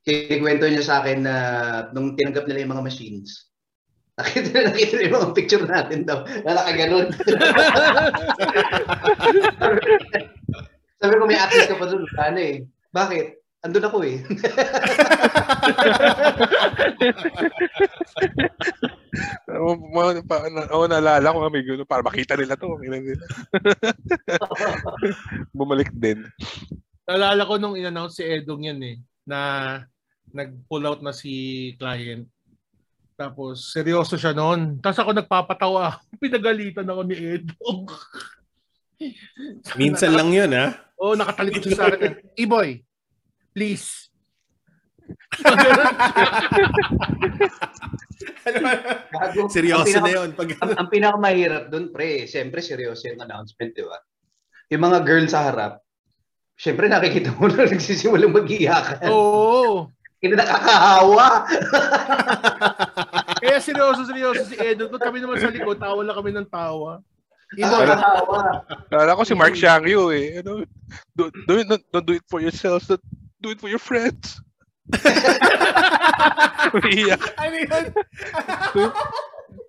[0.07, 1.35] Kinikwento niya sa akin na
[1.91, 3.51] nung tinanggap nila yung mga machines,
[4.23, 7.11] nakita na nakita nila yung mga picture natin daw na nakaganon.
[11.03, 12.07] Sabi ko may access ka pa doon.
[12.23, 12.65] Ano eh.
[12.95, 13.27] Bakit?
[13.67, 14.23] Andun ako eh.
[19.59, 19.75] Oo,
[20.79, 22.79] Oo, naalala ko kami gano'n para makita nila to.
[22.79, 23.03] Nila.
[25.51, 26.23] Bumalik din.
[27.11, 29.39] Naalala ko nung in-announce si Edong yan eh, na
[30.37, 32.29] nag-pull out na si client.
[33.17, 34.77] Tapos, seryoso siya noon.
[34.85, 35.97] Tapos ako nagpapatawa.
[36.23, 37.89] Pinagalitan ako ni Edong.
[39.81, 40.77] Minsan lang yun, ha?
[41.01, 42.13] Oo, oh, nakatalikod siya sa akin.
[42.45, 42.85] E-boy,
[43.57, 44.13] please.
[49.13, 49.49] Gago.
[49.49, 50.29] Seryoso pinaka- na yun.
[50.33, 50.49] Pag...
[50.61, 53.99] ang, ang pinakamahirap doon, pre, siyempre seryoso yung announcement, di ba?
[54.73, 55.81] Yung mga girl sa harap,
[56.57, 59.09] siyempre nakikita mo na nagsisimulang mag-iyakan.
[59.09, 59.93] Oo.
[60.21, 61.27] Hindi nakakahawa.
[63.45, 64.89] Kaya seryoso, seryoso si Edo.
[64.89, 67.05] Pag kami naman sa likod, tawa lang kami ng tawa.
[67.55, 68.39] Ito, Nakakatawa.
[68.91, 70.41] Kala ko si Mark Shangyu eh.
[70.41, 70.65] Ano,
[71.15, 72.97] do, do it, don't, don't do it for yourselves, do,
[73.39, 74.41] do it for your friends.
[76.77, 77.23] Umiiyak.
[77.39, 77.85] ano yun?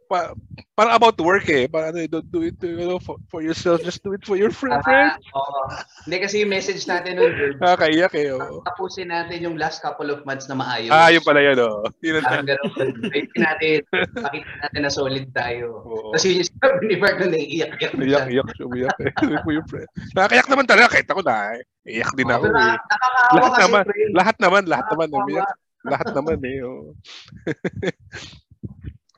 [0.07, 0.31] Pa,
[0.73, 1.67] parang about work eh.
[1.67, 4.49] Parang ano, don't do it you know, for, for yourself, just do it for your
[4.49, 5.13] friend, friend.
[5.13, 5.61] Ah, oo.
[6.07, 8.31] Hindi kasi yung message natin nun, George, Nakakaiyak eh.
[8.31, 8.63] Oh.
[8.63, 10.89] tapusin natin yung last couple of months na maayos.
[10.89, 11.83] Ah, yun pala yan oh.
[11.99, 12.71] Yun ang Parang ganun.
[13.11, 13.77] Ayusin natin.
[14.15, 15.67] Pakita natin na solid tayo.
[15.83, 16.15] Oo.
[16.15, 19.11] Kasi yung sabi ni Mark na naiiyak-iyak na Iyak, iyak, umiyak eh.
[19.19, 19.89] Do it for your friend.
[20.15, 20.87] Nakakaiyak naman talaga.
[20.95, 21.61] Kahit ako na eh.
[21.87, 22.63] Iyak din ako Pero eh.
[22.63, 23.83] na- Nakakaawa Lahat naman.
[23.85, 24.11] friend.
[24.15, 25.07] Lahat naman, lahat naman.
[25.11, 25.49] Umiyak.
[25.87, 26.57] Lahat naman eh.
[26.63, 26.91] Oh.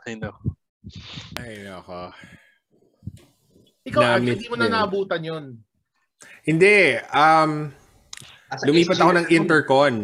[0.10, 0.34] I know.
[1.38, 2.14] Ay, nako.
[3.90, 4.74] Ikaw, Art, Namit hindi mo na yun.
[4.74, 5.46] naabutan yun.
[6.46, 6.98] Hindi.
[7.14, 7.52] Um,
[8.50, 9.96] As lumipat ako ng intercon.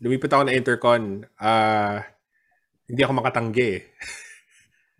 [0.00, 1.02] Lumipat ako ng intercon.
[1.40, 2.04] Ah,
[2.88, 3.72] hindi ako makatanggi.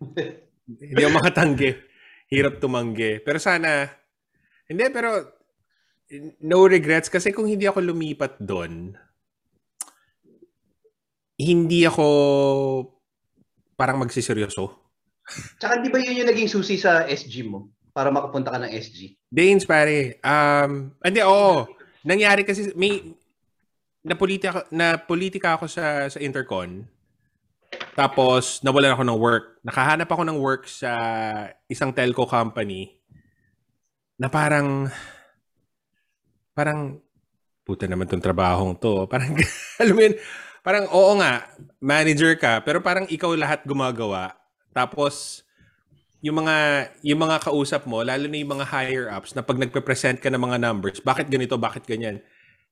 [0.89, 1.69] hindi ako makatanggi.
[2.29, 3.21] Hirap tumanggi.
[3.21, 3.85] Pero sana,
[4.65, 5.09] hindi, pero
[6.41, 8.93] no regrets kasi kung hindi ako lumipat doon,
[11.37, 12.07] hindi ako
[13.75, 14.84] parang magsiseryoso.
[15.57, 17.73] Tsaka di ba yun yung naging susi sa SG mo?
[17.95, 19.15] Para makapunta ka ng SG?
[19.31, 20.19] Danes, pare.
[20.21, 21.65] Um, hindi, oo.
[22.05, 23.01] Nangyari kasi, may,
[24.05, 26.85] na politika, na politika ako sa, sa Intercon.
[27.97, 29.45] Tapos, nawalan ako ng work.
[29.65, 30.91] Nakahanap ako ng work sa
[31.71, 32.93] isang telco company
[34.19, 34.91] na parang,
[36.53, 37.01] parang,
[37.65, 39.09] puta naman tong trabahong to.
[39.09, 39.33] Parang,
[39.81, 40.15] alam mo yun,
[40.61, 41.49] parang, oo nga,
[41.81, 44.44] manager ka, pero parang ikaw lahat gumagawa.
[44.75, 45.45] Tapos,
[46.25, 50.17] yung mga yung mga kausap mo, lalo na yung mga higher ups na pag nagpe-present
[50.17, 52.17] ka ng mga numbers, bakit ganito, bakit ganyan?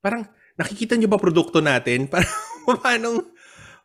[0.01, 0.26] Parang
[0.58, 2.10] nakikita niyo ba produkto natin?
[2.12, 2.34] Parang
[2.82, 3.08] paano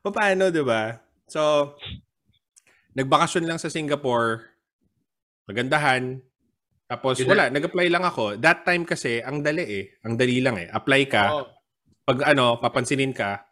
[0.09, 0.97] paano, 'di ba?
[1.29, 1.75] So
[2.97, 4.57] nagbakasyon lang sa Singapore.
[5.45, 6.16] Magandahan.
[6.89, 8.41] Tapos Yun wala, nag-apply lang ako.
[8.41, 9.85] That time kasi ang dali eh.
[10.01, 10.73] Ang dali lang eh.
[10.73, 11.25] Apply ka.
[11.37, 11.45] Oo.
[12.09, 13.45] Pag ano, papansinin ka,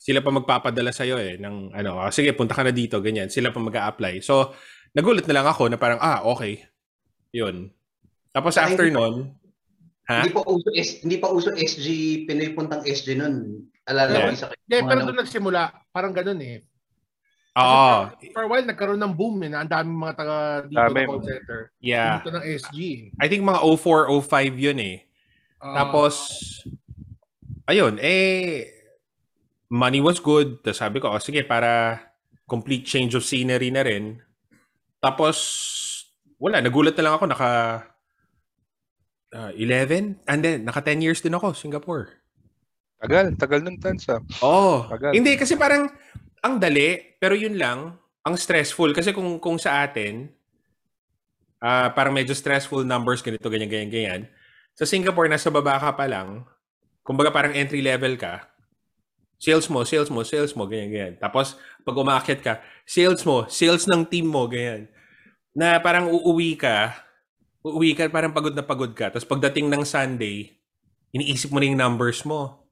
[0.00, 3.28] sila pa magpapadala sa iyo eh ng ano, "Ah, sige, punta ka na dito, ganyan.
[3.28, 4.24] Sila pa mag-a-apply.
[4.24, 4.56] So,
[4.90, 6.64] nagulat na lang ako na parang ah, okay.
[7.30, 7.68] 'Yun.
[8.32, 9.14] Tapos Saka after hindi pa- nun,
[10.08, 10.18] ha?
[10.18, 11.86] Hindi pa uso S, hindi pa uso SG,
[12.24, 13.60] Pinoy puntang SG nun.
[13.84, 14.24] Alala Yeah.
[14.24, 16.64] ko isa Hindi, mga pero doon nagsimula, parang ganun eh.
[17.52, 17.94] Oo.
[18.30, 21.02] For a while, nagkaroon ng boom eh, na ang daming mga taga dito Dami.
[21.04, 21.60] call center.
[21.82, 22.22] Yeah.
[22.22, 22.78] Dito ng SG.
[23.12, 24.96] I think mga 04, 05 yun eh.
[25.58, 26.14] Ah, Tapos,
[27.66, 28.70] ayun, eh,
[29.70, 30.60] money was good.
[30.66, 32.02] Tapos sabi ko, oh, sige, para
[32.50, 34.18] complete change of scenery na rin.
[34.98, 35.38] Tapos,
[36.36, 37.50] wala, nagulat na lang ako, naka
[39.32, 40.26] ah, 11?
[40.26, 42.20] And then, naka 10 years din ako, Singapore.
[43.00, 44.20] Tagal, tagal ng tansa.
[44.44, 45.16] Oh, Tagal.
[45.16, 45.88] hindi kasi parang
[46.44, 50.28] ang dali, pero yun lang, ang stressful kasi kung kung sa atin
[51.60, 54.22] ah parang medyo stressful numbers ganito ganyan ganyan ganyan.
[54.76, 56.44] Sa Singapore nasa baba ka pa lang,
[57.00, 58.49] kumbaga parang entry level ka.
[59.40, 61.14] Sales mo, sales mo, sales mo, ganyan ganyan.
[61.16, 62.52] Tapos pag umakyat ka,
[62.84, 64.84] sales mo, sales ng team mo, ganyan.
[65.56, 66.92] Na parang uuwi ka,
[67.64, 69.08] uuwi ka parang pagod na pagod ka.
[69.08, 70.60] Tapos pagdating ng Sunday,
[71.16, 72.68] iniisip mo na yung numbers mo.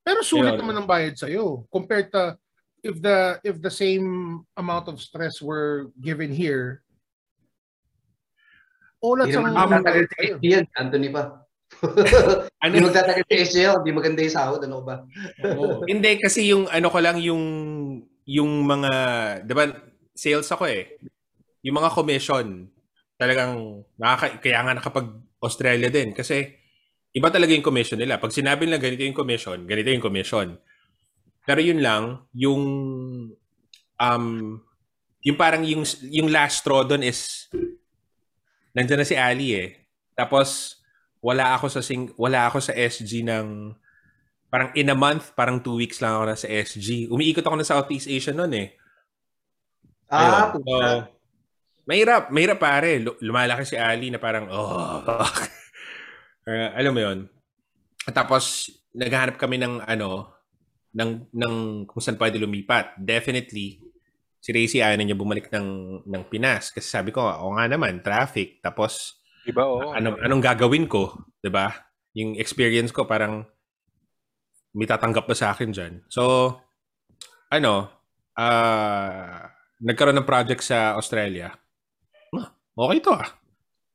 [0.00, 1.68] Pero sulit naman ang bayad sa'yo.
[1.68, 2.32] Compared to
[2.80, 6.80] if the if the same amount of stress were given here,
[9.04, 11.44] ulat Hindi sa mga yan, Anthony pa.
[12.60, 12.76] Ano?
[12.76, 15.00] Hindi magtatagal sa yan, hindi maganda yung sahod, ano ba?
[15.48, 15.80] Oo.
[15.88, 17.44] Hindi kasi yung ano ko lang yung
[18.28, 18.92] yung mga
[19.48, 19.64] 'di ba
[20.12, 21.00] sales ako eh.
[21.64, 22.68] Yung mga commission
[23.16, 25.08] talagang nakaka kaya nga nakapag
[25.40, 26.52] Australia din kasi
[27.16, 28.20] iba talaga yung commission nila.
[28.20, 30.48] Pag sinabi nila ganito yung commission, ganito yung commission.
[31.48, 32.64] Pero yun lang, yung
[33.96, 34.26] um
[35.20, 37.48] yung parang yung yung last straw doon is
[38.72, 39.68] nandiyan na si Ali eh.
[40.16, 40.79] Tapos
[41.20, 43.76] wala ako sa sing, wala ako sa SG ng
[44.50, 47.06] parang in a month, parang two weeks lang ako na sa SG.
[47.12, 48.68] Umiikot ako na Southeast Asia noon eh.
[50.10, 50.66] Ah, Ayun.
[50.66, 50.74] So,
[51.86, 52.98] mahirap, mahirap pare.
[52.98, 55.04] Lu- Lumalaki si Ali na parang, oh,
[56.50, 57.28] Uh, alam mo yon
[58.08, 60.32] tapos, naghahanap kami ng ano,
[60.96, 61.54] ng, ng
[61.86, 62.96] kung saan pwede lumipat.
[62.96, 63.78] Definitely,
[64.40, 66.72] si Racy ayaw na niya bumalik ng, ng Pinas.
[66.72, 68.58] Kasi sabi ko, o nga naman, traffic.
[68.64, 69.64] Tapos, Diba?
[69.64, 69.96] Oo.
[69.96, 71.16] ano, anong gagawin ko?
[71.40, 71.72] 'di ba
[72.12, 73.46] Yung experience ko parang
[74.74, 75.94] may tatanggap ba sa akin dyan.
[76.06, 76.54] So,
[77.50, 77.90] ano,
[78.38, 81.50] ah nagkaroon ng project sa Australia.
[82.80, 83.28] Okay to ah.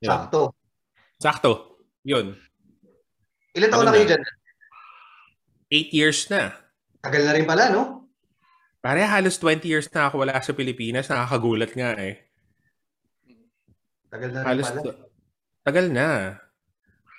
[0.03, 0.09] Yun.
[0.11, 0.41] Sakto.
[1.17, 1.51] Sakto.
[2.05, 2.35] Yun.
[3.55, 4.21] Ilan taon Ano na kayo dyan?
[5.71, 6.53] Eight years na.
[7.01, 8.11] Tagal na rin pala, no?
[8.83, 11.09] Pare, halos 20 years na ako wala sa Pilipinas.
[11.09, 12.29] Nakakagulat nga eh.
[14.13, 14.93] Tagal na rin Halos, pala.
[15.65, 16.39] Tagal na.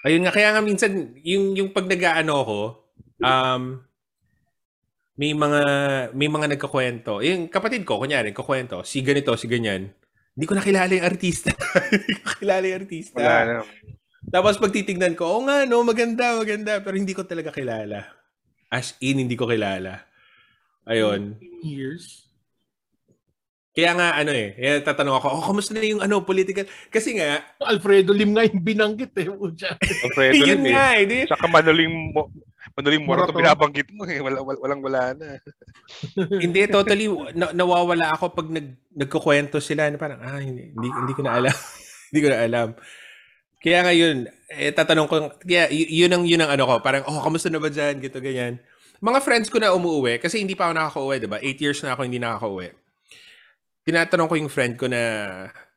[0.06, 2.60] Ayun nga, kaya nga minsan, yung, yung pag nag-ano ko,
[3.18, 3.82] um,
[5.18, 5.62] may mga,
[6.14, 7.26] may mga nagkakwento.
[7.26, 9.90] Yung kapatid ko, kunyari, nagkakwento, si ganito, si ganyan.
[10.36, 11.50] Hindi ko nakilala yung artista.
[11.90, 13.18] Hindi ko kilala yung artista.
[13.18, 13.54] Wala na.
[14.26, 16.82] Tapos pag titignan ko, oo nga, no, maganda, maganda.
[16.82, 18.10] Pero hindi ko talaga kilala.
[18.66, 20.02] As in, hindi ko kilala.
[20.82, 21.38] Ayun.
[21.62, 22.25] Years.
[23.76, 26.64] Kaya nga, ano eh, eh tatanong ako, oh, kamusta na yung ano, political?
[26.88, 29.28] Kasi nga, Alfredo Lim nga yung binanggit eh.
[29.28, 30.72] Alfredo Lim eh.
[30.72, 31.04] nga eh.
[31.04, 32.32] Di, Saka Manoling mo,
[32.72, 34.16] Manoling Morato binabanggit mo eh.
[34.24, 35.36] Wala, wala, walang wala na.
[36.44, 37.04] hindi, totally,
[37.36, 39.92] na, nawawala ako pag nag, nagkukwento sila.
[39.92, 41.52] Na parang, ah, hindi, hindi, hindi ko na alam.
[42.08, 42.68] hindi ko na alam.
[43.60, 44.16] Kaya ngayon,
[44.56, 47.68] eh, tatanong ko, kaya yun ang, yun ang ano ko, parang, oh, kamusta na ba
[47.68, 48.00] dyan?
[48.00, 48.56] Gito, ganyan.
[49.04, 51.36] Mga friends ko na umuwi, kasi hindi pa ako nakaka-uwi, di ba?
[51.44, 52.85] Eight years na ako hindi nakaka-uwi.
[53.86, 55.02] Tinatanong ko yung friend ko na,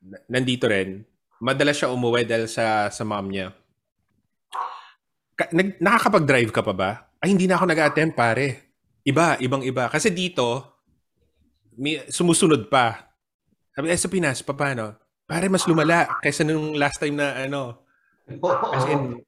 [0.01, 1.05] na nandito rin,
[1.37, 3.53] madalas siya umuwi dahil sa, sa mom niya.
[5.37, 6.91] Ka- nag, nakakapag-drive ka pa ba?
[7.21, 8.73] Ay, hindi na ako nag-attempt, pare.
[9.05, 9.87] Iba, ibang iba.
[9.87, 10.65] Kasi dito,
[11.77, 13.13] may, sumusunod pa.
[13.77, 14.97] Sabi, eh, sa Pinas, pa, paano?
[15.29, 17.85] Pare, mas lumala kaysa nung last time na ano.
[18.73, 19.21] As in,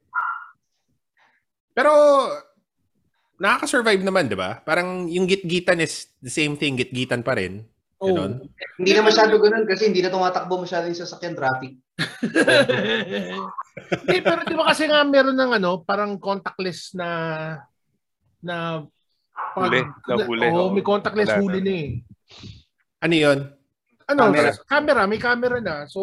[1.71, 1.91] pero,
[3.39, 4.59] nakaka-survive naman, di ba?
[4.61, 7.63] Parang yung git-gitan is the same thing, git-gitan pa rin.
[8.02, 8.10] Oh.
[8.10, 8.49] Ganon.
[8.82, 11.78] Hindi na masyado ganun kasi hindi na tumatakbo masyado yung sasakyan traffic.
[14.02, 17.10] Hindi, pero di ba kasi nga meron ng ano, parang contactless na
[18.41, 18.82] na
[19.54, 20.74] Huli, na huli, Oo, oo.
[20.74, 21.72] may contactless Wala huli na.
[21.72, 21.88] eh.
[23.02, 23.39] Ano yun?
[24.06, 24.52] Ano, Camera.
[24.52, 24.68] camera.
[24.68, 25.76] camera, may camera na.
[25.88, 26.02] So,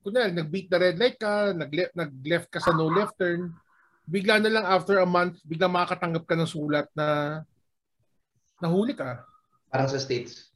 [0.00, 3.52] kunwari, nag-beat the red light ka, nag-left, nag-left ka sa no left turn,
[4.04, 7.40] bigla na lang after a month, bigla makakatanggap ka ng sulat na
[8.58, 9.22] nahuli ka.
[9.68, 10.48] Parang sa States.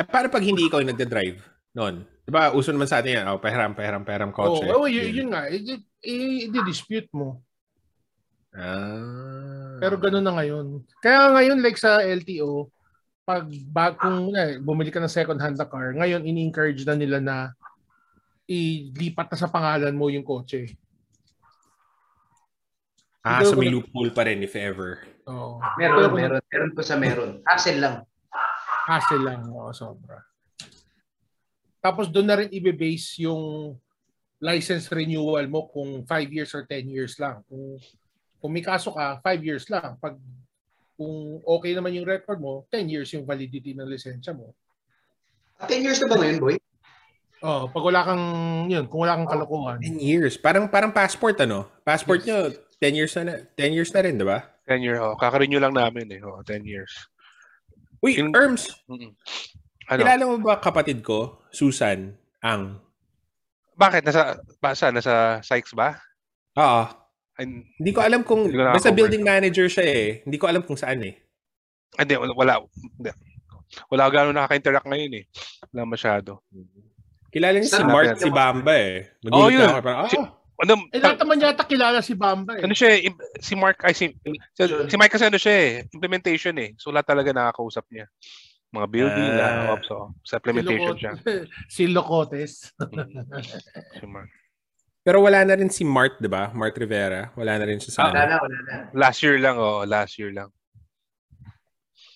[0.00, 1.44] Eh, paano pag hindi ikaw yung nagda-drive
[1.76, 2.08] noon?
[2.24, 4.64] Di ba, uso naman sa atin yan, oh, pahiram, pahiram, pahiram Oo, kotse.
[4.72, 5.44] oh, yun, yun nga,
[6.00, 7.44] i-dispute mo.
[8.56, 9.76] Ah.
[9.76, 10.80] Pero gano'n na ngayon.
[11.04, 12.72] Kaya ngayon, like sa LTO,
[13.28, 17.20] pag bag, kung eh, bumili ka ng second hand na car, ngayon ini-encourage na nila
[17.20, 17.52] na
[18.48, 20.74] ilipat na sa pangalan mo yung kotse.
[23.20, 25.04] ah, so may loophole pa rin if ever.
[25.28, 25.60] Oo.
[25.76, 26.40] Meron, Pero kung meron.
[26.48, 27.44] Meron po sa meron.
[27.44, 28.08] Hassle lang.
[28.90, 29.46] Hassle lang.
[29.54, 30.26] Oo, sobra.
[31.78, 33.74] Tapos doon na rin ibe-base yung
[34.42, 37.44] license renewal mo kung 5 years or 10 years lang.
[37.46, 37.78] Kung,
[38.42, 39.94] kung may kaso ka, 5 years lang.
[40.02, 40.18] Pag
[40.98, 44.52] kung okay naman yung record mo, 10 years yung validity ng lisensya mo.
[45.64, 46.56] 10 years na ba ngayon, boy?
[47.40, 48.24] Oh, pag wala kang
[48.68, 49.80] yun, kung wala kang kalokohan.
[49.80, 50.36] 10 years.
[50.36, 51.64] Parang parang passport ano?
[51.80, 54.44] Passport nyo, 10 years na, na 10 years na rin, di ba?
[54.68, 55.16] 10 year, oh.
[55.16, 56.20] Kaka-renew lang namin eh.
[56.20, 56.92] Oh, 10 years.
[58.00, 59.12] Uy, Yung- Erms, Mm-mm.
[59.90, 60.00] Ano?
[60.00, 62.78] kilala mo ba kapatid ko, Susan, ang?
[63.74, 64.04] Bakit?
[64.04, 64.94] Nasa, ba, saan?
[64.94, 65.98] Nasa Sykes ba?
[66.54, 66.82] Oo.
[67.34, 67.44] Ay,
[67.80, 70.08] Hindi ko alam kung, ko basta building manager siya eh.
[70.22, 71.16] Hindi ko alam kung saan eh.
[71.96, 72.32] hindi, wala.
[72.32, 72.54] Wala,
[72.96, 73.10] hindi.
[73.88, 75.24] wala gano'n nakaka-interact ngayon eh.
[75.72, 76.44] Wala masyado.
[77.30, 78.22] Kilala niya si Mark natin?
[78.22, 78.96] si Bamba eh.
[79.26, 79.60] Oh, Nagulat yun.
[79.60, 79.80] na ako.
[79.80, 80.30] Parang, ah, Si-
[80.60, 82.64] Ano, Eh, lahat naman yata kilala si Bamba eh.
[82.68, 83.08] ano siya eh,
[83.40, 84.12] si Mark, ay si,
[84.52, 86.76] si, si Mike kasi ano siya eh, implementation eh.
[86.76, 88.04] So lahat talaga nakakausap niya.
[88.70, 89.38] Mga building, Ah.
[89.40, 90.12] lahat, ops, oh.
[90.22, 91.12] Sa implementation si, siya.
[91.66, 92.70] Si Locotes.
[93.98, 94.28] Si Mark.
[95.00, 96.52] Pero wala na rin si Mart, di ba?
[96.52, 97.32] Mart Rivera.
[97.32, 98.74] Wala na rin siya sa Wala na, wala na.
[98.92, 100.52] Last year lang, oh, last year lang.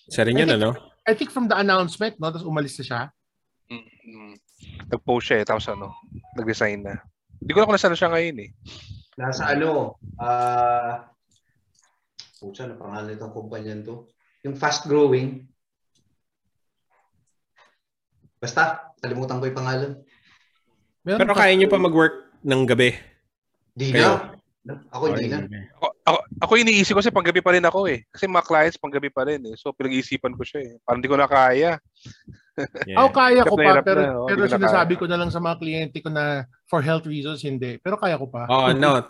[0.05, 0.77] Siya rin yun, ano?
[1.09, 3.01] I think from the announcement, no, tapos umalis na siya.
[3.73, 4.33] Mm, mm.
[4.93, 5.97] Nag-post siya eh, tapos ano,
[6.37, 7.01] nag-resign na.
[7.45, 8.49] Hindi ko alam kung nasaan siya ngayon eh.
[9.21, 11.13] Nasa ano, ah,
[12.41, 14.09] pucha, ano pangalan itong kumpanyan to?
[14.41, 15.45] Yung fast growing.
[18.41, 19.91] Basta, kalimutan ko yung pangalan.
[21.05, 22.97] Meron Pero kaya niyo pa mag-work ng gabi.
[23.77, 24.33] Di na.
[24.89, 25.45] Ako hindi na.
[25.77, 26.19] Ako, ako,
[26.49, 28.01] ako iniisip ko kasi panggabi pa rin ako eh.
[28.09, 29.53] Kasi mga clients panggabi pa rin eh.
[29.53, 30.73] So pinag-iisipan ko siya eh.
[30.81, 31.77] Parang hindi ko na kaya.
[32.87, 33.03] Yeah.
[33.03, 35.01] Ako kaya ko Hirap pa, hirap pero, na, oh, pero sinasabi kaya.
[35.01, 37.75] ko na lang sa mga kliyente ko na for health reasons, hindi.
[37.83, 38.47] Pero kaya ko pa.
[38.47, 39.03] Oh, no.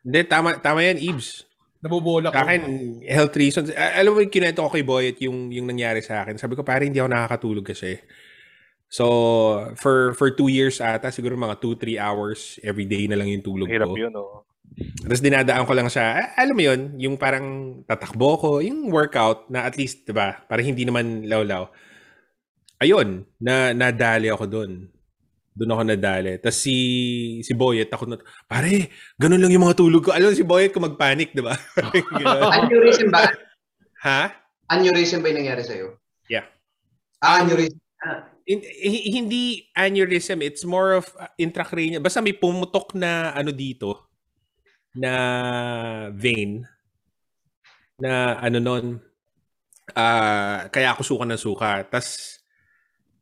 [0.00, 1.44] Hindi, tama, tama yan, Ibs.
[1.84, 2.40] Nabobola ko.
[2.40, 2.62] Sa akin,
[3.04, 3.68] health reasons.
[3.76, 6.40] Alam mo yung kinento ko kay Boyet yung, yung nangyari sa akin.
[6.40, 8.00] Sabi ko, pare, hindi ako nakakatulog kasi.
[8.86, 9.04] So,
[9.74, 13.42] for for two years ata, siguro mga two, three hours every day na lang yung
[13.42, 13.98] tulog Hirap ko.
[13.98, 14.46] yun oh.
[14.76, 19.64] Tapos dinadaan ko lang siya, alam mo yun, yung parang tatakbo ko, yung workout na
[19.64, 21.66] at least, di ba, para hindi naman law-law.
[22.76, 24.70] Ayun, na nadali ako doon.
[25.56, 26.36] Doon ako nadali.
[26.36, 26.76] Tapos si,
[27.40, 30.12] si Boyet, ako na, pare, ganun lang yung mga tulog ko.
[30.12, 31.56] Alam si Boyet kung magpanic, di ba?
[32.60, 33.32] Aneurysm ba?
[34.04, 34.36] ha?
[34.68, 35.96] Aneurysm ba yung nangyari sa'yo?
[36.28, 36.44] Yeah.
[37.24, 37.80] Ah, aneurysm.
[38.46, 42.04] In- hi- hindi aneurysm, it's more of uh, intracranial.
[42.04, 44.06] Basta may pumutok na ano dito
[44.96, 45.12] na
[46.14, 46.64] vein
[48.00, 48.86] na ano nun
[49.92, 51.70] ah kaya ako suka ng suka.
[51.90, 52.35] Tas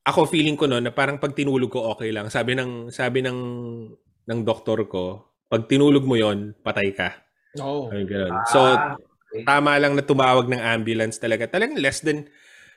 [0.05, 2.29] ako feeling ko noon na parang pag tinulog ko okay lang.
[2.29, 3.39] Sabi ng sabi ng
[4.29, 7.17] ng doktor ko, pag tinulog mo yon patay ka.
[7.61, 7.89] Oo.
[7.89, 8.35] Ayun, ganun.
[8.53, 9.45] So, Ah, okay.
[9.49, 11.49] tama lang na tumawag ng ambulance talaga.
[11.49, 12.29] Talagang less than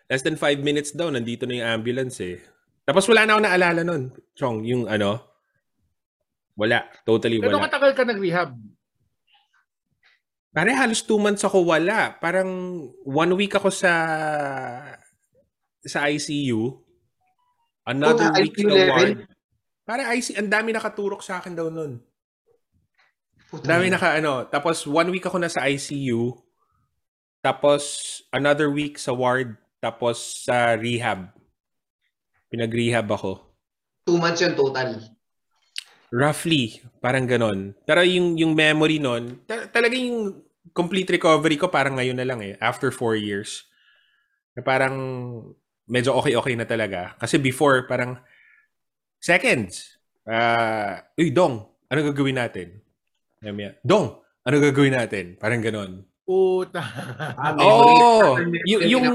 [0.08, 2.40] less than five minutes daw nandito na yung ambulance eh.
[2.88, 4.04] Tapos wala na ako naalala nun.
[4.32, 5.20] Chong, yung ano,
[6.56, 6.88] wala.
[7.04, 7.68] Totally wala.
[7.68, 8.56] katagal ka nag-rehab?
[10.56, 12.16] Pare, halos two months ako wala.
[12.18, 12.50] Parang
[13.04, 13.92] one week ako sa
[15.84, 16.87] sa ICU.
[17.88, 18.92] Another week ICU sa level?
[18.92, 19.18] ward.
[19.88, 22.04] Pare, ICU, ang dami nakaturok sa akin daw nun.
[23.48, 23.96] Puta Ang dami na.
[23.96, 24.44] naka ano.
[24.46, 26.36] Tapos one week ako na sa ICU.
[27.40, 27.82] Tapos
[28.30, 29.56] another week sa ward.
[29.80, 31.32] Tapos sa rehab.
[32.52, 33.40] Pinag-rehab ako.
[34.04, 35.00] Two months yun total.
[36.08, 37.76] Roughly, parang ganon.
[37.84, 40.40] Pero yung, yung memory nun, ta- talaga yung
[40.72, 42.56] complete recovery ko parang ngayon na lang eh.
[42.60, 43.68] After four years.
[44.56, 44.96] Na parang
[45.88, 47.16] medyo okay-okay na talaga.
[47.18, 48.20] Kasi before, parang
[49.18, 49.98] seconds.
[50.24, 52.84] Ah, uy, Dong, ano gagawin natin?
[53.82, 55.26] Dong, ano gagawin natin?
[55.36, 56.04] Parang ganon.
[56.24, 56.84] Puta.
[57.40, 58.92] Ah, Oh, memory.
[58.92, 59.06] yung,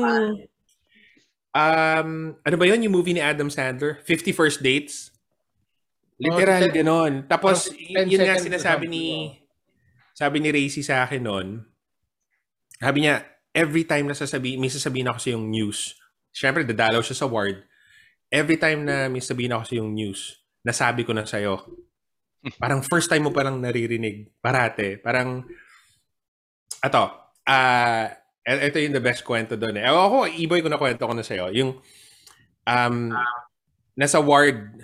[1.53, 2.81] um, ano ba yun?
[2.81, 4.01] Yung movie ni Adam Sandler?
[4.05, 5.13] 50 First Dates?
[6.17, 7.13] Literal, Oh, ganon.
[7.27, 9.41] Tapos, oh, y- 10 yun nga sinasabi ni, something,
[10.15, 11.49] sabi ni Racy sa akin noon,
[12.79, 13.21] sabi niya,
[13.51, 15.99] every time na sasabi, may sasabihin ako sa yung news,
[16.33, 17.63] syempre, dadalaw siya sa ward,
[18.33, 21.61] every time na may sasabihin ako sa yung news, nasabi ko na sa'yo.
[22.59, 24.99] Parang first time mo parang naririnig, parate.
[24.99, 25.45] Parang,
[26.83, 27.05] ato,
[27.47, 28.09] ah,
[28.43, 29.87] e- ito yung the best kwento doon eh.
[29.87, 31.53] Ewan ko, iboy ko na kwento ko na sa'yo.
[31.55, 31.79] Yung,
[32.67, 32.97] um,
[33.95, 34.81] nasa ward,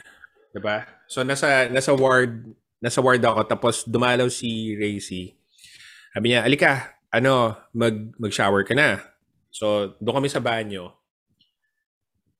[0.52, 0.86] diba?
[1.08, 5.34] So, nasa, nasa ward, nasa ward ako, tapos dumalaw si Racy.
[6.12, 9.00] Sabi niya, alika, ano, mag, mag-shower ka na.
[9.48, 10.97] So, doon kami sa banyo.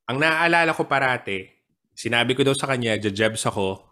[0.08, 3.84] Ang naaalala ko parate, sinabi ko daw sa kanya, jajebs ako.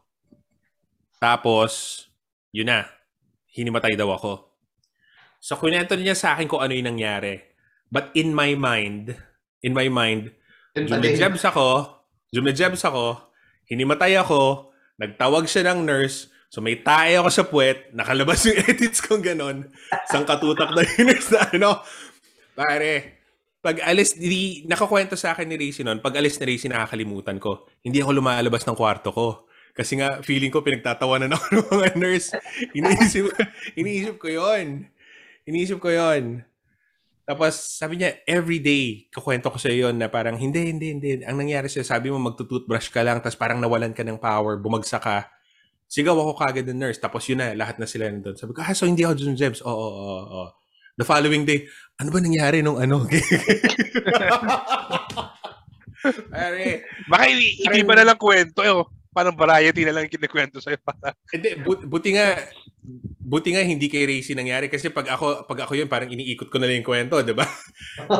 [1.21, 2.05] Tapos,
[2.57, 2.89] yun na,
[3.53, 4.49] hinimatay daw ako.
[5.45, 7.37] So, kunento niya sa akin kung ano yung nangyari.
[7.93, 9.12] But in my mind,
[9.61, 10.33] in my mind,
[10.77, 10.93] Yun.
[10.93, 11.89] Jumejebs ako,
[12.29, 13.33] jumejebs ako,
[13.64, 14.69] hinimatay ako,
[15.01, 19.73] nagtawag siya ng nurse, so may tae ako sa puwet, nakalabas yung edits kong ganon,
[20.05, 21.71] sang katutak na na ano,
[22.53, 23.16] pare,
[23.67, 27.67] pag alis, di, nakakwento sa akin ni Racy noon, pag alis ni Racy nakakalimutan ko,
[27.83, 29.51] hindi ako lumalabas ng kwarto ko.
[29.75, 32.31] Kasi nga, feeling ko pinagtatawanan ako ng mga nurse.
[32.79, 33.27] Iniisip,
[33.83, 34.87] iniisip ko yon
[35.51, 36.47] Iniisip ko yon
[37.27, 41.27] tapos sabi niya, every day, kukwento ko sa iyo na parang, hindi, hindi, hindi.
[41.27, 45.03] Ang nangyari sa'yo, sabi mo magtututbrush ka lang, tapos parang nawalan ka ng power, bumagsak
[45.03, 45.27] ka.
[45.91, 48.39] Sigaw ako kagad ng nurse, tapos yun na, lahat na sila nandun.
[48.39, 49.59] Sabi ko, ah, so hindi ako Jun Jebs.
[49.59, 50.47] Oo, oo, oo.
[50.97, 51.68] The following day,
[52.01, 53.05] ano ba nangyari nung ano?
[56.32, 58.64] Pare, Baka hindi pa na lang kwento.
[58.64, 58.88] Eh, oh.
[59.12, 60.76] Parang variety na lang kinikwento sa'yo.
[61.32, 62.36] hindi, but, buti nga,
[63.16, 66.61] buti nga hindi kay Racy nangyari kasi pag ako pag ako yun parang iniikot ko
[66.61, 67.49] na lang yung kwento, 'di ba?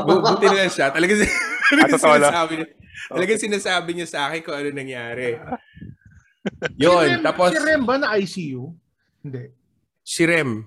[0.09, 0.89] Bu- buti na lang siya.
[0.89, 2.33] Talaga Ah, totoo lang.
[2.33, 2.67] sinasabi niya.
[3.13, 5.37] Talaga sinasabi niya sa akin kung ano nangyari.
[6.47, 8.71] Si Yun, Rem- tapos Si Rem ba na ICU?
[9.21, 9.51] Hindi.
[10.01, 10.63] si Rem.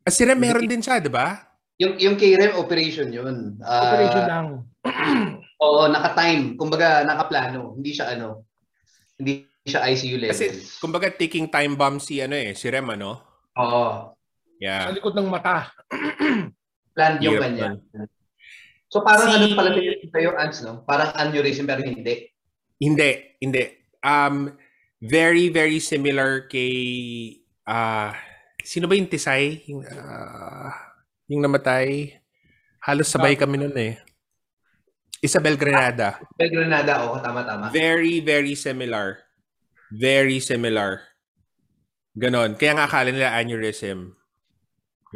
[0.00, 1.42] Ah, si Rem meron din siya, 'di ba?
[1.82, 3.58] Yung, yung KREM operation yun.
[3.58, 4.46] Ah, Operation lang.
[5.64, 6.54] Oo, naka-time.
[6.54, 7.74] Kumbaga, naka-plano.
[7.74, 8.46] Hindi siya ano,
[9.18, 10.32] hindi siya ICU level.
[10.34, 10.46] Kasi
[10.78, 13.18] kumbaga ticking time bomb si ano eh, si Rem ano.
[13.58, 14.12] Oo.
[14.12, 14.12] Sa
[14.62, 14.86] Yeah.
[14.94, 15.66] likod ng mata.
[16.94, 17.74] Planned yung kanya.
[18.86, 20.86] So parang Si- ano pala sa yung ants, no?
[20.86, 22.30] Parang aneurysm pero hindi.
[22.78, 23.10] Hindi,
[23.42, 23.64] hindi.
[23.98, 24.54] Um
[25.02, 26.70] very very similar kay
[27.66, 28.14] ah
[28.62, 29.66] sino ba yung Tisay?
[29.68, 30.70] Yung, ah,
[31.28, 32.18] yung namatay.
[32.84, 33.94] Halos sabay kami noon eh.
[35.24, 36.20] Isabel Granada.
[36.36, 37.72] May Granada, oo, tama-tama.
[37.72, 39.24] Very, very similar.
[39.88, 41.00] Very similar.
[42.12, 42.60] Ganon.
[42.60, 44.12] Kaya nga akala nila aneurysm.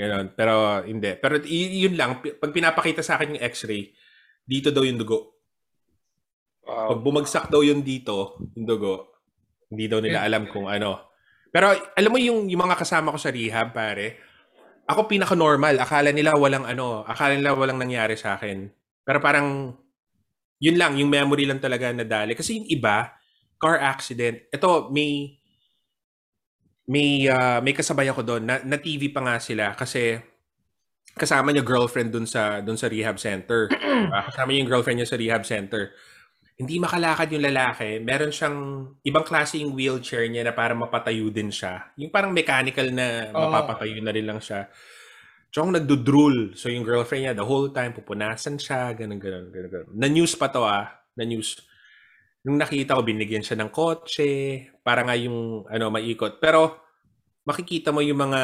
[0.01, 0.33] Ganon.
[0.33, 1.13] Pero hindi.
[1.21, 2.25] Pero y- yun lang.
[2.25, 3.93] Pag pinapakita sa akin yung x-ray,
[4.49, 5.37] dito daw yung dugo.
[6.65, 7.05] Pag Wow.
[7.05, 9.13] bumagsak daw yun dito, yung dugo,
[9.69, 11.13] hindi daw nila alam kung ano.
[11.53, 14.21] Pero alam mo yung, yung mga kasama ko sa rehab, pare,
[14.89, 15.77] ako pinaka-normal.
[15.77, 18.73] Akala nila walang ano, akala nila walang nangyari sa akin.
[19.05, 19.77] Pero parang,
[20.59, 22.33] yun lang, yung memory lang talaga nadali.
[22.33, 23.13] Kasi yung iba,
[23.61, 25.37] car accident, ito, may,
[26.89, 30.17] may, ah, may kasabay ako doon, na, na TV pa nga sila kasi
[31.19, 33.67] kasama niya girlfriend dun sa dun sa rehab center.
[33.69, 34.23] Diba?
[34.31, 35.93] Kasama niya yung girlfriend niya sa rehab center.
[36.59, 38.03] Hindi makalakad yung lalaki.
[38.03, 38.59] Meron siyang
[39.07, 41.95] ibang klase yung wheelchair niya na para mapatayo din siya.
[41.95, 43.47] Yung parang mechanical na Oo.
[43.47, 44.67] mapapatayo na rin lang siya.
[45.55, 46.59] Tsaka nagdudrool.
[46.59, 49.91] So yung girlfriend niya the whole time pupunasan siya, ganun, ganun, ganun, ganun.
[49.95, 50.99] Na-news pa to ah.
[51.15, 51.63] Na-news.
[52.43, 54.67] Nung nakita ko, binigyan siya ng kotse.
[54.83, 56.43] Para nga yung ano, maikot.
[56.43, 56.83] Pero
[57.47, 58.43] makikita mo yung mga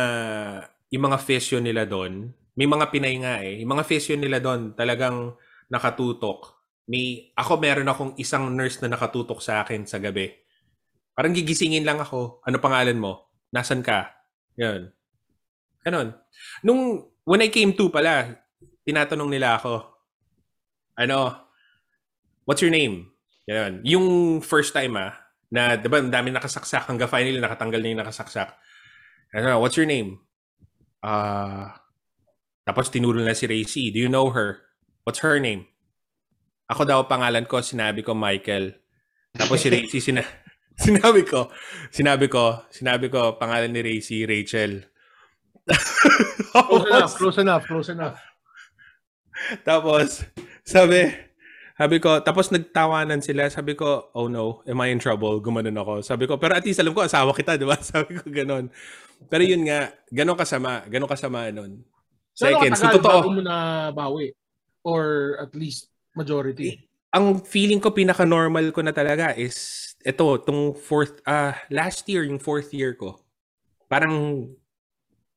[0.95, 2.31] yung mga fisyon nila doon.
[2.55, 3.59] May mga Pinay nga eh.
[3.59, 5.35] Yung mga fisyon nila doon talagang
[5.67, 6.54] nakatutok.
[6.85, 10.29] May, ako meron akong isang nurse na nakatutok sa akin sa gabi.
[11.17, 12.45] Parang gigisingin lang ako.
[12.45, 13.33] Ano pangalan mo?
[13.55, 14.13] Nasaan ka?
[14.61, 14.91] Yan.
[15.81, 16.13] Ganon.
[16.67, 18.37] Nung, when I came to pala,
[18.85, 19.81] tinatanong nila ako,
[20.99, 21.49] ano,
[22.45, 23.15] what's your name?
[23.49, 23.81] Yan.
[23.85, 25.17] Yung first time ah,
[25.49, 28.49] na, di ba, ang dami nakasaksak, hanggang finally nakatanggal na yung nakasaksak.
[29.33, 30.21] Ano, what's your name?
[31.01, 31.81] Ah,
[32.65, 33.93] tapos tinuro na si Racy.
[33.93, 34.65] Do you know her?
[35.05, 35.69] What's her name?
[36.75, 38.75] Ako daw pangalan ko, sinabi ko Michael.
[39.31, 40.27] Tapos si Racy, sina
[40.85, 41.47] sinabi ko,
[41.95, 44.83] sinabi ko, sinabi ko, pangalan ni Racy, Rachel.
[46.51, 48.19] Close enough, close enough, close enough.
[49.63, 50.27] tapos,
[50.67, 51.15] sabi,
[51.79, 55.39] sabi ko, tapos nagtawanan sila, sabi ko, oh no, am I in trouble?
[55.39, 56.03] Gumanon ako.
[56.03, 57.79] Sabi ko, pero at least alam ko, asawa kita, di ba?
[57.95, 58.67] Sabi ko, ganon.
[59.31, 61.87] Pero yun nga, ganon kasama, ganon kasama nun.
[62.35, 63.23] Second, so totoo.
[63.23, 64.35] bago mo na bawi?
[64.83, 66.81] Or at least majority?
[67.15, 72.43] ang feeling ko pinaka-normal ko na talaga is ito, tong fourth, ah last year, yung
[72.43, 73.23] fourth year ko.
[73.87, 74.51] Parang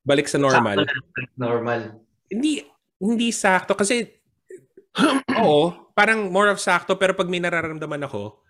[0.02, 0.84] balik sa normal.
[0.84, 1.82] Sakto Normal.
[2.28, 2.66] Hindi,
[2.98, 4.10] hindi sakto kasi,
[5.40, 8.42] oo, parang more of sakto pero pag may nararamdaman ako,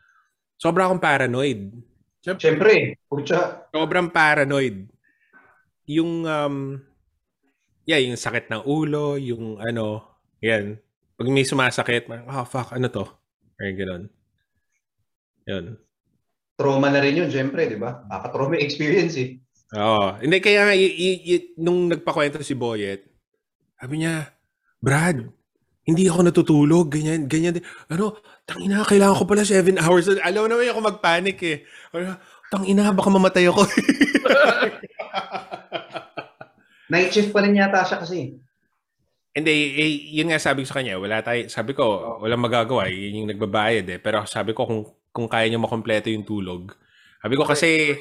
[0.56, 1.76] sobra akong paranoid.
[2.24, 3.68] Siyempre, pucha.
[3.76, 4.88] Sobrang paranoid.
[5.86, 6.80] Yung, um,
[7.84, 10.80] yeah, yung sakit ng ulo, yung ano, yan.
[11.18, 13.06] Pag may sumasakit, parang, oh fuck, ano to?
[13.58, 14.04] Or gano'n.
[15.50, 15.66] Yun.
[16.58, 18.06] Trauma na rin yun, siyempre, di ba?
[18.06, 19.42] Kaka-trauma experience eh.
[19.74, 20.22] Oo.
[20.22, 23.02] Hindi, kaya nga, y- y- y- nung nagpakwento si Boyet,
[23.82, 24.30] sabi niya,
[24.78, 25.26] Brad,
[25.88, 27.66] hindi ako natutulog, ganyan, ganyan din.
[27.90, 30.06] Ano, tangina, kailangan ko pala 7 hours.
[30.22, 31.58] Alam mo naman ako magpanic eh.
[31.96, 33.68] Ano, Tangina, baka mamatay ako.
[36.92, 38.40] Night shift pa rin yata siya kasi.
[39.38, 43.22] Hindi, eh, yun nga sabi ko sa kanya, wala tayo, sabi ko, walang magagawa, yun
[43.22, 44.02] yung nagbabayad eh.
[44.02, 44.82] Pero sabi ko, kung,
[45.14, 46.74] kung kaya niyo makompleto yung tulog,
[47.22, 47.94] sabi ko kasi,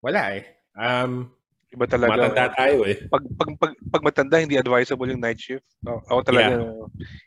[0.00, 0.48] wala eh.
[0.72, 1.28] Um,
[1.68, 2.16] Iba talaga.
[2.16, 2.96] matanda tayo eh.
[3.12, 5.68] Pag, pag, pag, pag matanda, hindi advisable yung night shift.
[5.84, 6.64] Ako ako talaga,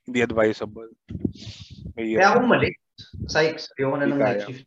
[0.10, 0.90] hindi advisable.
[1.94, 2.74] May Kaya akong mali.
[3.30, 4.66] Sykes, ayoko na ng night shift.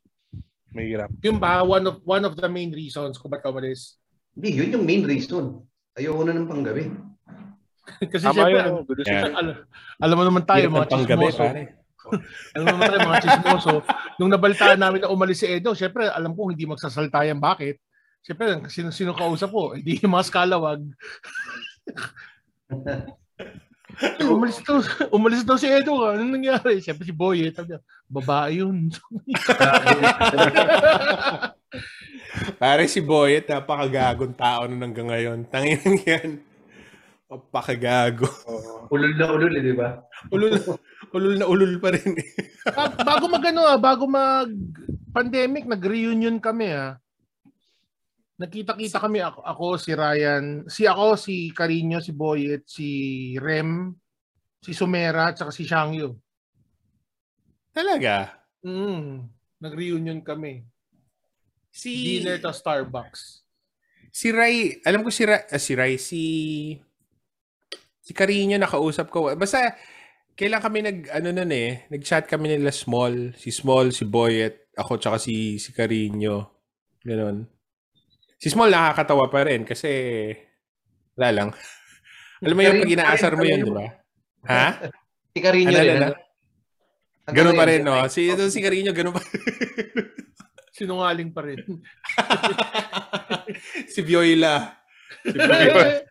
[0.71, 1.11] May hirap.
[1.27, 3.99] Yung ba, one of, one of the main reasons kung ba't ka umalis?
[4.39, 5.59] Hindi, yun yung main reason.
[5.99, 7.14] Ayoko na ng panggabi.
[8.12, 8.62] Kasi Tama syempre, yun.
[8.62, 8.74] alam.
[8.82, 9.05] Good Yeah.
[9.05, 9.35] decision.
[9.35, 9.55] alam,
[10.01, 11.43] alam mo naman tayo, Hirap mga chismoso.
[11.43, 11.62] pare.
[12.55, 13.74] alam mo naman tayo, mga chismoso.
[14.16, 17.39] Nung nabalitaan namin na umalis si Edo, syempre, alam ko hindi magsasalta yan.
[17.39, 17.76] Bakit?
[18.20, 19.76] Syempre, sino, sino kausap ko?
[19.76, 20.80] Hindi yung mga skalawag.
[24.26, 24.82] Umalis daw,
[25.14, 26.03] umalis daw si Edo.
[26.03, 26.82] Anong nangyari?
[26.82, 27.55] Syempre si Boy, eh.
[27.55, 27.80] Sabi niya,
[28.11, 28.91] babae yun.
[32.59, 35.47] Pare si Boyet, napakagagong tao nun hanggang ngayon.
[35.47, 36.43] Tangin yan.
[37.35, 38.30] Napakagago.
[38.95, 39.99] ulul na ulul, eh, di ba?
[40.30, 40.55] Ulul,
[41.11, 42.14] ulul na ulul pa rin.
[42.14, 42.30] eh.
[42.70, 44.47] Ba- bago mag ano, ah, bago mag
[45.11, 46.95] pandemic, nag-reunion kami ah.
[48.34, 52.88] Nagkita-kita kami ako, ako si Ryan, si ako si Carino, si Boyet, si
[53.38, 53.95] Rem,
[54.59, 56.14] si Sumera, at saka si Shangyu.
[57.71, 58.34] Talaga.
[58.63, 59.26] Mm,
[59.59, 60.63] nag-reunion kami.
[61.75, 63.42] Si Dinner to Starbucks.
[64.14, 66.22] si Rai, alam ko si Rai, ah, si Rai, si
[68.05, 69.33] si Carino nakausap ko.
[69.33, 69.72] Basta
[70.37, 75.01] kailan kami nag ano nun eh, nag-chat kami nila Small, si Small, si Boyet, ako
[75.01, 76.53] tsaka si si Carino.
[77.01, 77.49] Ganon.
[78.37, 79.89] Si Small nakakatawa pa rin kasi
[81.17, 81.49] wala lang.
[82.45, 83.89] Alam mo yung pag inaasar mo yun, di ba?
[84.53, 84.93] Ha?
[85.33, 85.97] Si Carino Ano, rin.
[85.97, 86.09] ano?
[87.25, 87.33] ano?
[87.33, 87.97] Ganun pa rin, no?
[88.13, 89.25] Si, ito, si Carino, ganun pa
[90.76, 91.57] Sinungaling pa rin.
[93.95, 94.84] si Viola.
[95.25, 96.05] Si May-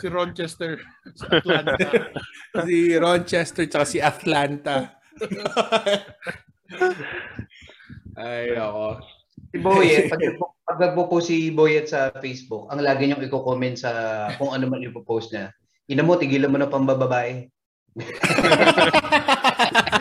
[0.00, 0.80] si Rochester
[1.12, 1.76] sa Atlanta.
[2.64, 4.96] si Rochester, tsaka si Atlanta.
[8.16, 9.04] Ay, ako.
[9.52, 10.20] Si Boyet, pag,
[10.64, 13.92] pag nagpo-post si Boyet sa Facebook, ang lagi niyong i-comment sa
[14.40, 15.52] kung ano man ipopost niya,
[15.92, 17.52] ina mo, tigilan mo na pambababae.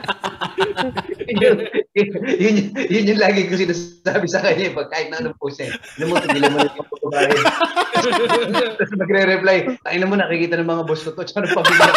[1.36, 1.58] yun,
[2.44, 5.76] yun, yun yung lagi ko sinasabi sa kanya pag kahit na anong post niya.
[6.00, 7.38] Ina mo, tigilan mo na yung pambababae.
[8.80, 9.58] Tapos magre-reply,
[9.88, 11.92] ay mo, nakikita ng mga boss ko to, tsaka nang pamilya.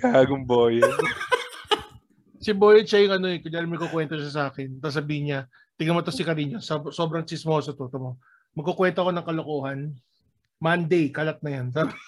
[0.00, 0.80] Kagong boy.
[2.44, 4.76] Si Boyet siya yung ano eh, kunyari may kukwento siya sa akin.
[4.76, 5.40] Tapos sabihin niya,
[5.80, 7.88] tingnan mo to si Carino, sob- sobrang chismoso to.
[7.88, 8.20] to mo.
[8.52, 9.80] Magkukwento ako ng kalokohan.
[10.62, 11.66] Monday, kalat na yan.
[11.74, 11.94] Sabi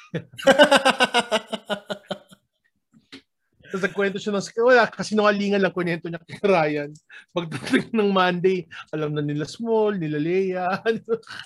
[3.67, 6.91] Tapos nagkwento siya ng wala, kasi nungalingan lang kwento niya kay Ryan.
[7.35, 8.65] Pagdating ng Monday,
[8.95, 10.67] alam na nila Small, nila Leia.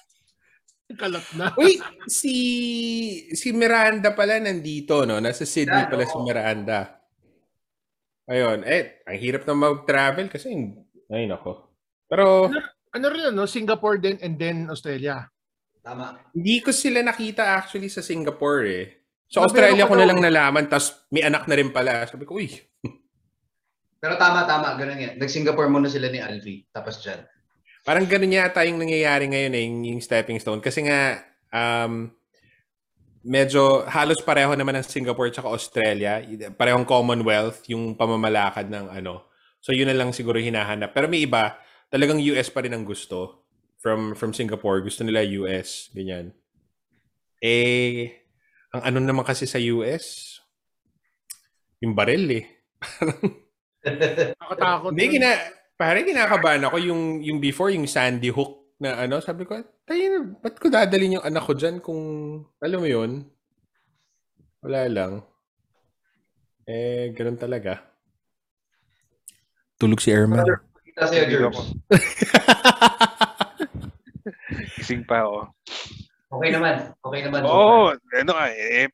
[1.00, 1.54] Kalat na.
[1.54, 1.78] Uy,
[2.10, 2.34] si
[3.30, 5.22] si Miranda pala nandito, no?
[5.22, 6.98] Nasa Sydney pala si Miranda.
[8.30, 10.54] Ayun, eh, ang hirap na mag-travel kasi,
[11.10, 11.66] ay nako.
[12.06, 12.46] Pero,
[12.90, 15.30] Ano rin ano, Singapore din and then Australia.
[15.80, 16.12] Tama.
[16.36, 18.84] hindi ko sila nakita actually sa Singapore eh.
[19.30, 22.04] Sa Ah, Australia ko na lang nalaman, tapos may anak na rin pala.
[22.04, 22.50] Sabi ko, uy,
[24.00, 24.80] Pero tama, tama.
[24.80, 25.14] Ganun yan.
[25.20, 26.64] Nag-Singapore muna sila ni Alfie.
[26.72, 27.20] Tapos dyan.
[27.84, 30.60] Parang ganun yata yung nangyayari ngayon eh, yung, yung stepping stone.
[30.64, 31.20] Kasi nga,
[31.52, 32.08] um,
[33.20, 36.24] medyo halos pareho naman ng Singapore at Australia.
[36.56, 39.28] Parehong Commonwealth yung pamamalakad ng ano.
[39.60, 40.96] So yun na lang siguro hinahanap.
[40.96, 41.60] Pero may iba,
[41.92, 43.44] talagang US pa rin ang gusto
[43.80, 44.84] from from Singapore.
[44.84, 46.36] Gusto nila US, ganyan.
[47.40, 48.12] Eh,
[48.70, 50.38] ang ano naman kasi sa US,
[51.80, 52.44] yung baril eh.
[54.36, 54.90] Nakatakot.
[54.94, 55.14] Hindi, yun.
[55.16, 55.30] gina,
[55.80, 59.56] pare, kinakabahan ako yung, yung before, yung Sandy Hook na ano, sabi ko,
[59.88, 62.00] tayo, ba't ko dadalhin yung anak ko dyan kung,
[62.60, 63.24] alam mo yun,
[64.60, 65.12] wala lang.
[66.68, 67.80] Eh, ganun talaga.
[69.80, 70.44] Tulog si Erman.
[70.84, 71.60] Kita sa'yo, ako.
[74.78, 75.38] Gising pa ako.
[76.30, 76.74] Okay naman.
[77.02, 77.40] Okay naman.
[77.42, 78.20] Oo, far.
[78.22, 78.86] ano nga eh,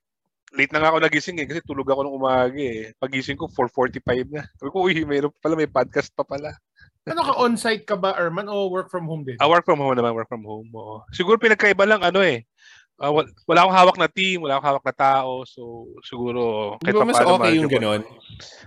[0.56, 2.97] late na nga ako nagising eh kasi tulog ako nung umaga eh.
[2.97, 4.43] Pagising ko 4:45 na.
[4.56, 6.56] Sabi ko, uy, mayroon pa pala may podcast pa pala.
[7.06, 9.38] Ano ka, on-site ka ba, Erman, o work from home din?
[9.38, 10.66] Ah, work from home naman, work from home.
[10.74, 11.06] Oo.
[11.14, 12.43] Siguro pinagkaiba lang ano eh.
[12.97, 16.93] Ah, wal- wala akong hawak na team, wala akong hawak na tao, so siguro Di
[16.93, 18.02] ba mas okay yung ganon?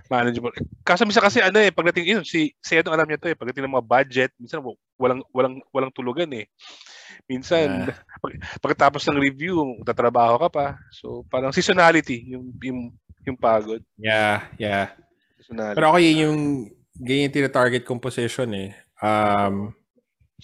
[0.06, 0.54] Manageable.
[0.86, 3.66] Kaso minsan kasi ano eh, pagdating yun, si si Edo alam niya to eh, pagdating
[3.66, 6.46] ng mga budget, minsan wa- walang walang walang tulugan eh.
[7.30, 7.86] Minsan
[8.22, 10.66] pag, pagkatapos ng review, tatrabaho ka pa.
[10.90, 12.80] So parang seasonality yung yung,
[13.22, 13.82] yung pagod.
[13.98, 14.94] Yeah, yeah.
[15.38, 15.76] Seasonality.
[15.78, 16.38] Pero yun yung,
[16.98, 18.74] ganyan yung tina-target kong position eh.
[18.98, 19.70] Um,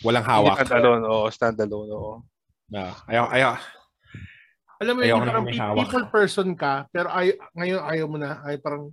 [0.01, 0.63] walang hawak.
[0.63, 2.15] Standalone, oo, standalone, oo.
[2.75, 3.53] Ah, ayaw, ayaw.
[4.77, 5.47] Alam mo Ayoko yun, na parang
[5.81, 8.43] people person ka, pero ay, ngayon ayaw mo na.
[8.45, 8.93] Ay, parang,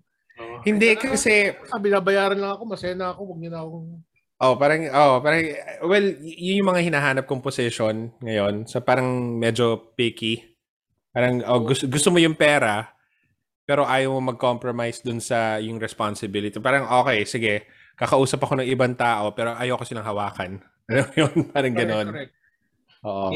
[0.65, 3.87] Hindi kasi, sabi, nabayaran lang ako, masaya na ako, huwag niyo na akong...
[4.43, 5.43] Oh, parang oh, parang
[5.87, 8.67] well, yun yung mga hinahanap kong position ngayon.
[8.67, 10.57] So parang medyo picky.
[11.15, 12.91] Parang oh, gusto, gusto mo yung pera,
[13.63, 16.59] pero ayaw mo mag-compromise dun sa yung responsibility.
[16.59, 20.59] Parang okay, sige, kakausap ako ng ibang tao, pero ayoko silang hawakan.
[20.91, 21.35] Alam mo yun?
[21.47, 22.07] Parang ganon.
[22.11, 23.05] Correct, correct.
[23.07, 23.29] Oo.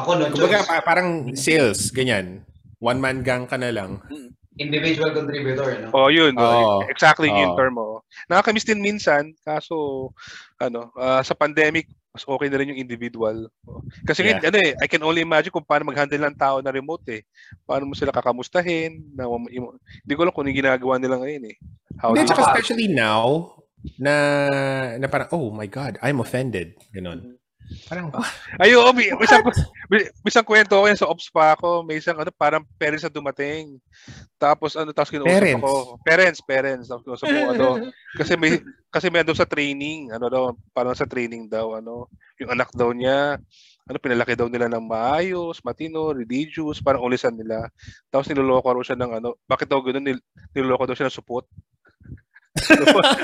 [0.00, 0.68] Ako no Kumbaga, choice.
[0.68, 2.42] pa- parang sales, ganyan.
[2.78, 4.00] One-man gang ka na lang.
[4.56, 5.88] Individual contributor, no?
[5.92, 6.36] Oh, yun.
[6.36, 7.56] Oh, exactly yung Oo.
[7.56, 7.88] term mo.
[8.26, 10.10] Nakakamiss din minsan, kaso
[10.56, 13.46] ano, ah, sa pandemic, mas okay na rin yung individual.
[13.64, 13.80] Oh.
[14.02, 14.42] Kasi Yeah.
[14.42, 17.22] ano eh, I can only imagine kung paano mag-handle ng tao na remote eh.
[17.62, 19.14] Paano mo sila kakamustahin?
[19.14, 21.56] Na, yung- hindi ko alam kung ano yung ginagawa nila ngayon eh.
[21.96, 23.54] How Hindi, especially now,
[23.96, 24.14] na,
[24.98, 26.76] na parang, oh my God, I'm offended.
[26.90, 27.39] Ganon.
[27.86, 28.10] Parang,
[28.58, 29.44] Ay, oo, may, may isang,
[29.86, 31.86] may, may isang kwento ko yan sa ops pa ako.
[31.86, 33.78] May isang ano, parang parents na dumating.
[34.38, 35.62] Tapos ano, tapos kinuusap Parents?
[35.62, 35.72] ako.
[36.02, 36.86] Parents, parents.
[36.90, 37.68] Tapos kinuusap ko ano.
[38.18, 38.58] Kasi may,
[38.90, 40.10] kasi may ano sa training.
[40.10, 40.42] Ano daw,
[40.74, 42.10] parang sa training daw, ano.
[42.42, 43.38] Yung anak daw niya,
[43.90, 47.70] ano, pinalaki daw nila ng maayos, matino, religious, parang ulisan nila.
[48.10, 50.18] Tapos niloloko raw siya ng ano, bakit daw ganoon, nil,
[50.54, 51.46] niloloko daw siya ng supot.
[52.50, 53.14] Pa-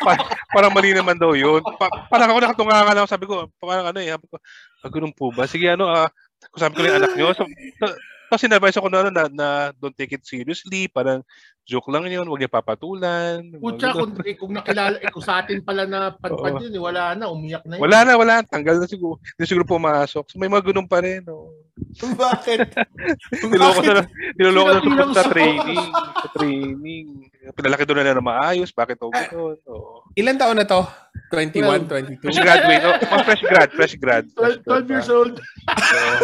[0.06, 1.60] pa- parang mali naman daw yun.
[1.76, 5.44] Pa- parang ako nakatunga nga lang, sabi ko, parang ano eh, ah, ganun po ba?
[5.44, 6.08] Sige, ano, ah,
[6.56, 7.32] sabi ko lang anak nyo.
[7.36, 7.44] So,
[7.80, 7.92] so,
[8.26, 9.48] tapos sinadvise ako na, ano, na, na
[9.78, 11.22] don't take it seriously, parang
[11.66, 13.42] joke lang yun, huwag niya papatulan.
[13.58, 17.18] Putya, kung, eh, kung nakilala, eh, kung sa atin pala na padpad yun, eh, wala
[17.18, 17.82] na, umiyak na yun.
[17.82, 18.34] Wala na, wala.
[18.46, 19.18] Tanggal na siguro.
[19.34, 20.30] Hindi siguro pumasok.
[20.30, 21.26] So, may mga ganun pa rin.
[21.26, 21.50] Oh.
[22.22, 22.70] bakit?
[23.50, 24.06] Niloko na,
[24.38, 25.86] niloloko na Sinabilang sa, training.
[26.22, 27.06] Sa training.
[27.52, 28.70] Pinalaki doon na na maayos.
[28.70, 29.58] Bakit daw ganun?
[29.66, 30.06] Oo.
[30.14, 30.86] Ilan taon na to?
[31.34, 32.22] 21, 22?
[32.22, 32.82] Fresh graduate.
[32.86, 33.70] Oh, mga fresh grad.
[33.74, 34.24] Fresh grad.
[34.32, 35.16] Fresh 12, grad 12 years pa.
[35.18, 35.34] old.
[35.34, 36.14] Oo.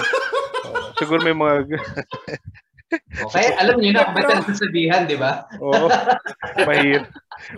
[0.63, 0.83] Oo.
[1.03, 1.53] siguro may mga...
[3.01, 5.49] Okay, alam niyo na kung ba't ang sabihan, di ba?
[5.61, 5.89] Oo.
[6.69, 7.09] Mahirap.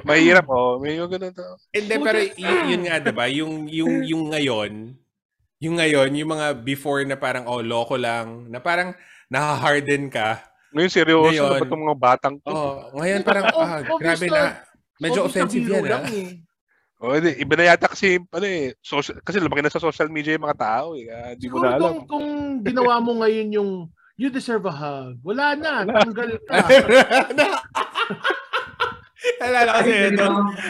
[0.07, 0.47] Mahirap.
[0.47, 0.79] Oh.
[0.79, 1.49] May mga ganun to.
[1.75, 3.27] Hindi, pero yun, yun nga, diba?
[3.31, 4.73] Yung, yung, yung ngayon,
[5.59, 8.95] yung ngayon, yung mga before na parang, oh, loko lang, na parang
[9.31, 10.43] nakaharden ka.
[10.75, 11.51] Ngayon seryoso Ngayon.
[11.51, 12.51] na ba itong mga batang to?
[12.51, 14.63] Oh, ngayon parang, Oh, ah, grabe na.
[14.99, 16.03] Medyo offensive yan, ah.
[16.07, 16.43] eh.
[17.03, 17.37] Oh, hindi.
[17.37, 20.59] Iba na yata kasi, ano eh, social, kasi lumaki na sa social media yung mga
[20.59, 21.07] tao eh.
[21.11, 21.83] Ah, Di mo na alam.
[21.83, 22.27] kung, kung
[22.65, 23.71] ginawa mo ngayon yung
[24.15, 25.19] You deserve a hug.
[25.27, 25.83] Wala na.
[25.83, 26.55] Tanggal ka.
[29.43, 30.29] Alala kasi ito.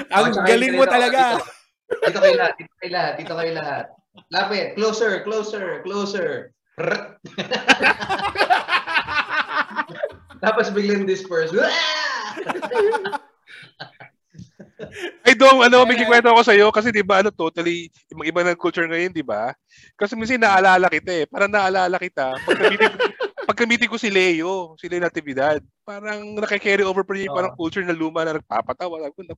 [0.08, 1.36] Ang Oh, galing mo talaga.
[1.84, 3.84] Dito, kayo lahat, dito kayo lahat, dito kayo lahat.
[4.32, 6.54] Lapit, closer, closer, closer.
[10.42, 11.52] Tapos biglang disperse.
[15.24, 18.58] Ay, Dong, ano, may kikwento ako sa'yo kasi di ba, ano, totally, ibang iba ng
[18.58, 19.52] culture ngayon, di ba?
[19.96, 21.26] Kasi minsan naalala kita eh.
[21.28, 22.36] Parang naalala kita.
[23.44, 27.52] Pagka-meeting, pagka-meeting ko si Leo, si Leo Natividad, parang nakikarry over pa rin yung parang
[27.52, 29.12] culture na luma na nagpapatawa.
[29.12, 29.36] Ko, na-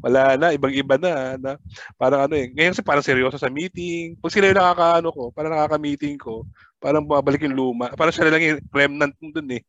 [0.00, 1.52] Wala na, ibang-iba na, na.
[2.00, 2.48] Parang ano eh.
[2.48, 4.16] Ngayon kasi parang seryoso sa meeting.
[4.22, 6.46] Pag sila yung nakakaano ko, parang nakaka-meeting ko,
[6.78, 7.92] parang bumabalik yung luma.
[7.92, 9.62] Parang sila lang yung remnant dun eh.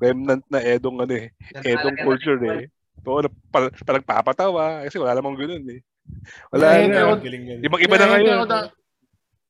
[0.00, 1.30] Remnant na edong ano eh.
[1.62, 2.66] Edong culture eh.
[3.04, 4.64] Oo, na, parang, parang papatawa.
[4.88, 5.80] Kasi wala namang ganun eh.
[6.50, 6.98] Wala May na.
[7.62, 8.36] Ibang-iba na ngayon.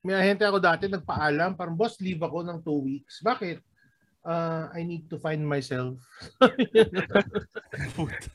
[0.05, 3.25] May ahente ako dati nagpaalam, parang boss, leave ako ng two weeks.
[3.25, 3.59] Bakit?
[4.25, 6.01] Uh, I need to find myself.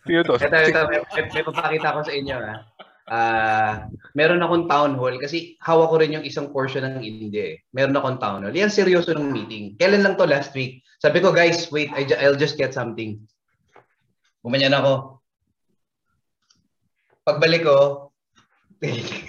[0.10, 0.38] Yun to.
[0.38, 1.02] Ito, ito, may,
[1.34, 2.38] may, papakita ko sa inyo.
[2.38, 2.62] Ah,
[3.10, 7.58] Ah, meron akong town hall kasi hawak ko rin yung isang portion ng India.
[7.58, 7.66] Eh.
[7.74, 8.54] Meron akong town hall.
[8.54, 9.74] Yan seryoso ng meeting.
[9.82, 10.86] Kailan lang to last week?
[11.02, 13.18] Sabi ko, guys, wait, I ju- I'll just get something.
[14.46, 15.18] Gumanyan ako.
[17.26, 17.78] Pagbalik ko,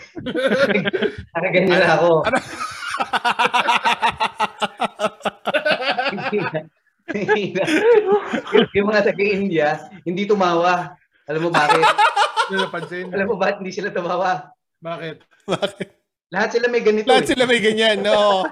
[1.35, 2.11] nakaganyan na ako.
[6.11, 6.69] Hindi na-
[7.11, 7.65] hindi na.
[8.71, 9.69] yung mga taga-India,
[10.07, 10.95] hindi tumawa.
[11.27, 11.83] Alam mo bakit?
[12.51, 13.07] Napansin.
[13.15, 14.51] Alam mo bakit hindi sila tumawa?
[14.83, 15.17] Bakit?
[15.47, 15.89] Bakit?
[16.31, 17.11] Lahat sila may ganito.
[17.11, 17.31] Lahat eh.
[17.35, 18.47] sila may ganyan, no?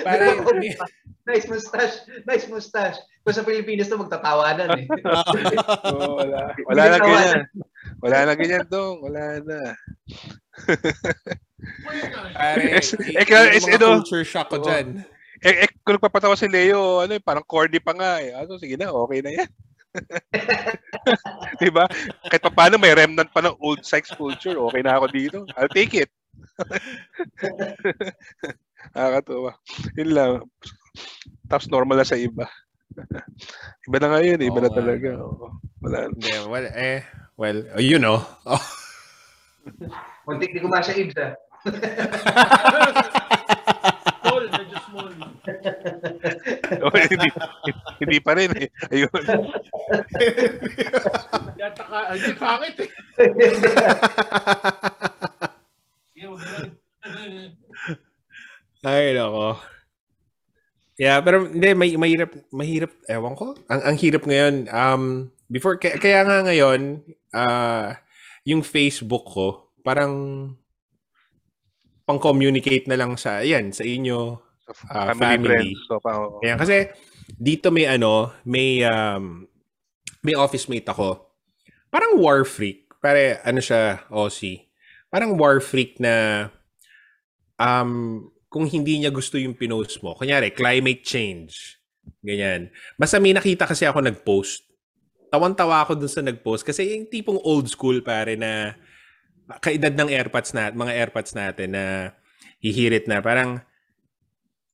[0.00, 0.44] Parang,
[1.28, 2.08] nice mustache.
[2.24, 2.98] Nice mustache.
[3.20, 4.84] Kung sa Pilipinas to magtatawanan eh.
[5.92, 6.56] Oo, wala.
[6.72, 7.40] Wala na ganyan.
[7.98, 9.02] Wala na ganyan, Dong.
[9.02, 9.74] Wala na.
[12.34, 15.02] Pare, Eh, kaya is- ito- culture shock ko dyan.
[15.38, 18.34] Eh, eh, kung nagpapatawa si Leo, ano, eh, parang corny pa nga eh.
[18.34, 19.50] Ano, sige na, okay na yan.
[21.62, 21.86] diba?
[22.26, 24.58] Kahit pa paano, may remnant pa ng old sex culture.
[24.70, 25.38] Okay na ako dito.
[25.54, 26.10] I'll take it.
[28.94, 29.52] Nakakatuwa.
[29.98, 30.32] Yun lang.
[31.46, 32.46] Tapos normal na sa iba.
[33.86, 35.10] iba na ngayon, iba Oo na talaga.
[35.22, 35.46] Oo.
[35.82, 36.10] Wala.
[36.10, 37.06] Hindi, well, eh,
[37.38, 38.26] well, you know.
[38.44, 38.60] Oh.
[40.26, 41.32] Muntik di ko masya ibs ah.
[44.20, 45.08] Small, medyo small.
[46.84, 47.28] Oh, hindi,
[48.04, 48.68] hindi pa rin eh.
[48.92, 49.24] Ayun.
[51.56, 52.90] Yata ka, hindi pangit eh.
[58.84, 59.56] Ay, nako.
[61.00, 63.56] Yeah, pero hindi, may, mahirap, mahirap, ewan ko.
[63.70, 67.02] Ang, ang hirap ngayon, um, before, kaya, kaya nga ngayon,
[67.34, 67.96] ah,
[68.44, 70.12] yung Facebook ko, parang
[72.06, 74.44] pang-communicate na lang sa, yan, sa inyo,
[74.92, 75.48] Ah, family, family.
[75.48, 75.80] friends.
[75.88, 76.44] So, pa, oo.
[76.44, 76.92] Ayan, kasi
[77.40, 79.48] dito may ano, may um,
[80.20, 81.24] may office mate ako.
[81.88, 82.84] Parang war freak.
[83.00, 84.68] Pare, ano siya, Aussie.
[85.08, 86.48] Parang war freak na
[87.56, 91.80] um, kung hindi niya gusto yung pinost mo, kunyari, climate change.
[92.20, 92.68] Ganyan.
[93.00, 94.67] Basta may nakita kasi ako nag-post.
[95.28, 98.76] Tawan-tawa ako dun sa nag-post kasi yung tipong old school pare na
[99.60, 101.84] kaedad ng airpods na mga airpods natin na
[102.60, 103.60] hihirit na parang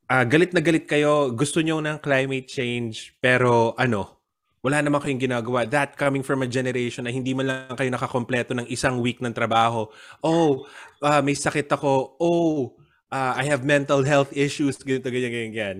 [0.09, 4.21] ah, galit na galit kayo, gusto nyo ng climate change, pero ano,
[4.65, 5.69] wala naman kayong ginagawa.
[5.69, 9.37] That coming from a generation na hindi man lang kayo nakakompleto ng isang week ng
[9.37, 9.93] trabaho.
[10.25, 10.65] Oh,
[11.05, 12.17] ah, may sakit ako.
[12.17, 12.73] Oh,
[13.13, 14.81] ah, I have mental health issues.
[14.81, 15.79] Ganito, ganyan, ganyan, ganyan.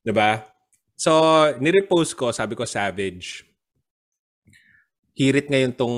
[0.00, 0.48] Diba?
[0.96, 1.12] So,
[1.60, 3.44] nirepost ko, sabi ko, savage.
[5.16, 5.96] Hirit ngayon tong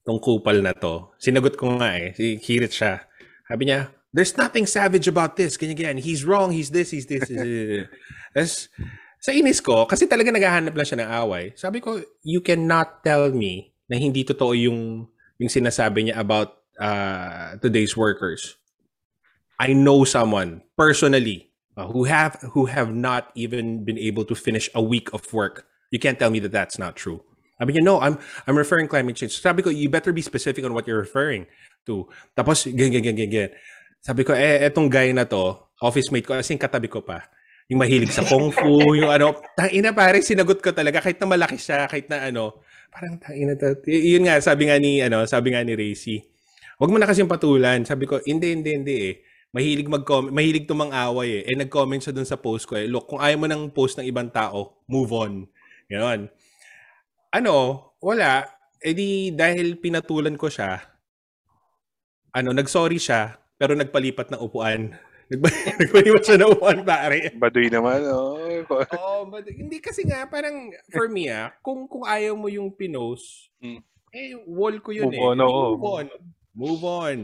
[0.00, 1.12] tong kupal na to.
[1.20, 2.16] Sinagot ko nga eh.
[2.16, 3.04] Si- Hirit siya.
[3.44, 5.60] Sabi niya, there's nothing savage about this.
[5.60, 6.00] Ganyan, ganyan.
[6.00, 6.50] He's wrong.
[6.50, 7.28] He's this, he's this.
[8.34, 8.72] Tapos,
[9.20, 13.28] sa inis ko, kasi talaga naghahanap lang siya ng away, sabi ko, you cannot tell
[13.30, 15.04] me na hindi totoo yung,
[15.36, 18.56] yung sinasabi niya about uh, today's workers.
[19.60, 24.72] I know someone personally uh, who have who have not even been able to finish
[24.72, 25.68] a week of work.
[25.92, 27.20] You can't tell me that that's not true.
[27.60, 28.16] Sabi niya, no, I'm
[28.48, 29.36] I'm referring climate change.
[29.36, 31.44] Sabi ko, you better be specific on what you're referring
[31.84, 32.08] to.
[32.32, 33.50] Tapos, ganyan, ganyan, ganyan.
[34.00, 37.20] Sabi ko, eh, etong guy na to, office mate ko, as in katabi ko pa.
[37.68, 41.60] Yung mahilig sa kung fu, yung ano, tangina pare, sinagot ko talaga, kahit na malaki
[41.60, 43.76] siya, kahit na ano, parang tangina to.
[43.84, 46.24] Y- yun nga, sabi nga ni, ano, sabi nga ni Racy,
[46.80, 47.84] wag mo na kasing patulan.
[47.84, 49.14] Sabi ko, hindi, hindi, hindi eh.
[49.52, 51.52] Mahilig mag-comment, mahilig tumang-away eh.
[51.52, 52.88] Eh, nag-comment siya dun sa post ko eh.
[52.88, 55.44] Look, kung ayaw mo ng post ng ibang tao, move on.
[55.90, 56.32] Ganon.
[57.30, 57.54] Ano,
[57.98, 58.42] wala.
[58.80, 60.80] Eh di, dahil pinatulan ko siya,
[62.30, 64.96] ano, nag-sorry siya, pero nagpalipat ng upuan.
[65.28, 67.30] Nagbahiwa siya ng upuan, pare.
[67.36, 68.40] Baduy naman, oh.
[68.96, 73.46] Oh, but hindi kasi nga parang for me ah, kung kung ayaw mo yung pinost,
[73.60, 73.78] Mm.
[74.10, 75.22] eh wall ko yun Move eh.
[75.22, 75.64] on, oo.
[75.76, 76.06] Move on.
[76.50, 77.18] Move on.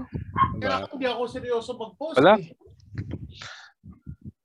[0.62, 0.88] Kaya Diba?
[0.94, 2.16] hindi ako seryoso mag-post.
[2.16, 2.38] Wala.
[2.38, 2.54] eh.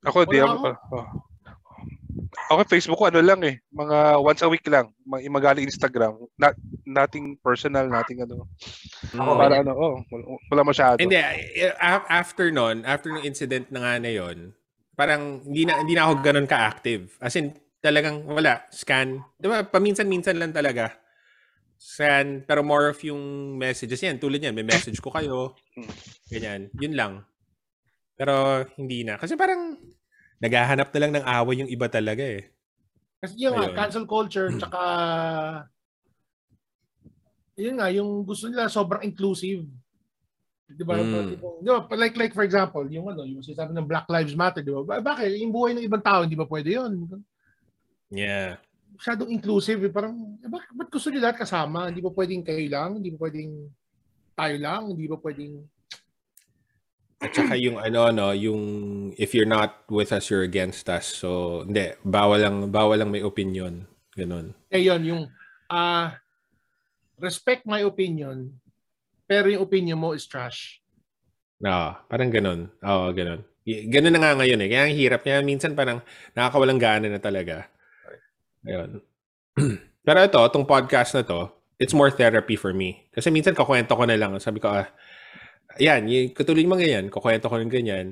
[0.02, 0.68] Ako, di Wala ako.
[0.92, 1.06] oh.
[2.52, 3.60] Ako, Facebook ko, ano lang eh.
[3.72, 4.92] Mga once a week lang.
[5.04, 6.16] Mag magaling Instagram.
[6.36, 8.48] Not, nothing personal, nothing ano.
[9.16, 9.94] Ako, Para ano, oh,
[10.52, 11.00] wala, masyado.
[11.00, 11.72] Hindi, eh,
[12.08, 14.52] after nun, after ng incident na nga na yun,
[14.98, 17.16] parang hindi na, hindi na ako ganun ka-active.
[17.22, 19.22] As in, talagang wala, scan.
[19.38, 20.92] Di ba, paminsan-minsan lang talaga.
[21.78, 24.18] Scan, pero more of yung messages yan.
[24.18, 25.54] Tulad yan, may message ko kayo.
[26.26, 27.12] Ganyan, yun lang.
[28.18, 29.14] Pero hindi na.
[29.14, 29.78] Kasi parang
[30.38, 32.50] naghahanap na lang ng away yung iba talaga eh.
[33.18, 34.80] Kasi yun nga, cancel culture, tsaka
[37.58, 39.66] yun nga, yung gusto nila sobrang inclusive.
[40.68, 40.94] Di ba?
[40.94, 41.34] Mm.
[41.34, 41.82] Di ba?
[41.98, 44.86] Like, like for example, yung ano, yung sinasabi ng Black Lives Matter, di ba?
[44.86, 45.42] Ba- Bakit?
[45.42, 47.08] Yung buhay ng ibang tao, hindi ba pwede yun?
[48.14, 48.62] Yeah.
[48.94, 49.82] Masyadong inclusive.
[49.82, 49.90] Eh.
[49.90, 51.90] Parang, eh, bakit, ba't gusto nyo lahat kasama?
[51.90, 52.90] Hindi ba pwedeng kayo lang?
[53.02, 53.50] Hindi ba pwedeng
[54.38, 54.82] tayo lang?
[54.94, 55.52] Hindi ba pwedeng...
[57.18, 58.62] At saka yung ano no, yung
[59.18, 61.06] if you're not with us, you're against us.
[61.18, 63.90] So, hindi, bawal lang, bawal lang may opinion.
[64.14, 64.54] Ganun.
[64.70, 65.22] Eh yun, yung
[65.66, 66.14] ah
[67.18, 68.54] respect my opinion,
[69.26, 70.78] pero yung opinion mo is trash.
[71.58, 72.70] Oo, parang ganun.
[72.86, 73.42] Oo, ganun.
[73.66, 74.68] Ganun na nga ngayon eh.
[74.70, 75.20] Kaya ang hirap.
[75.26, 76.00] Kaya minsan parang
[76.32, 77.66] nakakawalang gana na talaga.
[78.64, 79.02] Ayun.
[80.06, 83.10] Pero ito, itong podcast na to, it's more therapy for me.
[83.12, 84.32] Kasi minsan kakwento ko na lang.
[84.40, 84.88] Sabi ko, ah,
[85.78, 87.04] yan, y- katuloy yung mga ganyan.
[87.10, 88.06] Kukwento ko ng ganyan.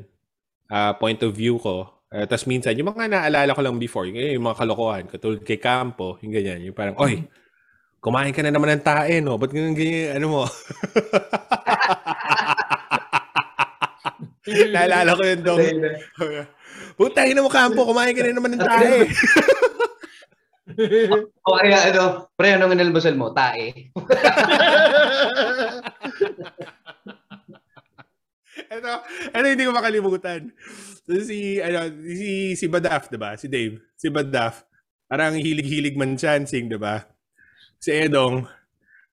[0.71, 1.87] ah, point of view ko.
[2.11, 5.59] Uh, Tapos minsan, yung mga naalala ko lang before, yung, yung mga kalokohan, katulad kay
[5.59, 6.61] Campo, yung ganyan.
[6.71, 7.27] Yung parang, oy,
[8.03, 9.39] kumain ka na naman ng tae, no?
[9.39, 10.43] Ba't ganyan, ganyan, ano mo?
[14.75, 15.59] Naalala ko yun, Dong.
[16.97, 18.95] Putang ina mo, Campo, kumain ka na naman ng tae.
[21.47, 23.31] O kaya ano, pre, anong inalmusal mo?
[23.31, 23.71] Tae.
[28.77, 28.93] Ito,
[29.33, 30.53] ano hindi ko makalimutan.
[31.07, 33.33] So, si, ano, si, si Badaf, di ba?
[33.41, 33.81] Si Dave.
[33.97, 34.69] Si Badaf.
[35.07, 37.07] Parang hilig-hilig man chancing, di ba?
[37.81, 38.45] Si Edong,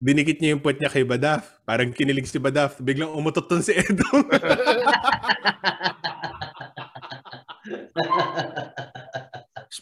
[0.02, 1.64] dinikit niya yung puwet niya kay Badaf.
[1.64, 2.81] Parang kinilig si Badaf.
[2.84, 4.27] Biglang umutot si Edong.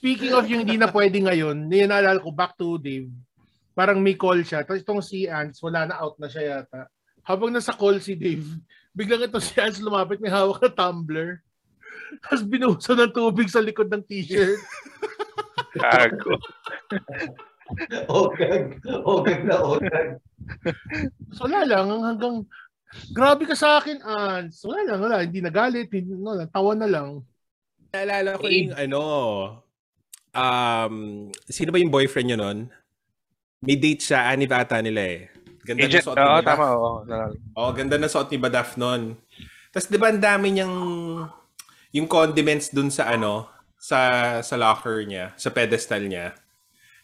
[0.02, 3.10] Speaking of yung hindi na pwede ngayon, naalala ko back to Dave.
[3.72, 4.66] Parang may call siya.
[4.66, 6.90] Tapos itong si Ants, wala na out na siya yata.
[7.22, 8.46] Habang nasa call si Dave,
[8.92, 11.40] biglang ito si Ants lumapit, may hawak na tumbler.
[12.24, 14.60] Tapos binuhusan ng tubig sa likod ng t-shirt.
[15.80, 16.36] Gago.
[18.12, 18.84] Ogag.
[19.08, 20.20] Ogag na ogag.
[21.32, 22.44] So wala lang, hanggang
[23.16, 24.68] grabe ka sa akin, Ants.
[24.68, 25.24] Wala lang, wala.
[25.24, 27.24] Hindi nagalit, hindi, no, tawa na lang.
[27.92, 29.04] Naalala ko yung ano,
[30.36, 30.96] um,
[31.48, 32.68] sino ba yung boyfriend niya nun?
[33.62, 35.22] May date siya, anniv ata nila eh.
[35.62, 36.48] Ganda Agent, na suot ni oo, Badaf.
[36.58, 36.92] tama, oo.
[37.06, 37.36] Nalala.
[37.58, 39.02] Oo, ganda na suot ni Badaf nun.
[39.72, 40.76] Tapos di ba ang dami niyang
[41.92, 43.48] yung condiments dun sa ano,
[43.78, 44.00] sa
[44.42, 46.34] sa locker niya, sa pedestal niya.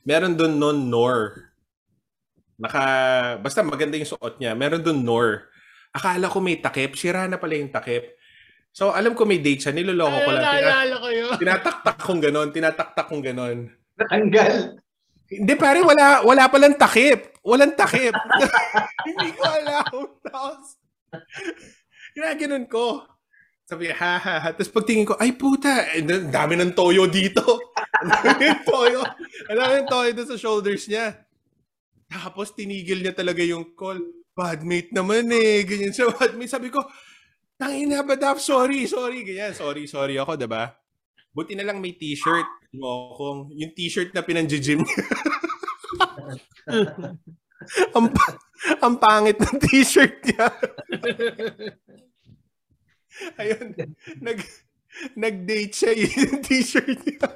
[0.08, 1.52] Meron dun nun Nor.
[2.58, 2.84] Naka,
[3.38, 4.58] basta maganda yung suot niya.
[4.58, 5.52] Meron dun Nor.
[5.94, 6.96] Akala ko may takip.
[6.96, 8.18] Sira na pala yung takip.
[8.72, 9.74] So, alam ko may date siya.
[9.74, 10.44] Niloloko ko lang.
[10.46, 11.34] Tina- ko yun.
[11.42, 12.50] tinataktak kong ganon.
[12.54, 13.58] Tinataktak kong ganon.
[13.98, 14.78] Natanggal.
[15.28, 17.36] Hindi, pare, wala, wala palang takip.
[17.44, 18.16] Walang takip.
[19.08, 19.91] Hindi ko alam.
[20.24, 20.80] Tapos,
[22.16, 23.04] ginaganon ko.
[23.68, 24.49] Sabi, ha, ha, ha.
[24.56, 27.44] Tapos pagtingin ko, ay puta, eh, ang dami ng toyo dito.
[27.98, 29.02] Ang dami ng toyo.
[29.52, 31.18] Ang dami ng toyo doon sa shoulders niya.
[32.08, 33.99] Tapos tinigil niya talaga yung call.
[34.38, 35.66] Badmate naman eh.
[35.68, 36.54] Ganyan siya, badmate.
[36.56, 36.80] Sabi ko,
[37.60, 38.40] tangina ba, Dap?
[38.40, 39.28] Sorry, sorry.
[39.28, 40.72] Ganyan, sorry, sorry ako, diba?
[41.38, 42.49] Buti na lang may t-shirt.
[42.73, 45.05] Mo kung yung t-shirt na pinanjijim niya.
[47.97, 48.41] ang, pa-
[48.81, 50.49] ang pangit ng t-shirt niya.
[53.41, 53.77] Ayun,
[54.18, 54.39] nag
[55.14, 57.30] nag-date siya yun yung t-shirt niya.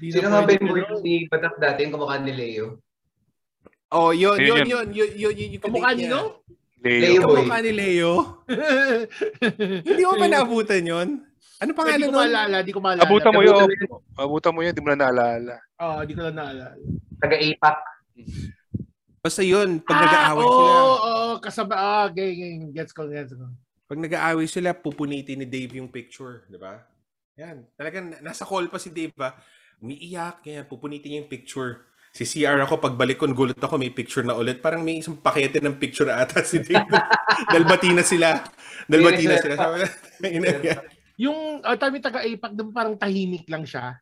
[0.00, 2.80] Sino nga ba yung ni Batak dati, yung kamukha ni Leo?
[3.92, 6.40] Oh, yun, Yun, yun, yun, yun, yun, yun, Kamukha kadate nino?
[6.80, 7.00] Leo.
[7.04, 7.20] Leo.
[7.28, 8.12] Kamukha ni Leo.
[9.86, 11.08] Hindi mo ba naabutan yun?
[11.62, 12.18] Ano Hindi pangalan ko nun?
[12.18, 13.06] maalala, di ko maalala.
[13.06, 13.68] Abutan mo yun.
[14.18, 15.56] Abutan mo yun, di mo na naalala.
[15.78, 16.74] Oo, di ko na naalala.
[17.22, 17.76] Taga-APAC.
[19.24, 20.72] Basta yun, pag ah, nag-aaway oo, sila.
[20.74, 23.46] oo, kasaba, ah, gay, gay, gets ko, gets ko.
[23.86, 26.82] Pag nag-aaway sila, pupunitin ni Dave yung picture, di ba?
[27.38, 27.64] Yan.
[27.78, 29.38] Talagang nasa call pa si Dave ba?
[29.78, 31.88] Umiiyak, ganyan, pupunitin niya yung picture.
[32.14, 34.62] Si CR ako, pagbalik ko, gulot ako, may picture na ulit.
[34.62, 36.94] Parang may isang pakete ng picture ata si David.
[37.54, 38.38] Dalbati na sila.
[38.86, 39.54] Dalbati na sila.
[39.58, 39.78] Sabi.
[41.14, 43.98] Yung uh, tabi taga APAC, di ba parang tahimik lang siya?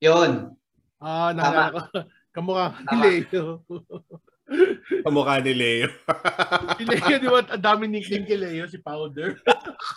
[0.00, 0.56] Yun.
[0.96, 1.80] Ah, naalala ko.
[2.32, 3.04] Kamukha ni Tama.
[3.04, 3.44] Leo.
[5.04, 5.88] Kamukha ni Leo.
[6.76, 7.44] si Leo, di ba?
[7.44, 9.36] Ang dami nickname kay Leo, si Powder.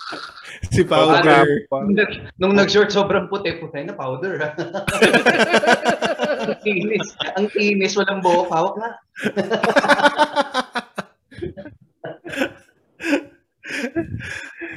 [0.76, 1.48] si Powder.
[1.72, 3.56] Nung, nag- nung nag-short, sobrang puti.
[3.58, 4.38] Puti na powder.
[6.44, 7.08] ang inis.
[7.40, 7.96] Ang inis.
[7.96, 8.52] Walang buhok.
[8.52, 8.90] Hawak na.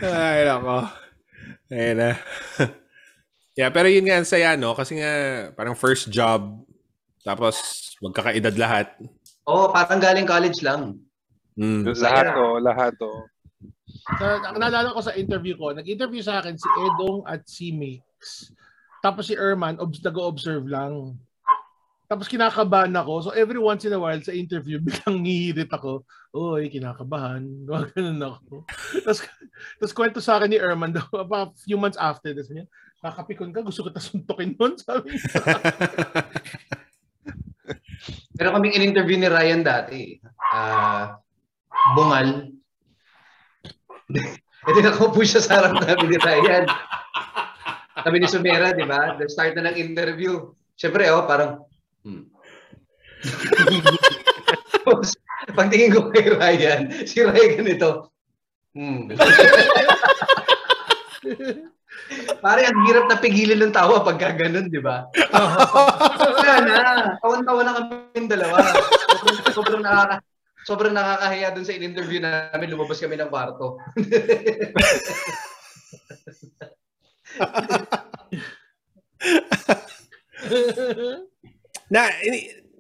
[0.01, 0.79] Ay, nako.
[1.71, 2.11] Ayun na.
[3.59, 4.75] yeah, pero yun nga ang saya, no?
[4.75, 5.13] Kasi nga,
[5.55, 6.67] parang first job,
[7.23, 7.57] tapos
[8.03, 8.91] magkakaedad lahat.
[9.47, 10.99] Oo, oh, parang galing college lang.
[11.55, 11.87] Mm.
[11.95, 13.13] Lahat to, lahat to.
[14.19, 18.51] Sa, ang naalala ko sa interview ko, nag-interview sa akin si Edong at si Mix.
[19.01, 21.15] Tapos si Erman, obs nag-observe lang.
[22.11, 23.13] Tapos kinakabahan ako.
[23.23, 26.03] So every once in a while sa interview, biglang ngihirit ako.
[26.35, 27.47] Oy, kinakabahan.
[27.71, 28.67] Mga ganun ako.
[29.07, 29.23] tapos,
[29.79, 32.67] tapos kwento sa akin ni Erman daw, about few months after, tapos niya,
[32.99, 35.23] kakapikon ka, gusto kita suntukin nun, sabi niya.
[38.35, 40.19] Pero kaming in-interview ni Ryan dati.
[40.51, 41.15] Ah,
[41.95, 42.51] bungal.
[44.67, 46.67] Ito nakaupo siya sa harap namin ni Ryan.
[48.01, 49.15] Kami ni Sumera, di ba?
[49.15, 50.57] The start na ng interview.
[50.75, 51.70] Siyempre, oh, parang,
[52.05, 52.25] hmm.
[54.73, 55.09] Tapos,
[55.59, 58.09] pagtingin ko kay Ryan, si Ryan ganito,
[58.77, 59.11] hmm.
[62.41, 65.05] Pare, ang hirap na pigilan ng tawa pagka ganun, di ba?
[65.31, 66.77] Wala na.
[67.21, 68.57] Tawan-tawa na kami yung dalawa.
[69.21, 70.25] Sobrang, sobrang nakaka
[70.65, 72.71] sobrang nakakahiya dun sa in-interview namin.
[72.71, 73.79] Lumabas kami ng kwarto.
[81.91, 82.07] Na,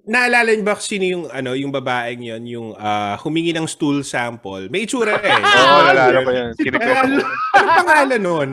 [0.06, 4.70] naalala niyo ba sino yung, ano, yung babaeng yon yung ah, humingi ng stool sample?
[4.70, 5.34] May itsura eh.
[5.34, 6.50] Oo, oh, nalala ko yan.
[6.54, 7.18] Ano
[7.82, 8.50] pangalan nun?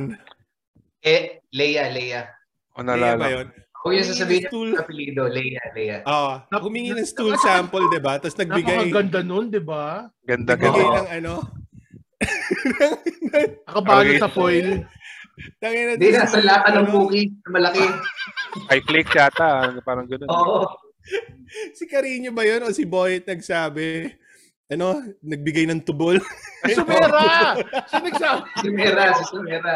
[1.06, 2.26] Eh, Leia, Leia.
[2.74, 3.34] Oh, Leia nalala ba ko.
[3.38, 3.48] yun?
[3.78, 4.70] Kung yung sasabihin Stool.
[4.74, 5.98] sa apelido, Leia, Leia.
[6.04, 6.34] Oo.
[6.66, 8.18] humingi ng stool sample, di ba?
[8.20, 10.10] Tapos nagbigay, Napakaganda nun, di ba?
[10.26, 11.00] Ganda, nagbigay ganda.
[11.00, 11.34] ng ano.
[13.70, 14.84] Nakabalo sa foil.
[15.58, 17.30] Tangina, Hindi, nasa si- lata ng ano, cookie.
[17.46, 17.86] Malaki.
[18.68, 19.50] High flake yata.
[19.82, 20.28] Parang ganun.
[20.28, 20.66] Oo.
[21.72, 24.12] Si Carino ba yun o si Boyet nagsabi?
[24.68, 26.20] Ano, nagbigay ng tubol.
[26.68, 27.56] Sumera!
[27.88, 28.40] Sino nagsabi?
[28.60, 29.76] Sumera, si Sumera.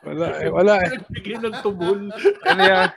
[0.00, 0.74] Wala, eh, wala.
[0.80, 0.96] eh.
[0.96, 2.08] Nagbigay ng tubol.
[2.46, 2.88] Ano yan?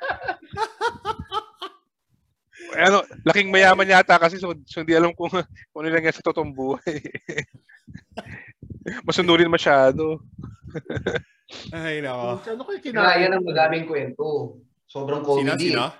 [2.72, 6.24] ano, laking mayaman yata kasi so, so hindi alam kung, kung ano lang yan sa
[6.24, 7.04] totoong buhay.
[9.08, 10.24] Masunurin masyado.
[11.76, 12.40] Ay, nako.
[12.48, 13.06] Ano kayo kinain?
[13.06, 14.58] Ryan ang madaming kwento.
[14.88, 15.72] Sobrang comedy.
[15.72, 15.92] sino?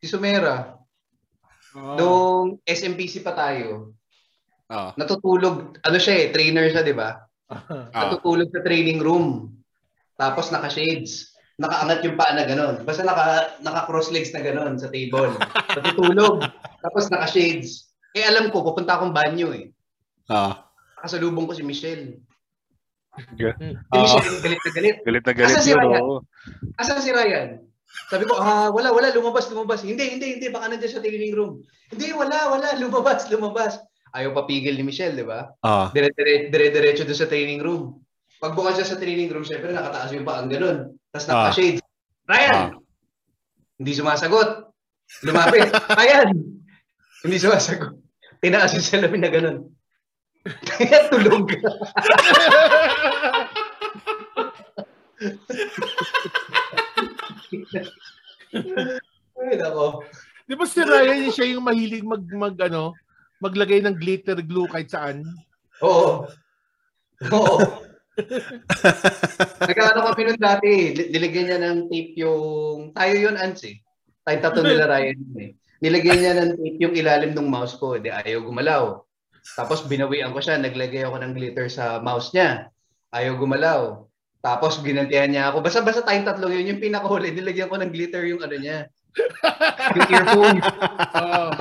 [0.00, 0.76] Si Sumera.
[1.74, 1.96] Oh.
[1.98, 3.96] Nung SMPC pa tayo,
[4.70, 4.90] Oo.
[4.94, 7.18] natutulog, ano siya eh, trainer siya, di ba?
[7.50, 7.90] Ah.
[8.08, 9.50] Natutulog sa training room.
[10.14, 11.34] Tapos naka-shades.
[11.54, 12.82] Nakaangat yung paa na gano'n.
[12.82, 15.34] Basta naka, naka-cross legs na gano'n sa table.
[15.78, 16.42] Natutulog.
[16.82, 17.94] Tapos naka-shades.
[18.14, 19.70] Eh alam ko, pupunta akong banyo eh.
[20.30, 20.70] Ah.
[21.02, 22.22] Kasalubong ko si Michelle.
[23.14, 23.42] Si
[23.92, 24.02] Ah.
[24.02, 24.96] Michelle, galit na galit.
[25.02, 25.78] Galit na galit Asa si yun.
[25.78, 26.02] Ryan?
[26.02, 26.16] oo.
[26.76, 27.48] Asan si Ryan?
[28.10, 29.86] Sabi ko, ah, wala, wala, lumabas, lumabas.
[29.86, 31.62] Hindi, hindi, hindi, baka nandiyan sa training room.
[31.88, 33.78] Hindi, wala, wala, lumabas, lumabas.
[34.10, 35.46] Ayaw papigil ni Michelle, di ba?
[35.60, 35.90] Ah.
[35.90, 38.02] Dire-dire- Dire-diretso doon sa training room.
[38.38, 40.98] Pagbukas siya sa training room, syempre nakataas yung paa, ganun.
[41.08, 41.50] Tapos Ah.
[41.50, 41.82] naka-shades.
[42.24, 42.50] Ryan!
[42.52, 42.68] Ah.
[43.74, 44.70] Hindi sumasagot.
[45.22, 45.70] Lumapit.
[46.00, 46.28] Ryan!
[47.22, 47.94] Hindi sumasagot.
[48.38, 49.56] Tinaas yung salamin na ganun.
[50.44, 51.48] Kaya tulog.
[59.40, 60.04] Ay, nako.
[60.44, 62.92] Di ba si Ryan siya yung mahilig mag, mag ano,
[63.40, 65.24] maglagay ng glitter glue kahit saan?
[65.80, 66.28] Oo.
[67.32, 67.56] Oo.
[69.64, 72.42] Nagkaano kami nun dati, nilagyan niya ng tape yung,
[72.92, 73.80] tayo yun, Ans eh.
[74.28, 75.50] Tayo tatlo nila Ryan eh.
[75.80, 79.00] Nilagyan niya ng tape yung ilalim ng mouse ko, di ayaw gumalaw.
[79.52, 82.72] Tapos binawian ko siya, naglagay ako ng glitter sa mouse niya.
[83.12, 84.08] Ayaw gumalaw.
[84.40, 85.60] Tapos ginantihan niya ako.
[85.60, 88.88] Basta basta tayong tatlo yun, yung pinakahuli, nilagyan ko ng glitter yung ano niya.
[89.94, 90.58] Yung earphone,
[91.22, 91.54] Oo.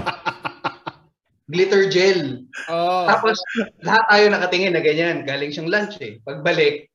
[1.46, 2.50] glitter gel.
[2.66, 3.06] Oo.
[3.06, 3.38] Tapos,
[3.86, 5.22] lahat tayo nakatingin na ganyan.
[5.22, 6.18] Galing siyang lunch eh.
[6.26, 6.90] Pagbalik,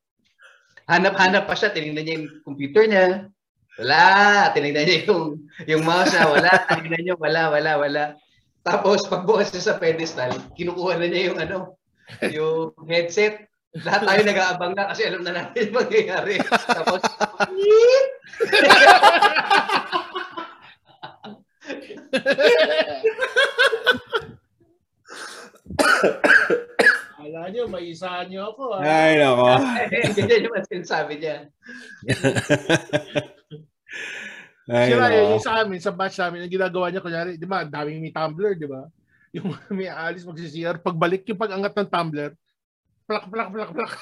[0.90, 1.70] hanap-hanap pa siya.
[1.70, 3.06] Tinignan niya yung computer niya.
[3.78, 4.02] Wala.
[4.50, 6.26] Tinignan niya yung, yung mouse niya.
[6.26, 6.50] Wala.
[6.74, 8.04] Tinignan niya, wala, wala, wala.
[8.68, 11.80] Tapos pagbukas niya sa pedestal, kinukuha na niya yung ano,
[12.28, 13.48] yung headset.
[13.84, 16.36] Lahat tayo nag-aabang na kasi alam na natin yung mangyayari.
[16.68, 17.00] Tapos,
[27.18, 28.80] Kala nyo, may isa nyo ako.
[28.80, 28.84] Ah.
[28.84, 29.60] Ay, nako.
[30.16, 31.52] Ganyan yung sinasabi niya.
[34.68, 35.32] Ay, Sira no.
[35.32, 38.12] yung sa amin, sa batch namin, ang ginagawa niya, kunyari, di ba, ang daming may
[38.12, 38.84] tumbler, di ba?
[39.36, 42.32] Yung may alis magsisiyar, pagbalik yung pag-angat ng tumbler,
[43.04, 43.92] plak, plak, plak, plak.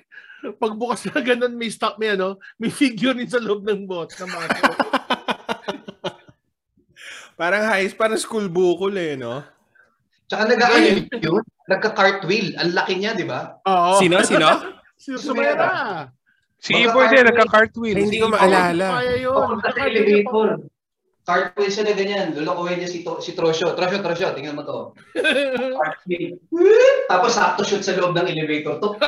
[0.64, 4.08] Pagbukas na ganun, may stock, may ano, may figurine sa loob ng bot.
[4.16, 4.48] Na mga
[7.40, 9.44] Parang high, parang school bukol eh, no?
[10.24, 11.04] Tsaka nag-ano yun,
[11.68, 12.56] nagka-cartwheel.
[12.56, 13.60] Ang laki niya, di ba?
[13.68, 14.00] Oo.
[14.00, 14.72] Sino, sino?
[14.96, 16.08] Si Sumera.
[16.62, 17.26] Si Iboy din, cartwheel.
[17.26, 17.96] nagka-cartwheel.
[17.98, 19.02] Hindi ko maalala.
[19.02, 19.34] Kaya yun.
[19.34, 20.48] Papunta sa elevator.
[21.26, 22.26] Cartwheel siya na ganyan.
[22.38, 23.74] Lulukuhin niya si, to, si Trosyo.
[23.74, 24.78] Trosyo, Trosyo, tingnan mo to.
[25.74, 26.38] Cartwheel.
[27.10, 28.78] Tapos sakto shoot sa loob ng elevator.
[28.78, 28.94] To.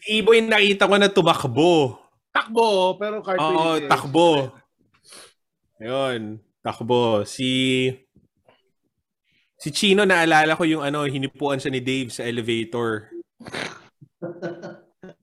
[0.00, 2.00] Si Iboy nakita ko na tumakbo.
[2.34, 3.54] Takbo, pero cartwheel.
[3.54, 4.28] Oo, takbo.
[5.78, 7.22] Ayun, takbo.
[7.28, 7.92] Si
[9.64, 13.08] Si Chino naalala ko yung ano, hinipuan siya ni Dave sa elevator.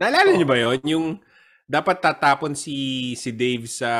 [0.01, 1.05] naalala niyo ba yon Yung
[1.69, 3.93] dapat tatapon si si Dave sa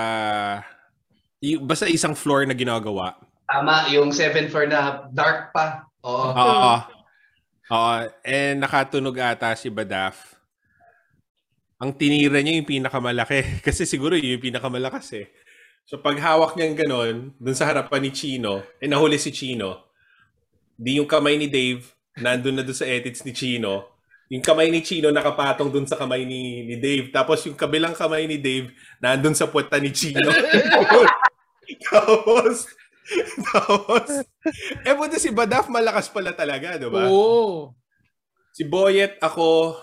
[1.45, 3.21] yung, basta isang floor na ginagawa.
[3.45, 5.85] Tama, yung seventh floor na dark pa.
[6.01, 6.33] Oo.
[6.33, 6.73] Oo.
[7.69, 7.93] Oo.
[8.25, 10.41] Eh, nakatunog ata si Badaf.
[11.77, 13.45] Ang tinira niya yung pinakamalaki.
[13.65, 15.29] Kasi siguro yun yung pinakamalakas eh.
[15.85, 19.90] So pag hawak niya ganon, dun sa harapan ni Chino, eh nahuli si Chino.
[20.81, 21.85] Di yung kamay ni Dave,
[22.17, 23.85] nandun na dun sa edits ni Chino.
[24.33, 27.13] Yung kamay ni Chino nakapatong dun sa kamay ni, ni Dave.
[27.13, 30.25] Tapos yung kabilang kamay ni Dave, nandun sa puweta ni Chino.
[31.85, 32.65] tapos,
[33.45, 34.09] tapos,
[34.81, 37.05] eh buti si Badaf malakas pala talaga, di ba?
[37.05, 37.77] Oo.
[38.49, 39.77] Si Boyet ako,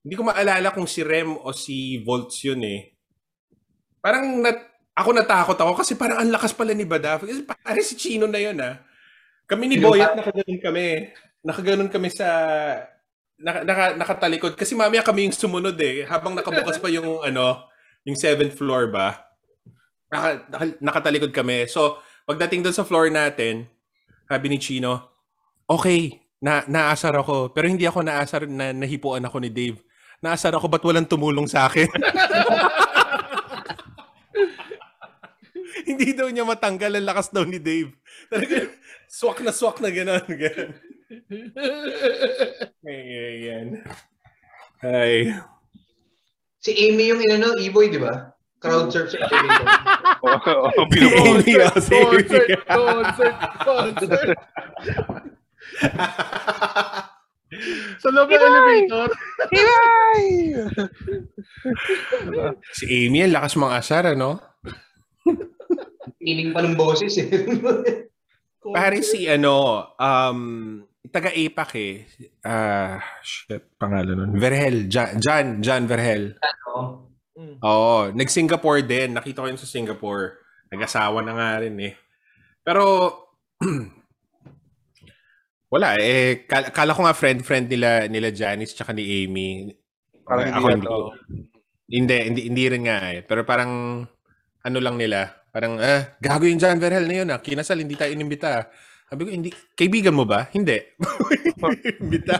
[0.00, 2.96] hindi ko maalala kung si Rem o si Volts yun eh.
[4.00, 4.56] Parang nat,
[4.96, 7.28] ako natakot ako kasi parang ang lakas pala ni Badaf.
[7.28, 8.80] Kasi parang si Chino na yun ah.
[9.50, 10.86] Kami ni Boyet nakaganon kami.
[11.42, 12.28] Nakaganon kami sa
[13.34, 14.54] naka, naka, nakatalikod.
[14.54, 16.06] Kasi mamaya kami yung sumunod eh.
[16.06, 17.66] Habang nakabukas pa yung ano,
[18.06, 19.26] yung seventh floor ba.
[20.06, 21.66] Naka, naka, nakatalikod kami.
[21.66, 21.98] So,
[22.30, 23.66] pagdating doon sa floor natin,
[24.30, 25.10] sabi ni Chino,
[25.66, 27.50] okay, na naasar ako.
[27.50, 29.82] Pero hindi ako naasar na nahipuan ako ni Dave.
[30.22, 31.90] Naasar ako, ba't walang tumulong sa akin?
[35.90, 37.92] hindi daw niya matanggal ang lakas daw ni Dave.
[38.30, 38.56] Talaga,
[39.10, 40.22] swak na swak na gano'n.
[40.42, 40.70] gano'n.
[42.86, 43.66] Ay,
[44.80, 45.34] ay.
[46.62, 48.32] Si Amy yung inano, E-boy, di ba?
[48.62, 49.66] Crowd surf sa elevator.
[50.24, 50.86] Oo.
[50.88, 54.38] Hindi ako Concert, concert, concert.
[58.00, 59.08] Sa loob ng elevator.
[59.50, 60.24] Iboy!
[62.72, 64.38] Si Amy, ang lakas mga asar, ano?
[66.22, 67.28] Ining pa ng boses eh.
[68.60, 70.40] Pare si ano, um,
[71.08, 72.04] taga APAC eh.
[72.44, 74.32] Ah, shit, pangalan nun.
[74.36, 76.36] Verhel, Jan, Jan, Jan Verhel.
[76.68, 77.08] Oo.
[77.64, 79.16] Oo, nag-Singapore din.
[79.16, 80.44] Nakita ko yun sa Singapore.
[80.68, 81.96] Nag-asawa na nga rin eh.
[82.60, 82.84] Pero,
[85.72, 86.44] wala eh.
[86.44, 89.72] Kala, kala ko nga friend-friend nila, nila Janice tsaka ni Amy.
[90.20, 90.88] Parang Ako hindi.
[91.90, 93.24] Hindi, hindi, hindi rin nga eh.
[93.24, 94.04] Pero parang,
[94.60, 97.38] ano lang nila, parang, ah, gago yung Jan Verhel na yun ah.
[97.42, 98.70] Kinasal, hindi tayo inimbita.
[99.10, 100.46] Sabi ko, hindi, kaibigan mo ba?
[100.54, 100.78] Hindi.
[102.02, 102.38] Imbita.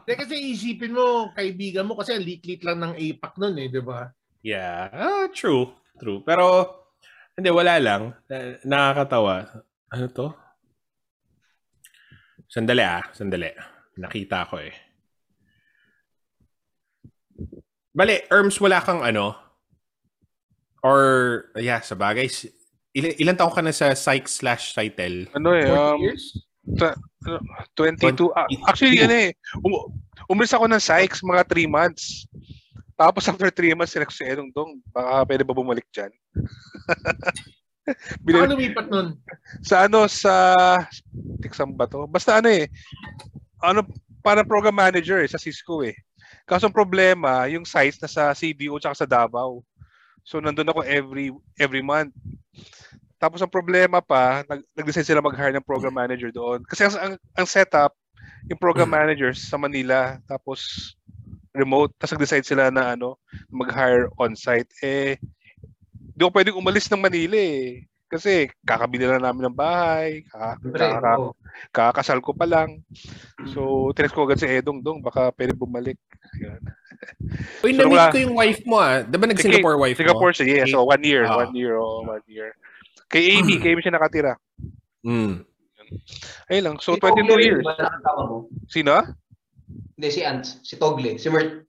[0.00, 3.84] Hindi kasi isipin mo, kaibigan mo, kasi ang lit-lit lang ng APAC nun eh, di
[3.84, 4.08] ba?
[4.40, 5.68] Yeah, ah, true.
[6.00, 6.24] True.
[6.24, 6.64] Pero,
[7.36, 8.16] hindi, wala lang.
[8.24, 9.64] Na- nakakatawa.
[9.92, 10.26] Ano to?
[12.48, 13.52] Sandali ah, sandali.
[14.00, 14.72] Nakita ko eh.
[17.94, 19.43] Bale, Erms, wala kang ano?
[20.84, 21.00] Or,
[21.56, 22.28] yeah, sa bagay.
[22.28, 22.52] s-
[22.94, 25.26] Ilan, ilan taong ka na sa psych slash Cytel?
[25.34, 26.24] Ano eh, 40 um, years?
[27.74, 28.30] 22.
[28.36, 29.30] ah, actually, ano eh,
[29.64, 29.90] um,
[30.30, 32.28] umalis ako ng Sykes mga 3 months.
[32.94, 36.12] Tapos after 3 months, sinako si Edong Dong, baka pwede ba bumalik dyan?
[37.84, 39.18] Saan Binil- lumipat nun?
[39.60, 40.32] sa ano, sa,
[41.44, 42.06] tiksam ba to?
[42.08, 42.70] Basta ano eh,
[43.60, 43.84] ano,
[44.24, 45.92] para program manager eh, sa Cisco eh.
[46.48, 49.60] Kaso ang problema, yung sites na sa CDO tsaka sa Davao.
[50.24, 51.30] So nandun ako every
[51.60, 52.16] every month.
[53.20, 56.60] Tapos ang problema pa, nag, nag-decide sila mag-hire ng program manager doon.
[56.64, 57.96] Kasi ang, ang, ang setup,
[58.48, 60.92] yung program managers sa Manila, tapos
[61.56, 63.16] remote, tapos nag-decide sila na ano,
[63.48, 64.68] mag-hire on-site.
[64.84, 65.16] Eh,
[65.94, 67.86] di ako pwedeng umalis ng Manila eh.
[68.14, 70.54] Kasi kakabili lang namin ng bahay, kaka,
[71.74, 72.78] kakasal ko pa lang.
[73.50, 75.98] So, tinext ko agad si Edong Dong, baka pwede bumalik.
[76.38, 76.62] Yun.
[77.66, 79.02] Uy, So, na-meet ko yung wife mo ah.
[79.02, 80.36] Diba nag-Singapore wife Singapore mo?
[80.38, 80.70] siya, yes.
[80.70, 81.26] So, one year.
[81.26, 81.42] Ah.
[81.42, 82.54] One year, oh, one year.
[83.10, 84.38] Kay Amy, kay Amy siya nakatira.
[85.02, 85.42] Mm.
[86.54, 86.76] Ayun lang.
[86.78, 87.64] So, Si Togle 22 rin, years.
[88.70, 88.94] Sino?
[89.98, 90.62] Hindi, si Ants.
[90.62, 91.18] Si Togle.
[91.18, 91.66] Si Mert.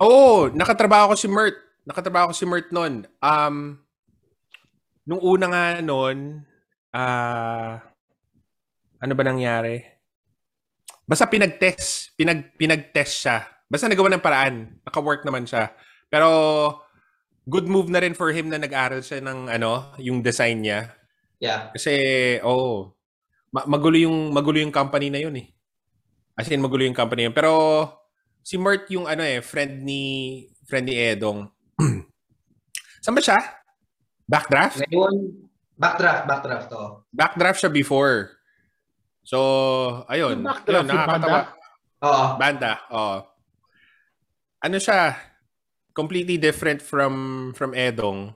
[0.00, 1.60] Oo, nakatrabaho ko si Mert.
[1.84, 3.04] Nakatrabaho ko si Mert noon.
[3.20, 3.83] Um,
[5.04, 6.40] nung una nga noon,
[6.96, 7.80] ah,
[9.00, 9.84] ano ba nangyari?
[11.04, 12.16] Basta pinag-test.
[12.16, 13.44] Pinag, pinag-test siya.
[13.68, 14.80] Basta nagawa ng paraan.
[14.80, 15.76] Naka-work naman siya.
[16.08, 16.28] Pero,
[17.44, 20.96] good move na rin for him na nag-aral siya ng ano, yung design niya.
[21.36, 21.68] Yeah.
[21.76, 21.92] Kasi,
[22.40, 22.96] oh,
[23.52, 25.52] ma- magulo yung magulo yung company na yun eh.
[26.40, 27.36] As in, magulo yung company yun.
[27.36, 27.52] Pero,
[28.40, 30.02] si Mert yung ano eh, friend ni,
[30.64, 31.44] friend ni Edong.
[33.04, 33.63] Saan ba siya?
[34.24, 34.84] Backdraft?
[34.88, 35.14] Ngayon,
[35.76, 36.68] backdraft, backdraft.
[36.72, 37.04] Oh.
[37.12, 38.32] Backdraft siya before.
[39.24, 39.38] So,
[40.08, 40.40] ayun.
[40.40, 41.40] Yung backdraft, Yun, yung nakakatawa.
[42.04, 42.24] Oo.
[42.40, 43.18] Banda, oh.
[44.64, 45.16] Ano siya?
[45.94, 47.14] Completely different from
[47.54, 48.32] from Edong.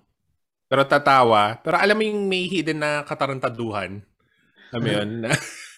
[0.69, 1.57] Pero tatawa.
[1.65, 4.05] Pero alam mo yung may hidden na katarantaduhan.
[4.71, 5.11] Alam mo yun?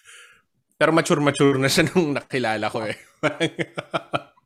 [0.79, 2.97] Pero mature-mature na siya nung nakilala ko eh.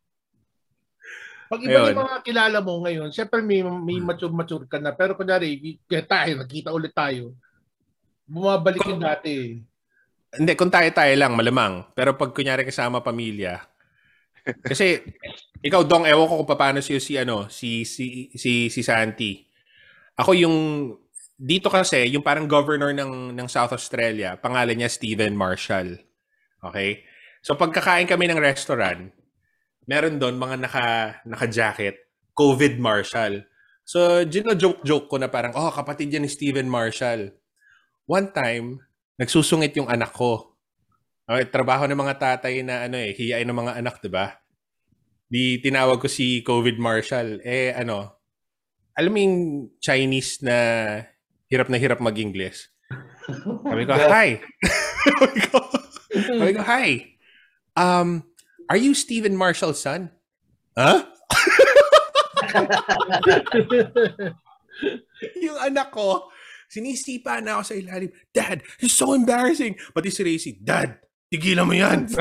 [1.56, 1.95] Pag iba Ayun.
[1.95, 4.91] yung mga kilala mo ngayon, syempre may, may mature-mature ka na.
[4.91, 7.32] Pero kunyari, kaya tayo, nagkita ulit tayo,
[8.27, 9.64] bumabalik yung dati.
[10.36, 11.88] Hindi, kung tayo-tayo lang, malamang.
[11.95, 13.64] Pero pag kunyari kasama pamilya,
[14.44, 14.99] kasi
[15.68, 19.41] ikaw dong ewan ko kung paano si si ano, si si si si Santi.
[20.19, 20.57] Ako yung
[21.36, 25.98] dito kasi yung parang governor ng ng South Australia, pangalan niya Stephen Marshall.
[26.60, 27.07] Okay?
[27.40, 29.10] So pagkakain kami ng restaurant,
[29.86, 30.86] meron doon mga naka
[31.26, 31.95] naka-jacket,
[32.34, 33.45] COVID Marshall.
[33.86, 37.32] So, gino-joke-joke ko na parang, oh, kapatid yan ni Stephen Marshall.
[38.10, 38.82] One time,
[39.22, 40.57] nagsusungit yung anak ko.
[41.26, 44.38] Okay, trabaho ng mga tatay na ano eh, hiyain ng mga anak, 'di ba?
[45.26, 47.41] Di tinawag ko si COVID Marshall.
[47.41, 48.22] Eh ano,
[48.94, 49.38] alam mo yung
[49.82, 50.57] Chinese na
[51.49, 52.70] hirap na hirap mag-English.
[53.66, 54.38] Sabi ko, hi.
[56.30, 56.90] sabi ko, hi.
[57.74, 58.22] Um,
[58.70, 60.12] are you Stephen Marshall's son?
[60.78, 61.06] Huh?
[65.46, 66.32] yung anak ko,
[66.68, 68.12] sinisipa na ako sa ilalim.
[68.34, 69.76] Dad, it's so embarrassing.
[69.96, 71.00] Pati si Racy, Dad,
[71.32, 72.08] tigilan mo yan.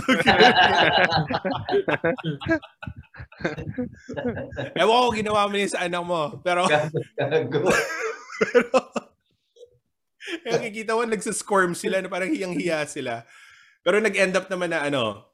[4.79, 6.41] Ewan ko ginawa mo yun sa anak mo.
[6.45, 6.67] Pero,
[7.19, 7.35] pero
[10.47, 13.27] yung kikita mo, nagsasquirm sila na parang hiyang-hiya sila.
[13.85, 15.34] Pero nag-end up naman na ano,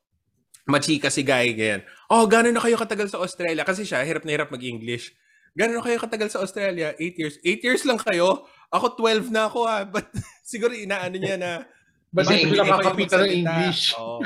[0.67, 1.83] machika si Guy, ganyan.
[2.09, 3.63] Oh, gano'n na kayo katagal sa Australia?
[3.63, 5.13] Kasi siya, hirap na hirap mag-English.
[5.55, 6.95] Gano'n na kayo katagal sa Australia?
[6.97, 7.37] Eight years.
[7.43, 8.45] Eight years lang kayo?
[8.71, 9.83] Ako 12 na ako ah.
[9.83, 10.07] But
[10.51, 11.51] siguro inaano niya na,
[12.15, 13.31] Ba't hindi kayo kakapitan ng.
[13.47, 13.95] English?
[13.95, 14.19] Oo.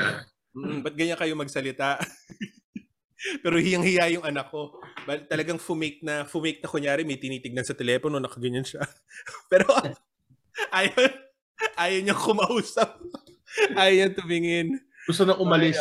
[0.55, 1.99] Mm, ba't ganyan kayo magsalita?
[3.43, 4.81] Pero hiyang-hiya yung anak ko.
[5.05, 8.81] Ba- Talagang fumake na, fumake na kunyari, may tinitignan sa telepono, nakaganyan siya.
[9.51, 9.69] Pero
[10.73, 10.97] ayaw,
[11.77, 12.89] ayaw niya kumausap.
[13.77, 14.67] Ayaw niya tumingin.
[15.05, 15.77] Gusto na umalis.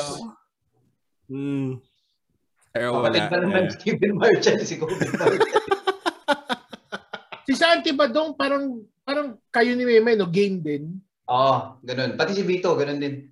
[1.27, 1.81] Hmm.
[2.71, 3.31] Pero Kapatid wala.
[3.31, 3.73] pa naman Eh.
[3.73, 5.39] Stephen Marshall, si Kobe Marshall.
[7.45, 10.97] Si Santi ba dong parang parang kayo ni Meme no game din.
[11.25, 12.17] Oo, ganun.
[12.17, 13.29] Pati si Vito, ganun din.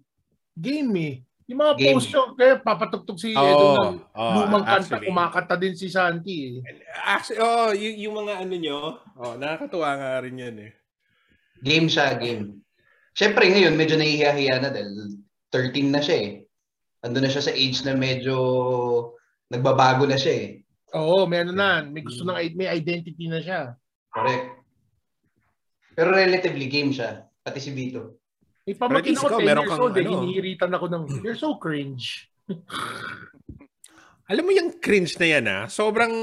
[0.52, 1.14] Game eh.
[1.48, 1.96] Yung mga Game.
[1.96, 5.08] post show, kaya papatugtog si Oo, Edo ng oo, lumang kanta, actually.
[5.08, 6.64] kumakanta din si Santi eh.
[7.02, 8.78] Actually, oh, yung, yung mga ano nyo,
[9.16, 10.72] oh, nakakatuwa nga rin yan eh.
[11.58, 12.60] Game siya, game.
[13.12, 14.92] Siyempre ngayon, medyo nahihiya-hiya na dahil
[15.48, 16.41] 13 na siya eh.
[17.02, 18.36] Ando na siya sa age na medyo
[19.50, 20.48] nagbabago na siya eh.
[20.94, 23.74] Oo, may ano na, may gusto ng may identity na siya.
[24.12, 24.62] Correct.
[25.92, 27.26] Pero relatively game siya.
[27.42, 28.22] Pati si Vito.
[28.62, 30.10] May least ako ikaw, 10 meron years kang old eh, ano.
[30.22, 32.30] hinihiritan ako ng, you're so cringe.
[34.30, 36.14] Alam mo yung cringe na yan ah, sobrang,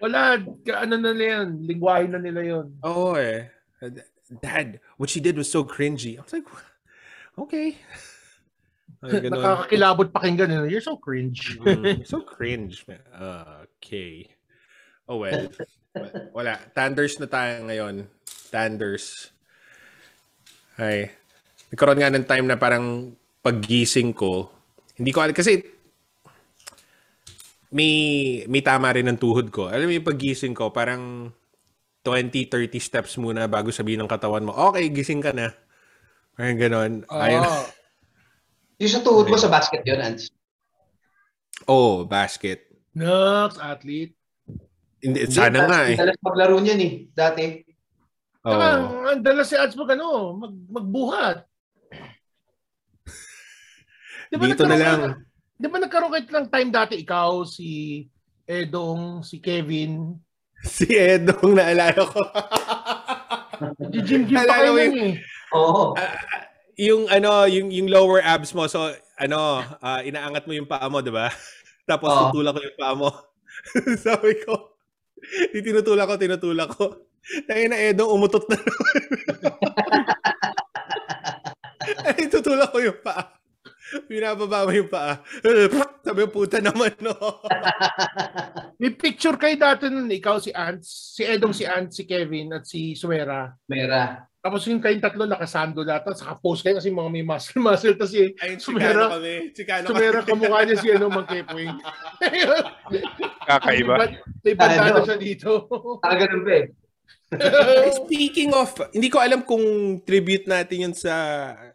[0.00, 2.66] Wala, ka- ano na nila yan, lingwahe na nila yun.
[2.86, 3.50] Oo eh.
[4.40, 6.16] Dad, what she did was so cringy.
[6.16, 6.46] I was like,
[7.36, 7.76] okay.
[8.98, 9.38] Ay, ganun.
[9.38, 11.54] Nakakakilabot pakinggan yun, you're so cringe.
[11.62, 12.82] Mm, so cringe.
[12.90, 13.02] man.
[13.78, 14.26] Okay.
[15.06, 15.46] Oh well.
[15.94, 16.58] Wa- Wala.
[16.74, 18.10] Tanders na tayo ngayon.
[18.50, 19.30] Tanders.
[20.76, 21.14] Ay.
[21.70, 23.14] Nagkaroon nga ng time na parang
[23.44, 24.50] paggising ko,
[24.98, 25.62] hindi ko alam, kasi
[27.70, 27.92] may,
[28.48, 29.68] may tama rin ng tuhod ko.
[29.68, 31.30] Alam mo yung paggising ko, parang
[32.02, 35.52] 20, 30 steps muna bago sabihin ng katawan mo, okay, gising ka na.
[36.34, 36.92] Parang ganon.
[37.12, 37.44] Ayun.
[38.78, 40.30] Yung sa tuhod mo sa basket yun, Ants.
[41.66, 42.70] Oh, basket.
[42.94, 44.14] Nuts, athlete.
[44.98, 45.94] Hindi, sana nga eh.
[45.94, 47.62] Dalas maglaro niyan eh, dati.
[48.42, 48.54] Oh.
[48.54, 48.66] Saka,
[49.10, 51.38] ang dala si Ads mag, ano, mag, magbuhat.
[54.28, 55.00] Di ba Dito na lang.
[55.02, 55.18] ka-
[55.58, 57.68] Di ba nagkaroon kayo ng time dati ikaw, si
[58.44, 60.14] Edong, si Kevin?
[60.58, 62.18] Si Edong, naalala ko.
[63.90, 65.12] Di gym gym pa kayo yung- eh.
[65.54, 65.94] Oo.
[66.78, 68.70] Yung ano, yung yung lower abs mo.
[68.70, 71.26] So, ano, ah, inaangat mo yung paa mo, 'di ba?
[71.90, 72.30] Tapos Oo.
[72.30, 73.10] tutulak ko yung paa mo.
[74.06, 74.78] Sabi ko,
[75.50, 77.10] di tinutulak ko, tinutulak ko.
[77.44, 79.02] Tayo na Edo, umutot na naman.
[82.08, 83.36] Ay, tutulak ko yung paa.
[84.06, 85.20] Binababa mo yung paa.
[86.04, 87.12] Sabi ko, puta naman, no.
[88.80, 92.64] May picture kayo dati nun, ikaw si Ants, si Edong si Ants, si Kevin at
[92.68, 93.48] si Suera.
[93.68, 94.28] Mera.
[94.48, 97.92] Tapos yung kayong tatlo nakasando lahat, tapos naka-post kayo kasi mga may muscle-muscle.
[97.92, 99.52] Tapos si Ayun, Sumera- kami.
[99.52, 100.28] Chicano Sumera kami.
[100.32, 101.76] kamukha niya si ano, Magkepoing.
[103.44, 103.94] Kakaiba.
[104.40, 105.04] May bandana Ano?
[105.04, 105.68] siya dito.
[106.00, 106.66] Ah, ganun pa eh.
[107.28, 109.60] Ay, Speaking of, hindi ko alam kung
[110.00, 111.12] tribute natin yun sa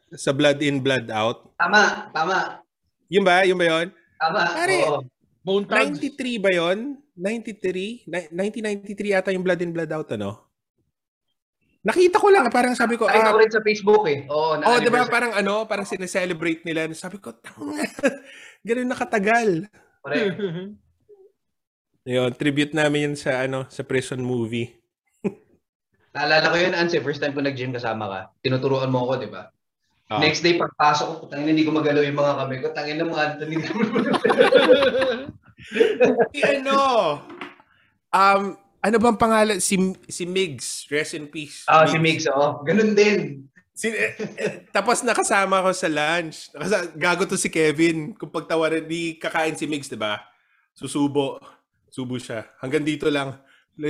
[0.10, 1.54] sa Blood In, Blood Out.
[1.54, 2.58] Tama, tama.
[3.06, 3.46] Yun ba?
[3.46, 3.88] Yun ba yun?
[4.18, 4.42] Tama.
[4.50, 5.06] Pare, Oo.
[5.46, 6.02] Bone Thugs.
[6.02, 6.98] 93 ba yun?
[7.14, 8.10] 93?
[8.10, 10.42] Ni- 1993 yata yung Blood In, Blood Out, ano?
[11.84, 14.24] Nakita ko lang, parang sabi ko, Nakita ah, ko rin sa Facebook eh.
[14.32, 16.88] Oo, oh, di ba parang ano, parang sineselebrate nila.
[16.96, 17.36] Sabi ko,
[18.68, 19.68] ganun nakatagal.
[20.00, 20.40] Correct.
[22.16, 24.76] Yun, tribute namin yun sa ano, sa prison movie.
[26.16, 28.20] Naalala ko yun, Anse, first time ko nag-gym kasama ka.
[28.44, 29.48] Tinuturuan mo ako, di ba?
[30.12, 30.20] Ah.
[30.20, 32.68] Next day, pagpasok ko, tangin hindi ko magalaw yung mga kamay ko.
[32.76, 33.56] Tangin na mga Anthony.
[36.36, 36.76] Si ano,
[38.12, 38.44] um,
[38.84, 39.64] ano bang pangalan?
[39.64, 39.80] Si,
[40.12, 41.64] si Migs, rest in peace.
[41.72, 42.60] Ah, si Migs, oo.
[42.68, 43.48] Ganun din.
[43.72, 46.52] Si, eh, eh, tapos nakasama ko sa lunch.
[46.52, 48.12] Nakasa, gago to si Kevin.
[48.14, 50.20] Kung pagtawaran, di kakain si Migs, di ba?
[50.76, 51.40] Susubo.
[51.88, 52.44] Subo siya.
[52.60, 53.40] Hanggang dito lang.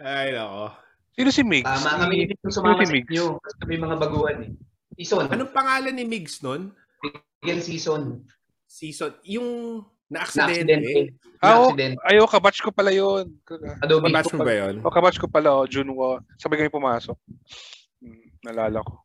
[0.00, 0.74] Ay, nako.
[1.14, 1.68] Sino si Migs?
[1.68, 3.08] Tama kami hindi sumama si sa Migs?
[3.12, 3.26] inyo.
[3.38, 4.50] Basta may mga baguhan eh.
[4.98, 5.28] Season.
[5.30, 6.72] Anong pangalan ni Migs nun?
[7.40, 8.02] Bigel season.
[8.68, 9.16] Season.
[9.24, 9.80] Yung
[10.12, 10.76] Na-accidente.
[10.76, 11.16] na-aksidente.
[11.40, 11.72] Ah, oh,
[12.12, 13.32] ayo, kabatch ko pala yun.
[13.80, 14.12] Adobe.
[14.12, 14.84] Batch mo ba yun?
[14.84, 16.20] O, kabatch ko pala, oh, Junwo.
[16.36, 17.16] Sabay kami pumasok.
[18.04, 19.00] Hmm, nalala ko.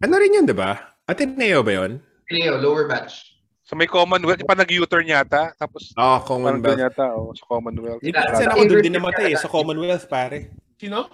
[0.00, 0.96] Ano rin yun, di ba?
[1.04, 2.00] Ateneo ba yun?
[2.32, 3.36] Leo, lower batch.
[3.68, 5.52] Sa may Commonwealth, pa nag-U-turn yata.
[5.60, 6.80] Tapos, oh, Commonwealth.
[6.80, 8.00] yata, oh, sa Commonwealth.
[8.00, 10.56] Hindi Yeah, pinsan ako doon din namatay eh, sa Commonwealth, pare.
[10.80, 11.04] Sino?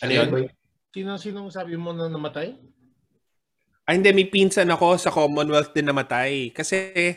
[0.00, 0.48] Ano yun?
[0.88, 2.56] Sino sinong sabi mo na namatay?
[3.84, 6.48] Ay, hindi, may pinsan ako sa Commonwealth din namatay.
[6.56, 7.12] Kasi,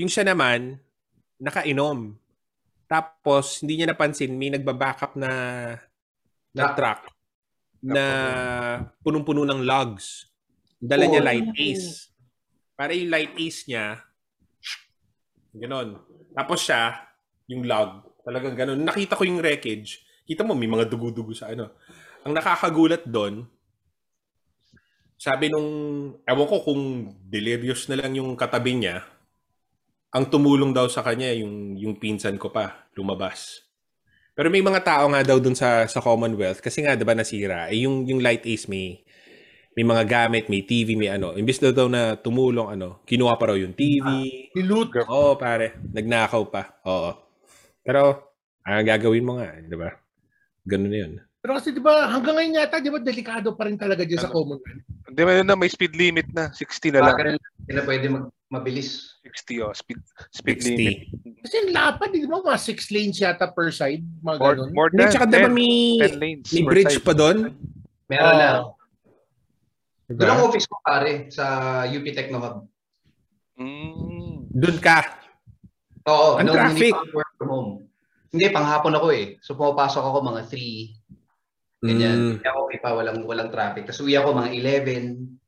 [0.00, 0.80] yung siya naman,
[1.36, 2.16] nakainom.
[2.88, 5.30] Tapos, hindi niya napansin, may nagba-backup na,
[6.56, 7.12] na truck
[7.84, 8.04] na
[9.04, 10.26] punong-puno ng logs.
[10.80, 11.28] Dala niya Oh.
[11.28, 12.08] light ace.
[12.72, 14.00] Para yung light ace niya,
[15.52, 16.00] ganon.
[16.32, 16.96] Tapos siya,
[17.50, 18.80] yung log, talagang ganon.
[18.80, 20.00] Nakita ko yung wreckage.
[20.24, 21.74] Kita mo, may mga dugo-dugo sa ano.
[22.24, 23.44] Ang nakakagulat doon,
[25.18, 25.68] sabi nung,
[26.22, 26.82] ewan ko kung
[27.26, 29.02] delirious na lang yung katabi niya,
[30.14, 33.66] ang tumulong daw sa kanya yung yung pinsan ko pa lumabas.
[34.32, 37.68] Pero may mga tao nga daw dun sa sa Commonwealth kasi nga 'di ba nasira,
[37.68, 39.02] eh yung yung light ace may
[39.76, 41.38] may mga gamit, may TV, may ano.
[41.38, 44.06] Imbis na daw na tumulong ano, kinuha pa raw yung TV.
[44.58, 44.90] Niloot.
[45.06, 46.82] Oo, pare, nagnakaw pa.
[46.88, 47.14] Oo.
[47.86, 48.34] Pero
[48.66, 49.90] ang gagawin mo nga, 'di ba?
[50.66, 51.12] Ganun na 'yun.
[51.38, 54.32] Pero kasi di ba hanggang ngayon yata, di ba delikado pa rin talaga dyan sa
[54.32, 54.97] Commonwealth?
[55.08, 56.52] Hindi, may, na, may speed limit na.
[56.52, 57.16] 60 na lang.
[57.16, 59.16] Baka rin sila pwede mag- mabilis.
[59.24, 60.68] 60, oh, speed, speed 60.
[60.70, 60.98] limit.
[61.40, 62.40] Kasi lapad, di ba?
[62.40, 64.70] Mga six lanes yata per side, mga More, ganun.
[64.72, 66.46] more than tsaka 'di ba 10, may 10 lanes.
[66.52, 67.04] may bridge side.
[67.04, 67.36] pa doon?
[68.06, 68.36] Meron Oo.
[68.36, 68.50] na.
[70.08, 70.18] Diba?
[70.24, 71.44] Doon ang office ko pare sa
[71.84, 72.56] UP Techno Hub.
[73.60, 74.48] Mm.
[74.48, 75.04] Doon ka.
[76.08, 76.96] Oo, Ang traffic.
[77.12, 77.70] work from home.
[78.28, 79.36] Hindi, panghapon ako eh.
[79.40, 81.17] So pumapasok ako mga 3,
[81.80, 82.16] ganyan.
[82.16, 82.34] Mm.
[82.40, 83.84] Kaya okay pa, walang, walang traffic.
[83.84, 85.38] Tapos uwi ako mga 11.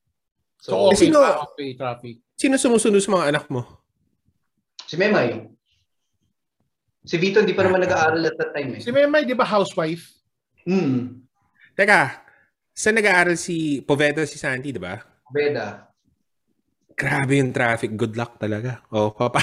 [0.56, 2.16] So, So, okay, Sino- pa, okay, traffic.
[2.34, 3.62] Sino sumusunod sa mga anak mo?
[4.84, 5.46] si Memay.
[7.00, 8.80] Si Vito hindi pa naman nag-aaral at that time eh.
[8.82, 10.10] Si Memay, di ba housewife?
[10.66, 11.22] Hmm,
[11.72, 12.26] Teka,
[12.70, 14.98] saan nag-aaral si Poveda si Santi, di ba?
[15.30, 15.86] beda.
[16.92, 17.96] Grabe yung traffic.
[17.96, 18.82] Good luck talaga.
[18.90, 19.40] Oh, papa.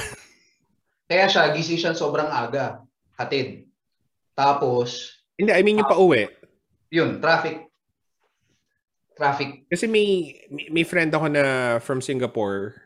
[1.09, 2.83] Kaya siya, gising siya sobrang aga.
[3.17, 3.65] Hatid.
[4.35, 6.29] Tapos, Hindi, I mean yung pauwi.
[6.91, 7.67] Yun, traffic.
[9.17, 9.65] Traffic.
[9.67, 10.37] Kasi may,
[10.69, 11.43] may, friend ako na
[11.81, 12.77] from Singapore,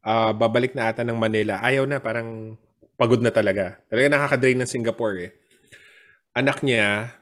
[0.00, 1.60] ah babalik na ata ng Manila.
[1.60, 2.56] Ayaw na, parang
[2.96, 3.76] pagod na talaga.
[3.92, 5.32] Talaga nakaka-drain ng Singapore eh.
[6.32, 7.12] Anak niya,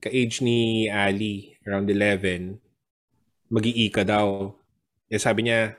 [0.00, 2.56] ka-age ni Ali, around 11,
[3.52, 4.56] mag-iika daw.
[5.12, 5.76] Eh sabi niya,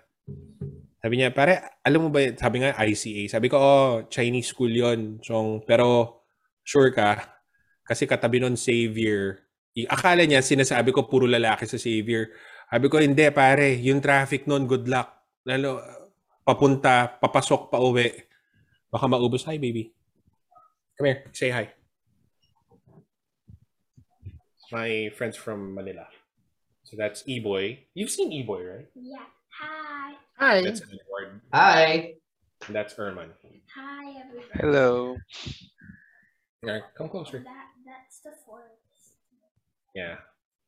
[1.02, 3.26] sabi niya, pare, alam mo ba, yun?" sabi nga ICA.
[3.26, 5.66] Sabi ko, oh, Chinese school yon Chong.
[5.66, 6.22] Pero,
[6.62, 7.41] sure ka,
[7.84, 9.44] kasi katabi nun Xavier.
[9.88, 12.32] Akala niya, sinasabi ko, puro lalaki sa Xavier.
[12.72, 15.12] Sabi ko, hindi pare, yung traffic nun, good luck.
[15.48, 15.80] Lalo,
[16.44, 18.12] papunta, papasok, pauwi.
[18.92, 19.48] Baka maubos.
[19.48, 19.92] Hi, baby.
[21.00, 21.24] Come here.
[21.32, 21.72] Say hi.
[24.72, 26.08] My friends from Manila.
[26.84, 27.88] So that's E-Boy.
[27.96, 28.88] You've seen E-Boy, right?
[28.96, 29.28] Yeah.
[29.60, 30.16] Hi.
[30.40, 30.62] Hi.
[30.64, 31.42] That's Edward.
[31.54, 32.16] Hi!
[32.68, 33.32] And that's Erman.
[33.76, 34.60] Hi, everybody.
[34.60, 35.18] Hello.
[36.64, 37.40] Yeah, come closer.
[37.40, 37.71] That,
[38.22, 39.18] that's the forest.
[39.98, 40.22] Yeah.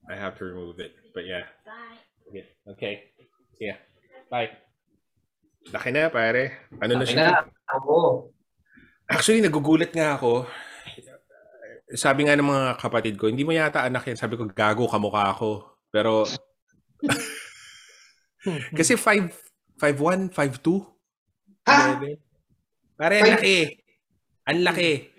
[0.10, 0.92] I have to remove it.
[1.14, 1.46] But yeah.
[1.66, 2.02] Bye.
[2.28, 2.46] Okay.
[2.68, 2.94] Okay.
[3.58, 3.78] See ya.
[4.28, 4.50] Bye.
[5.70, 6.68] Laki na, pare.
[6.82, 7.30] Ano na Laki siya?
[7.30, 7.48] na.
[7.72, 8.28] Ako.
[9.08, 10.50] Actually, nagugulat nga ako.
[11.94, 14.18] Sabi nga ng mga kapatid ko, hindi mo yata anak yan.
[14.18, 15.78] Sabi ko, gago, kamukha ako.
[15.94, 16.26] Pero,
[18.78, 19.30] kasi 5,
[19.78, 20.84] 5'1", 5'2".
[21.70, 22.02] Ha?
[22.98, 23.58] Pare, ang laki.
[24.50, 25.13] Ang laki.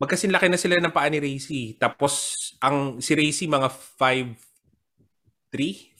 [0.00, 1.76] Magkasin laki na sila ng paa ni Racy.
[1.76, 4.32] Tapos, ang si Racy mga 5'3",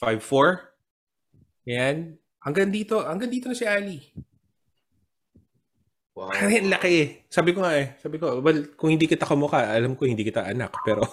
[0.01, 1.69] 5'4".
[1.69, 2.17] Yan.
[2.41, 4.01] Hanggang dito, hanggang dito na si Ali.
[6.17, 6.33] Wow.
[6.37, 7.29] Ang laki eh.
[7.29, 8.01] Sabi ko nga eh.
[8.01, 10.73] Sabi ko, well, kung hindi kita kamukha, alam ko hindi kita anak.
[10.81, 11.05] Pero,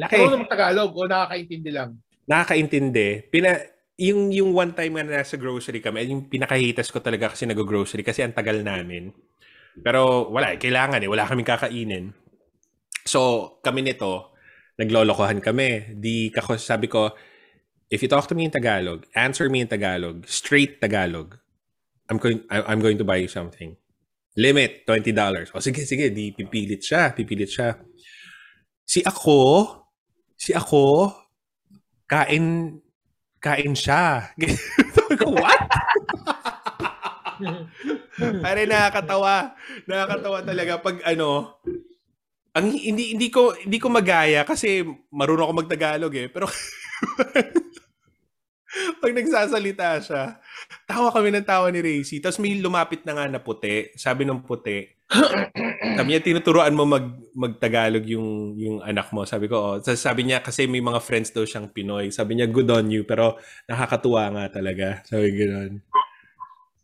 [0.00, 0.16] laki.
[0.22, 1.98] Ano naman Tagalog o nakakaintindi lang?
[2.30, 3.26] Nakakaintindi.
[3.26, 3.58] Pina,
[4.00, 8.24] yung, yung one time nga nasa grocery kami, yung pinakahitas ko talaga kasi nag-grocery kasi
[8.24, 9.12] ang tagal namin.
[9.84, 11.08] Pero wala, eh, kailangan eh.
[11.08, 12.04] Wala kaming kakainin.
[13.04, 14.32] So, kami nito,
[14.80, 16.00] naglolokohan kami.
[16.00, 17.12] Di kako sabi ko,
[17.92, 21.36] if you talk to me in Tagalog, answer me in Tagalog, straight Tagalog,
[22.08, 23.76] I'm going I'm going to buy you something.
[24.34, 25.12] Limit $20.
[25.52, 27.76] O sige, sige, di pipilit siya, pipilit siya.
[28.82, 29.38] Si ako,
[30.34, 31.12] si ako,
[32.10, 32.78] kain
[33.40, 34.30] kain siya.
[35.20, 35.60] Ko, what?
[38.44, 39.56] Pare nakakatawa.
[39.88, 41.56] Nakakatawa talaga pag ano,
[42.52, 46.28] ang hindi hindi ko hindi ko magaya kasi marunong ako magtagalog eh.
[46.28, 46.46] Pero
[49.02, 50.38] pag nagsasalita siya,
[50.86, 52.22] tawa kami ng tawa ni Racy.
[52.22, 53.90] Tapos may lumapit na nga na puti.
[53.94, 54.86] Sabi ng puti,
[55.98, 57.02] sabi niya, tinuturoan mo mag,
[57.34, 59.26] magtagalog yung, yung anak mo.
[59.26, 59.76] Sabi ko, oh.
[59.82, 62.14] Sa- Sabi niya, kasi may mga friends daw siyang Pinoy.
[62.14, 63.02] Sabi niya, good on you.
[63.02, 63.34] Pero
[63.66, 65.02] nakakatuwa nga talaga.
[65.02, 65.72] Sabi gano'n.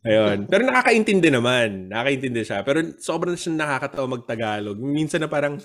[0.07, 0.37] Ayun.
[0.47, 1.87] Pero nakakaintindi naman.
[1.87, 2.63] Nakakaintindi siya.
[2.67, 4.75] Pero sobrang siya nakakatawa magtagalog.
[4.75, 5.59] Minsan na parang,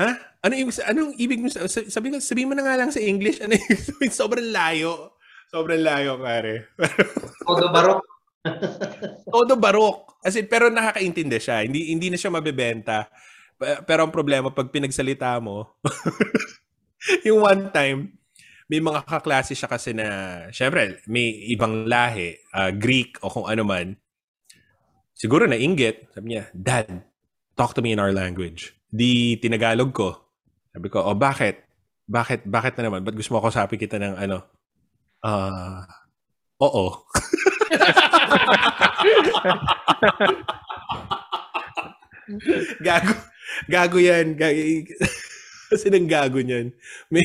[0.00, 0.16] ha?
[0.40, 1.52] Ano yung, anong ibig mo?
[1.52, 3.44] sa- Sabi ko, sabi mo na nga lang sa English.
[3.44, 5.11] Ano yung, sobrang layo.
[5.52, 6.72] Sobrang layo, pare.
[7.48, 8.00] Todo barok.
[9.36, 10.16] Todo barok.
[10.24, 11.60] As in, pero nakakaintindi siya.
[11.60, 13.12] Hindi hindi na siya mabebenta.
[13.60, 15.76] Pero ang problema, pag pinagsalita mo,
[17.28, 18.16] yung one time,
[18.66, 20.08] may mga kaklase siya kasi na,
[20.56, 24.00] syempre, may ibang lahi, ah, Greek o kung ano man.
[25.12, 26.08] Siguro na inggit.
[26.16, 26.88] Sabi niya, Dad,
[27.52, 28.72] talk to me in our language.
[28.88, 30.16] Di tinagalog ko.
[30.72, 31.60] Sabi ko, oh bakit?
[32.08, 32.48] Bakit?
[32.48, 33.04] Bakit na naman?
[33.04, 34.61] Ba't gusto mo ako sabi kita ng ano?
[35.22, 35.86] Ah,
[36.58, 37.06] oo.
[42.82, 43.14] gago.
[43.70, 44.34] Gago yan.
[44.34, 44.58] Gago.
[45.70, 46.74] Kasi nang gago niyan.
[47.06, 47.22] May...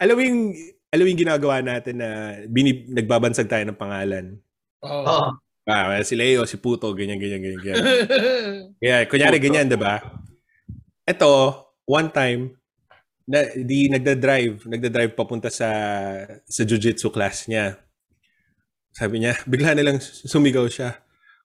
[0.00, 0.42] alam mo yung
[0.88, 4.40] alam mo yung ginagawa natin na binib, nagbabansag tayo ng pangalan.
[4.84, 5.04] Oo.
[5.04, 5.28] Oo.
[5.68, 7.60] Ah, si Leo, si Puto, ganyan, ganyan, ganyan.
[7.60, 7.84] ganyan.
[8.80, 9.44] Kaya, kunyari Puto.
[9.44, 10.00] ganyan, 'di ba?
[11.04, 11.32] Ito,
[11.84, 12.56] one time,
[13.28, 15.68] na, di nagda-drive, nagda-drive papunta sa
[16.48, 17.76] sa jiu-jitsu class niya.
[18.96, 20.96] Sabi niya, bigla na lang sumigaw siya.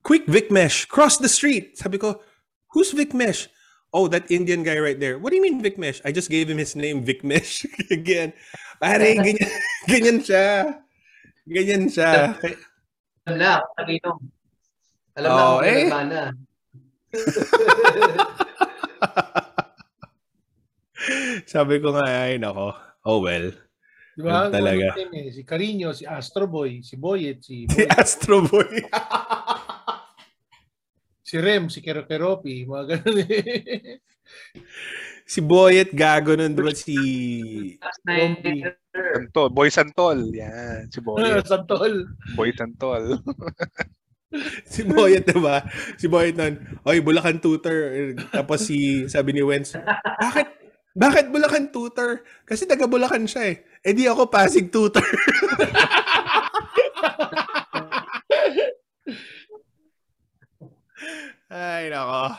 [0.02, 1.76] Quick, Vic Mesh, cross the street.
[1.76, 2.24] Sabi ko,
[2.72, 3.52] who's Vic Mesh?
[3.94, 5.20] Oh, that Indian guy right there.
[5.20, 6.02] What do you mean Vic Mesh?
[6.02, 7.68] I just gave him his name, Vic Mesh.
[7.92, 8.34] Again.
[8.82, 9.52] Pare, ganyan,
[9.92, 10.48] ganyan siya.
[11.46, 12.34] Ganyan siya.
[13.28, 14.18] Alam na, kanino.
[15.14, 15.88] Alam na Oo, kung eh.
[16.10, 16.24] na.
[21.54, 22.74] Sabi ko nga, ay nako.
[23.04, 23.52] Oh well.
[24.14, 24.48] Di ba?
[24.48, 24.88] Yun talaga.
[24.94, 28.86] Ano team eh, Si Carino, si Astro Boy, si Boyet, si, Si Astro Boy.
[31.28, 33.98] si Rem, si Kerokeropi, mga ganun eh.
[35.34, 36.96] si Boyet gago nun, diba si...
[38.06, 38.46] Night.
[38.94, 39.50] Santol.
[39.50, 40.20] Boy Santol.
[40.30, 40.94] Yan.
[40.94, 41.26] Si Boy.
[41.42, 41.94] Santol.
[42.38, 43.18] Boy Santol.
[44.66, 45.62] Si Boyet, diba?
[45.98, 46.58] Si Boyet nun,
[46.90, 48.18] oy, Bulacan tutor.
[48.34, 50.63] Tapos si, sabi ni Wenz, bakit?
[50.94, 52.22] Bakit Bulacan tutor?
[52.46, 53.66] Kasi taga Bulacan siya eh.
[53.82, 55.02] Eh di ako Pasig tutor.
[61.54, 62.34] Ay, nako.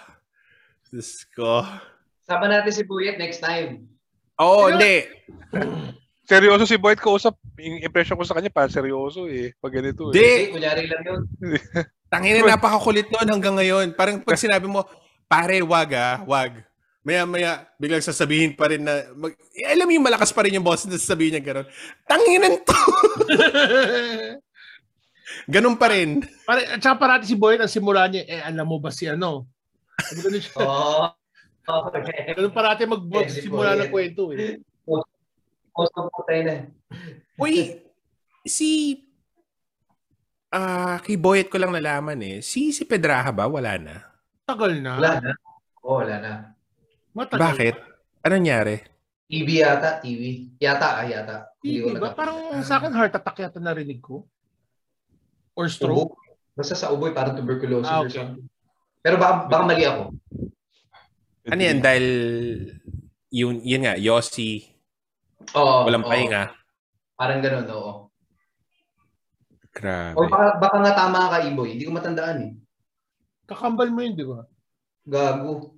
[0.90, 1.62] Diyos ko.
[2.26, 3.86] Sama natin si Buyet next time.
[4.42, 4.96] Oo, oh, Pero- hindi.
[6.30, 7.36] Seryoso si Boyd ko usap.
[7.60, 9.52] Yung impression ko sa kanya, pa seryoso eh.
[9.60, 10.16] Pag ganito eh.
[10.16, 10.24] Hindi.
[10.24, 11.20] Eh, kunyari lang yun.
[12.10, 13.92] Tangina, napakakulit nun hanggang ngayon.
[13.92, 14.88] Parang pag sinabi mo,
[15.28, 16.64] pare, wag ah, wag.
[17.04, 20.64] Maya-maya, biglang sasabihin pa rin na, mag, eh, alam mo yung malakas pa rin yung
[20.64, 21.68] boss na sasabihin niya gano'n,
[22.08, 22.72] tanginan to!
[25.52, 26.24] Ganun pa rin.
[26.48, 29.44] Pare, at saka parati si Boy ang simula niya, eh alam mo ba si ano?
[30.00, 31.12] Na siya, Oo.
[31.64, 32.36] Okay.
[32.36, 34.60] ganun parati mag Eh, si simula ng kwento eh.
[35.74, 36.68] Posto po tayo na.
[37.40, 37.80] Uy,
[38.44, 39.00] si...
[40.54, 42.38] Ah, kay Boyet ko lang nalaman eh.
[42.44, 43.50] Si si Pedraha ba?
[43.50, 43.96] Wala na.
[44.46, 45.02] Tagal na.
[45.02, 45.32] Wala na.
[45.82, 46.53] Oo, wala na.
[47.14, 47.40] Matagal.
[47.40, 47.74] Bakit?
[48.26, 48.76] Ano nangyari?
[49.30, 50.50] TV yata, TV.
[50.58, 51.36] Yata, ah, yata.
[51.62, 52.12] Hindi ba?
[52.12, 54.26] Parang sa akin heart attack yata narinig ko.
[55.54, 56.18] Or stroke.
[56.18, 56.22] Ubo.
[56.54, 58.18] Basta sa uboy, parang tuberculosis Ah, or okay.
[58.18, 58.46] something.
[59.02, 60.14] Pero baka, baka mali ako.
[61.50, 61.78] Ano yan?
[61.82, 62.06] Dahil
[63.30, 64.70] yun, yun nga, Yossi,
[65.50, 65.82] Oo.
[65.82, 66.10] walang oo.
[66.10, 66.54] pahinga.
[67.18, 67.92] Parang ganun, oo.
[69.74, 70.14] Grabe.
[70.14, 71.74] Or baka, baka nga tama ka, Iboy.
[71.74, 72.52] Hindi ko matandaan eh.
[73.50, 74.46] Kakambal mo yun, di ba?
[75.02, 75.73] Gago.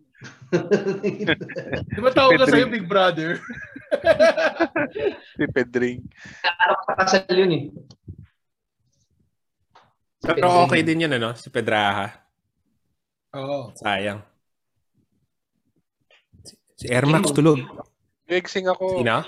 [1.93, 3.36] Di ba tawag ka sa'yo, Big Brother?
[5.36, 6.01] Si Pedring.
[6.43, 7.64] Ano ka kasal yun eh.
[10.24, 11.36] Pero okay din yun, ano?
[11.36, 12.10] Si Pedraha.
[13.36, 13.70] Oo.
[13.76, 14.24] Sayang.
[16.43, 17.60] Si, si Ermax tulog.
[18.26, 18.98] Nagsing ako.
[18.98, 19.22] Sino?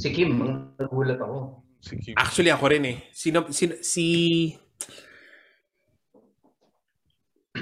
[0.00, 1.60] Si Kim, ang nagulat ako.
[1.82, 2.14] Si Kim.
[2.16, 2.96] Actually, ako rin eh.
[3.12, 4.06] Sino, sino, si...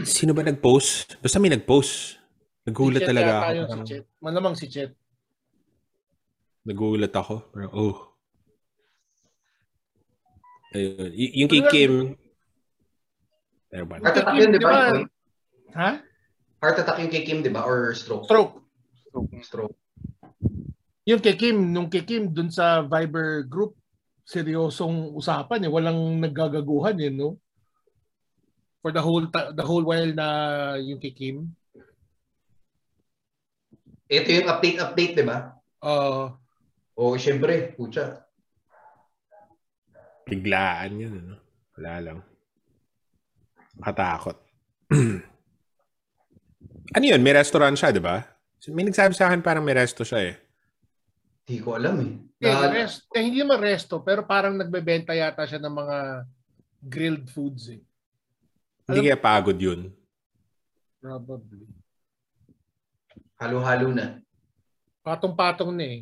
[0.06, 1.18] Sino ba nag-post?
[1.18, 2.21] Basta may nag-post.
[2.62, 3.50] Nagulat talaga ako.
[3.52, 4.04] yun, Si Chet.
[4.18, 4.92] Malamang si Chet.
[6.62, 7.34] Nagulat ako.
[7.50, 7.96] Parang, oh.
[10.72, 11.10] Ayun.
[11.12, 11.92] Y- yung kay Ano nga- Kim...
[13.72, 13.94] Ano ba?
[13.98, 14.72] Heart attack yun, di ba?
[15.74, 15.90] Ha?
[16.60, 17.64] Heart attack yung kay Kim, di ba?
[17.64, 18.24] Or stroke?
[18.24, 18.54] Stroke.
[19.42, 19.76] Stroke.
[21.02, 23.74] Yung kay Kim, nung kay Kim, dun sa Viber group,
[24.22, 25.72] seryosong usapan eh.
[25.72, 27.42] Walang naggagaguhan eh, no?
[28.78, 30.26] For the whole ta- the whole while na
[30.76, 31.50] yung kay Kim.
[34.12, 35.56] Ito yung update-update, di ba?
[35.80, 36.36] Uh,
[37.00, 37.72] Oo, syempre.
[37.72, 38.28] Pucha.
[40.28, 41.36] Biglaan yun, ano?
[41.80, 42.18] Wala lang.
[43.80, 44.36] Makatakot.
[46.96, 47.24] ano yun?
[47.24, 48.20] May restaurant siya, di ba?
[48.68, 50.36] May nagsabi sa akin parang may resto siya eh.
[51.48, 52.12] Hindi ko alam eh.
[52.38, 55.96] eh, Na, rest, eh, hindi naman resto, pero parang nagbebenta yata siya ng mga
[56.84, 57.80] grilled foods eh.
[58.86, 59.90] Hindi Alam- kaya pagod yun.
[61.02, 61.81] Probably.
[63.42, 64.22] Halo-halo na.
[65.02, 66.00] Patong-patong na eh.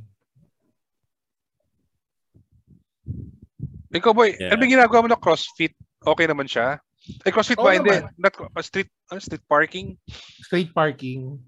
[3.91, 4.55] Ikaw boy, Yeah.
[4.55, 5.73] ano ginagawa mo na CrossFit?
[6.05, 6.79] Okay naman siya?
[7.25, 7.75] Eh, CrossFit Oo ba?
[7.75, 7.97] Hindi.
[8.21, 9.97] Not, uh, street, ano, street parking?
[10.45, 11.41] Street parking.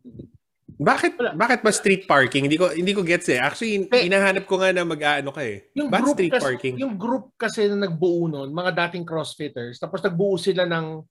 [0.82, 2.48] Bakit bakit ba street parking?
[2.48, 3.38] Hindi ko hindi ko gets eh.
[3.38, 5.68] Actually, Eh, hinahanap ko nga na mag-aano ka eh.
[5.78, 6.74] Yung Bakit group street kasi, parking?
[6.80, 11.04] Yung group kasi na nagbuo noon, mga dating crossfitters, tapos nagbuo sila ng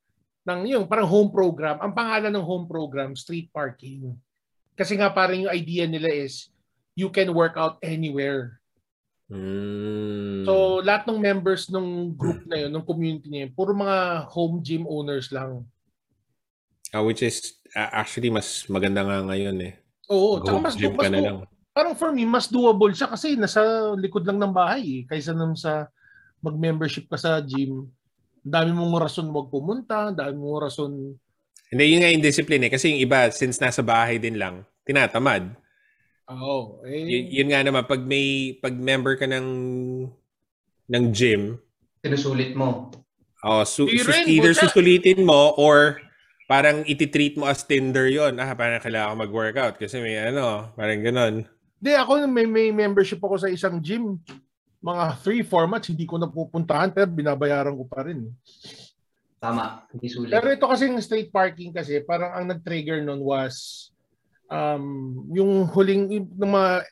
[0.44, 1.78] ng yung parang home program.
[1.80, 4.18] Ang pangalan ng home program, street parking.
[4.82, 6.50] Kasi nga parang yung idea nila is
[6.98, 8.58] you can work out anywhere.
[9.30, 10.42] Hmm.
[10.42, 14.58] So lahat ng members ng group na yun, ng community na yun, puro mga home
[14.66, 15.62] gym owners lang.
[16.90, 19.74] Ah, which is ah, actually mas maganda nga ngayon eh.
[20.10, 21.38] Oo, tsaka mas, gym mas, ka na lang.
[21.72, 23.62] parang for me, mas doable siya kasi nasa
[23.96, 25.88] likod lang ng bahay eh, kaysa nung sa
[26.42, 27.86] mag-membership ka sa gym.
[28.42, 30.92] Dami mong rason wag pumunta, dami mong rason
[31.72, 32.72] Hindi, yun nga yung discipline eh.
[32.76, 35.54] Kasi yung iba, since nasa bahay din lang, tinatamad.
[36.28, 36.80] Oo.
[36.88, 39.48] eh, Y- yun nga naman, pag may, pag member ka ng
[40.88, 41.60] ng gym,
[42.02, 42.90] Sinusulit mo.
[43.44, 44.62] oh, su- sus- rin, either buta.
[44.66, 46.00] susulitin mo or
[46.48, 51.00] parang ititreat mo as Tinder yon Ah, parang kailangan ko mag-workout kasi may ano, parang
[51.00, 51.36] ganon.
[51.80, 54.20] Hindi, ako may, may membership ako sa isang gym.
[54.82, 58.28] Mga 3-4 months, hindi ko napupuntahan pero binabayaran ko pa rin.
[59.38, 59.86] Tama.
[59.90, 60.30] Hindi sulit.
[60.30, 63.90] Pero ito kasi yung street parking kasi, parang ang nag-trigger nun was
[64.52, 64.84] um,
[65.32, 66.84] yung huling, yung mga,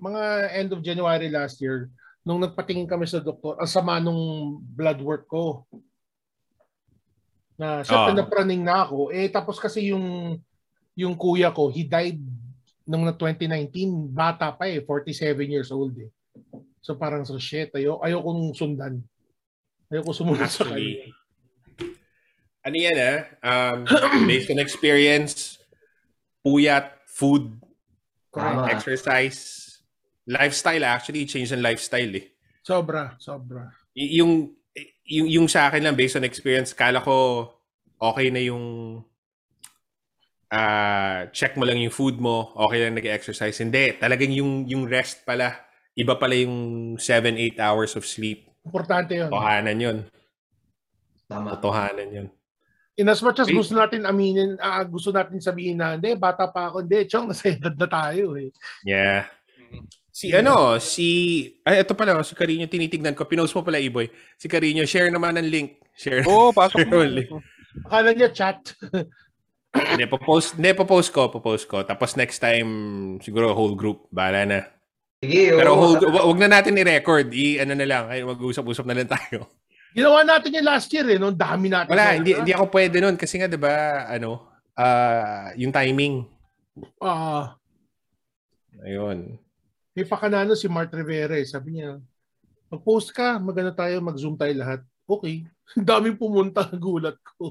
[0.00, 0.22] mga
[0.56, 1.92] end of January last year,
[2.24, 5.68] nung nagpatingin kami sa doktor, ang sama nung blood work ko.
[7.58, 8.18] Na syempre Ah.
[8.22, 9.10] napraning na ako.
[9.10, 10.38] Eh tapos kasi yung
[10.98, 12.18] yung kuya ko, he died
[12.88, 16.10] nung na 2019, bata pa eh, 47 years old eh.
[16.80, 19.02] So parang so shit, ayo ayo kong sundan.
[19.90, 21.06] Ayo ko sumunod sa Actually, kanya.
[22.62, 23.18] ano yan ah,
[23.74, 23.78] um,
[24.30, 25.57] based on experience,
[26.42, 27.58] puyat, food,
[28.32, 28.70] Tama.
[28.70, 29.66] exercise,
[30.28, 32.26] lifestyle actually, change ng lifestyle eh.
[32.62, 33.72] Sobra, sobra.
[33.96, 34.52] Y- yung,
[35.08, 37.48] yung, yung sa akin lang, based on experience, kala ko
[37.98, 38.64] okay na yung
[40.48, 43.58] ah check mo lang yung food mo, okay lang nag-exercise.
[43.60, 45.52] Hindi, talagang yung, yung rest pala,
[45.92, 48.48] iba pala yung 7-8 hours of sleep.
[48.64, 49.28] Importante yun.
[49.28, 49.98] Totohanan yun.
[51.28, 51.56] Tama.
[51.56, 52.28] Totohanan yun.
[52.98, 56.66] In as much as gusto natin aminin, ah, gusto natin sabihin na, hindi, bata pa
[56.66, 56.82] ako.
[56.82, 58.50] Hindi, chong, nasa edad na tayo eh.
[58.82, 59.30] Yeah.
[60.10, 61.06] Si ano, si...
[61.62, 63.22] Ay, ito pala, si Carino, tinitignan ko.
[63.22, 64.10] Pinost mo pala, Iboy.
[64.34, 65.78] Si Carino, share naman ang link.
[65.94, 66.26] Share.
[66.26, 67.06] Oo, pasok Share mo.
[67.06, 67.24] only.
[67.86, 68.58] Akala niya chat.
[69.68, 71.84] Hindi, popost, hindi, popost ko, popost ko.
[71.84, 72.66] Tapos next time,
[73.20, 74.58] siguro whole group, bahala na.
[75.20, 77.30] Sige, Pero whole, wa- wag na natin i-record.
[77.30, 79.46] I, ano na lang, ay, mag-usap-usap na lang tayo.
[79.98, 81.34] Ginawa natin yung last year eh, no?
[81.34, 81.90] Dami natin.
[81.90, 83.18] Wala, hindi, hindi ako pwede nun.
[83.18, 84.46] Kasi nga, di ba, ano,
[84.78, 86.22] ah yung timing.
[87.02, 87.58] Ah,
[88.86, 89.34] Ayun.
[89.98, 91.42] may pakanano si Mart Rivera eh.
[91.42, 91.98] Sabi niya,
[92.70, 94.80] mag-post ka, maganda tayo, mag-zoom tayo lahat.
[95.02, 95.42] Okay.
[95.74, 97.50] Ang daming pumunta, gulat ko.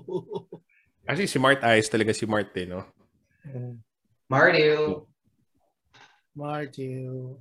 [1.03, 2.87] Kasi si Mart Eyes talaga si Mart eh, no?
[4.31, 5.07] Mario.
[6.31, 7.39] Martil.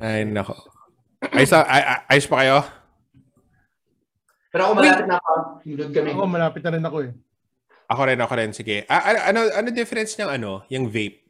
[0.00, 0.79] Ay, nako.
[1.22, 2.58] Ayos, ay, ay- ayos pa kayo?
[4.50, 5.32] Pero ako malapit na ako.
[5.62, 6.08] Load kami.
[6.10, 7.12] Ako, malapit na rin ako eh.
[7.86, 8.50] Ako rin, ako rin.
[8.50, 8.76] Sige.
[8.86, 11.20] Ah, ano, ano, ano difference ng ano, yung vape?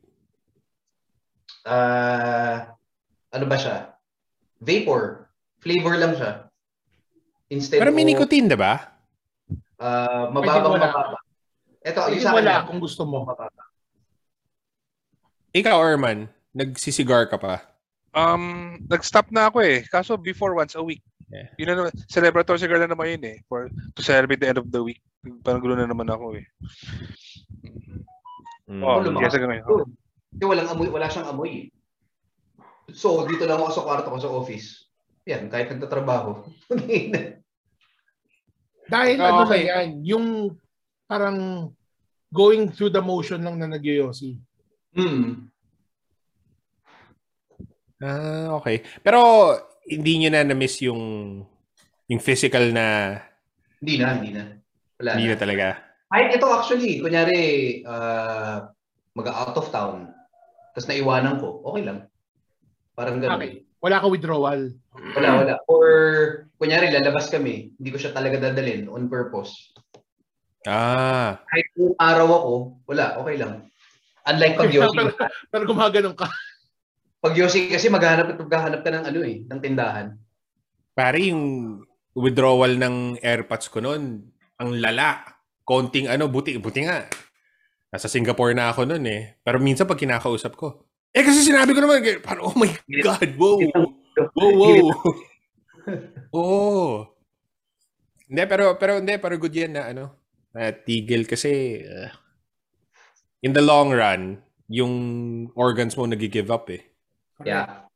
[1.63, 2.73] Ah,
[3.29, 3.93] ano ba siya?
[4.59, 5.29] Vapor.
[5.59, 6.33] Flavor lang siya.
[7.51, 8.79] Instead Pero may of, nicotine, di ba?
[9.77, 11.19] ah, Pwede mababang mababa.
[11.81, 12.65] Ito, Pwede yung sa wala lang.
[12.65, 13.27] kung gusto mo.
[13.27, 13.65] Mababa.
[15.51, 16.19] Ikaw, Erman,
[16.53, 17.67] nagsisigar ka pa.
[18.11, 19.87] Um, nag-stop na ako eh.
[19.87, 21.03] Kaso before once a week.
[21.31, 21.47] Yeah.
[21.63, 23.37] Yun na naman, celebratory cigar na naman yun eh.
[23.47, 24.99] For, to celebrate the end of the week.
[25.47, 26.47] Parang gulo na naman ako eh.
[28.67, 28.83] Mm.
[28.83, 29.63] Oh, lumakas yes.
[30.31, 31.51] Kasi walang amoy, wala siyang amoy.
[31.51, 31.67] eh.
[32.95, 34.91] So, dito lang ako sa kwarto ko sa office.
[35.27, 36.43] Yan, kahit nagtatrabaho.
[38.91, 39.63] Dahil Ah, ano okay.
[39.63, 40.27] na yan, yung
[41.07, 41.71] parang
[42.31, 44.39] going through the motion lang na nagyoyosi.
[44.95, 45.47] hmm.
[48.01, 48.81] Ah, okay.
[49.05, 49.21] Pero
[49.87, 51.01] hindi nyo na na-miss yung
[52.09, 53.17] yung physical na
[53.81, 54.45] Hindi na, hindi na.
[55.01, 55.33] Wala hindi na.
[55.33, 55.67] na talaga.
[56.11, 57.41] Kahit ito actually, kunyari,
[57.87, 58.67] uh,
[59.15, 60.11] mag-out of town,
[60.75, 61.99] tapos naiwanan ko, okay lang.
[62.93, 63.39] Parang ganun.
[63.41, 63.65] Okay.
[63.81, 64.61] Wala ka withdrawal.
[65.17, 65.55] Wala, wala.
[65.65, 65.89] Or,
[66.61, 69.73] kunyari, lalabas kami, hindi ko siya talaga dadalhin on purpose.
[70.69, 72.53] Ah, Kahit kung araw ako,
[72.85, 73.65] wala, okay lang.
[74.29, 74.93] Unlike pag Yossi.
[74.93, 75.11] pero,
[75.57, 76.29] pero gumaganon ka.
[77.21, 80.17] Pag Yossi kasi maghahanap at maghahanap ka ng ano eh, ng tindahan.
[80.97, 81.45] pare yung
[82.17, 84.25] withdrawal ng AirPods ko noon,
[84.61, 85.23] ang lala.
[85.65, 87.07] Konting ano, buti, buti nga.
[87.95, 89.39] Nasa Singapore na ako noon eh.
[89.41, 92.71] Pero minsan pag kinakausap ko, eh kasi sinabi ko naman, parang, oh my
[93.03, 93.59] God, wow.
[94.35, 94.85] Wow, wow.
[96.35, 97.07] Oo.
[98.31, 100.05] Hindi, pero, pero hindi, pero good yan na ano,
[100.55, 102.11] na tigil kasi uh,
[103.43, 104.39] in the long run,
[104.71, 104.95] yung
[105.59, 106.90] organs mo nag-give up eh.
[107.45, 107.89] Yeah.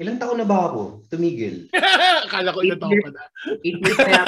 [0.00, 1.06] Ilang taon na ba ako?
[1.06, 1.70] Tumigil.
[2.26, 3.22] Akala ko ilang taon pa na.
[3.60, 4.26] 8 years na yan.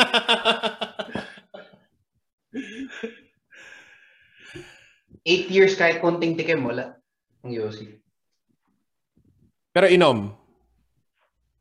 [5.25, 7.01] Eight years kahit konting tikim, wala.
[7.41, 7.97] Ang Yossi.
[9.73, 10.37] Pero inom.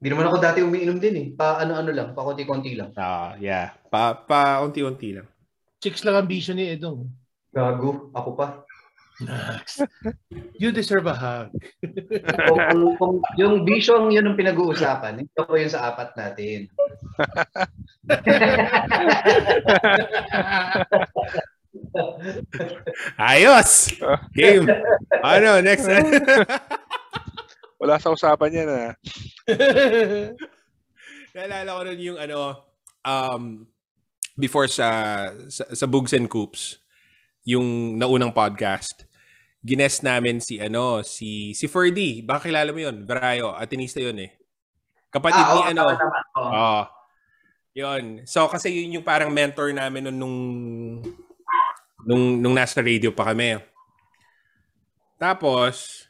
[0.03, 1.27] Hindi naman ako dati umiinom din eh.
[1.31, 2.91] Pa ano-ano lang, pa konti-konti lang.
[2.99, 3.71] Ah, yeah.
[3.87, 5.27] Pa, pa unti-unti lang.
[5.79, 7.07] Chicks lang ang vision ni Edong.
[7.55, 8.67] Gago, ako pa.
[10.57, 11.49] You deserve a hug.
[12.47, 16.69] Kung, kung, kung yung vision yun ang pinag-uusapan, ito po yun sa apat natin.
[23.17, 23.93] Ayos!
[24.33, 24.65] Game!
[25.21, 25.85] ano, next?
[27.81, 28.91] Wala sa usapan yan ah.
[31.35, 32.63] Naalala ko nun yung ano,
[33.03, 33.67] um,
[34.37, 36.77] before sa, sa, sa Bugs and Coops,
[37.43, 39.05] yung naunang podcast,
[39.63, 42.19] gines namin si ano, si si Ferdy.
[42.21, 44.31] Baka kilala mo yun, Verayo, atinista yun eh.
[45.07, 45.83] Kapatid Ah, ni oo, ano.
[46.37, 46.51] Oo.
[46.51, 46.81] Oo.
[47.73, 48.21] Yun.
[48.29, 50.37] So, kasi yun yung parang mentor namin nung, nung,
[52.05, 53.57] nung, nung nasa radio pa kami.
[55.17, 56.05] Tapos,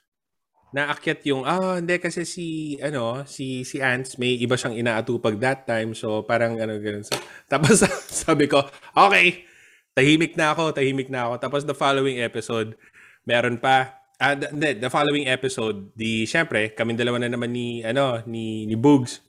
[0.74, 5.64] naakyat yung, ah, hindi kasi si, ano, si, si Ants, may iba siyang inaatupag that
[5.70, 5.94] time.
[5.94, 7.06] So, parang, ano, ganun.
[7.06, 7.16] So,
[7.52, 8.64] tapos, sabi ko,
[8.96, 9.46] okay,
[9.94, 11.34] tahimik na ako, tahimik na ako.
[11.44, 12.74] Tapos, the following episode,
[13.24, 18.22] meron pa, ah, the, the- following episode, di, syempre, kami dalawa na naman ni, ano,
[18.28, 19.20] ni, ni Bugs.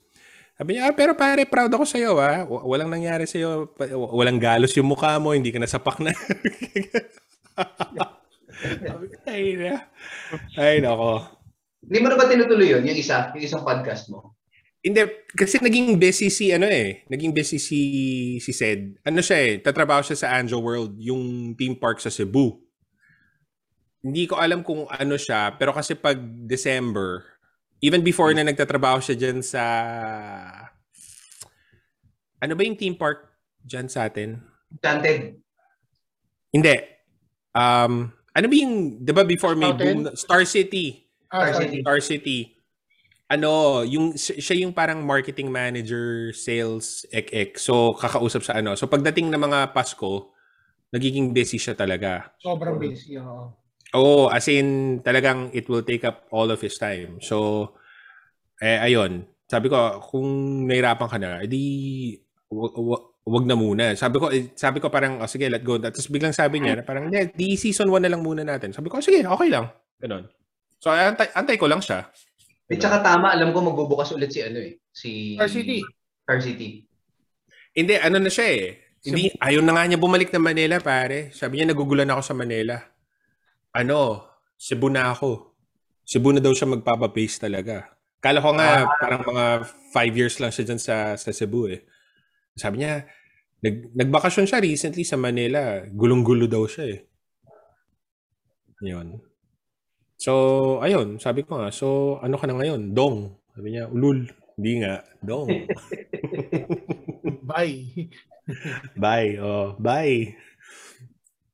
[0.55, 2.47] Sabi niya, ah, pero pare, proud ako sa'yo, ah.
[2.47, 3.27] W- Walang nangyari.
[3.75, 5.35] Pa- w- Walang galos yung mukha mo.
[5.35, 6.15] Hindi ka nasapak na.
[9.27, 9.83] Ay, na.
[10.55, 11.27] Ay, nako.
[11.85, 14.33] Hindi mo na ba tinutuloy yun, yung isa, yung isang podcast mo?
[14.81, 15.01] Hindi,
[15.33, 17.79] kasi naging busy si, ano eh, naging busy si,
[18.39, 18.95] si Sed.
[19.03, 22.63] Ano siya eh, tatrabaho siya sa Anjo World, yung theme park sa Cebu.
[24.05, 27.25] Hindi ko alam kung ano siya, pero kasi pag December,
[27.81, 29.63] even before na nagtatrabaho siya dyan sa,
[32.37, 33.25] ano ba yung theme park
[33.65, 34.37] dyan sa atin.
[34.77, 35.41] Enchanted.
[36.53, 36.75] Hindi.
[37.57, 41.09] Um, ano ba yung, di ba before may boom, Star City.
[41.33, 41.65] Ah, Star.
[41.65, 41.77] City.
[41.81, 42.39] Star City.
[43.25, 47.57] Ano, yung si- siya yung parang marketing manager, sales, ek-ek.
[47.57, 48.77] So, kakausap sa ano.
[48.77, 50.29] So, pagdating ng mga Pasko,
[50.93, 52.29] nagiging busy siya talaga.
[52.37, 53.17] Sobrang busy.
[53.17, 53.64] Oo.
[53.93, 57.21] Oo, as in, talagang it will take up all of his time.
[57.21, 57.69] So,
[58.59, 59.29] eh, ayun.
[59.45, 60.27] Sabi ko, kung
[60.65, 62.17] nahirapan ka na, edi,
[62.49, 63.93] wa- wag na muna.
[63.93, 65.77] Sabi ko, eh, sabi ko parang, oh, sige, let go.
[65.77, 68.73] Tapos biglang sabi niya, na parang, "Hindi, di season 1 na lang muna natin.
[68.73, 69.69] Sabi ko, "Oh, sige, okay lang.
[70.01, 70.29] Ganon.
[70.77, 72.05] So, antay, antay ko lang siya.
[72.65, 74.81] At saka tama, alam ko magbubukas ulit si ano eh.
[74.89, 75.37] Si.
[76.25, 76.69] Star City.
[77.77, 78.65] Hindi, ano na siya eh.
[79.05, 81.29] Hindi, ayaw na nga niya bumalik ng Manila, pare.
[81.29, 82.81] Sabi niya, nagugulan ako sa Manila.
[83.75, 84.23] Ano,
[84.55, 85.51] Cebu na ako.
[86.07, 87.91] Cebu na daw siya magpapabase talaga.
[88.23, 89.45] Kala ko nga, parang mga
[89.91, 91.83] five years lang siya dyan sa, sa Cebu eh.
[92.55, 93.03] Sabi niya,
[93.59, 95.83] nag, nagbakasyon siya recently sa Manila.
[95.91, 96.99] Gulong-gulo daw siya eh.
[98.79, 99.19] Yun.
[100.15, 100.31] So,
[100.79, 102.95] ayun, sabi ko nga, so ano ka na ngayon?
[102.95, 103.35] Dong.
[103.51, 104.23] Sabi niya, ulul.
[104.55, 105.51] Hindi nga, dong.
[107.51, 108.07] Bye.
[109.03, 109.35] Bye.
[109.41, 110.31] Oh, bye.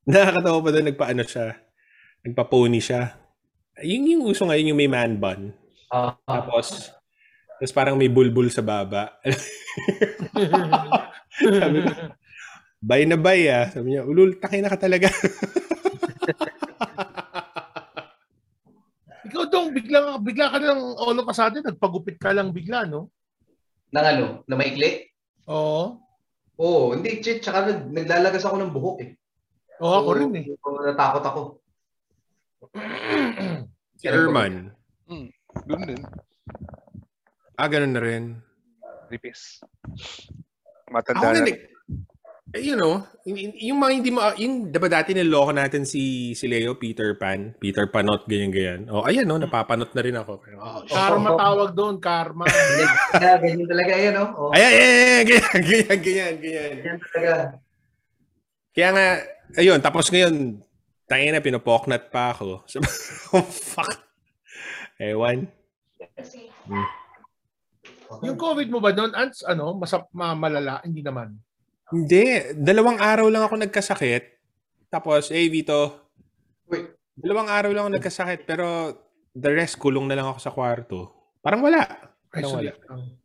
[0.06, 1.70] Nakakatawa pa doon, nagpaano siya.
[2.22, 3.18] Nagpa-pony siya.
[3.81, 5.49] Yung, yung uso ngayon, yung may man bun.
[5.89, 6.14] Ah.
[6.22, 6.93] Tapos,
[7.57, 9.18] tapos parang may bulbul sa baba.
[11.41, 11.89] Sabi ko,
[12.77, 13.65] bye na bye ah.
[13.73, 15.10] Sabi niya, ulul, takay na ka talaga.
[19.30, 23.10] Ikaw dong, bigla, bigla ka lang all of a sudden, nagpagupit ka lang bigla, no?
[23.89, 25.10] Nang ano, na maikli?
[25.49, 25.98] Oo.
[26.61, 27.41] Oo, hindi, chit.
[27.41, 29.11] Tsaka nag, naglalagas ako ng buhok eh.
[29.81, 30.45] Oo, ako rin eh.
[30.61, 31.60] So, natakot ako.
[33.97, 34.73] Si Erman.
[35.67, 36.01] Doon din.
[37.57, 38.23] Ah, ganun na rin.
[39.11, 39.59] Ripis.
[39.61, 41.47] Ako Matanda na, na.
[41.47, 41.71] like,
[42.51, 46.51] eh, you know, yung, yung mga hindi mo, yung diba dati niloko natin si, si
[46.51, 48.91] Leo, Peter Pan, Peter Panot, ganyan-ganyan.
[48.91, 50.43] Oh, ayan no, napapanot na rin ako.
[50.59, 50.91] Oh, shit.
[50.91, 52.43] Karma tawag doon, karma.
[53.15, 54.25] Kaya ganyan talaga yan, no?
[54.35, 56.71] Oh, Ayan, ayan, ayan, ganyan, ganyan, ganyan, ganyan.
[56.83, 57.33] ganyan talaga.
[58.75, 59.05] Kaya nga,
[59.55, 60.35] ayun, tapos ngayon,
[61.11, 62.63] tangin na, pinopoknat pa ako.
[63.35, 63.99] Oh, fuck.
[64.99, 65.47] Ewan.
[68.23, 70.79] Yung COVID mo ba doon, Ants, ano, masap, ma- malala?
[70.83, 71.35] Hindi naman.
[71.91, 74.23] Hindi, dalawang araw lang ako nagkasakit.
[74.91, 76.11] Tapos, eh, Vito,
[76.71, 78.95] Uy, dalawang araw lang ako nagkasakit, pero
[79.35, 81.11] the rest, kulong na lang ako sa kwarto.
[81.43, 81.83] Parang wala.
[82.31, 82.71] Parang wala.
[82.88, 83.19] Ang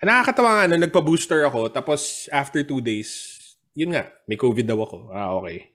[0.00, 3.36] Nakakatawa nga, no, nagpa-booster ako, tapos after two days,
[3.76, 5.12] yun nga, may COVID daw ako.
[5.12, 5.69] Ah, okay.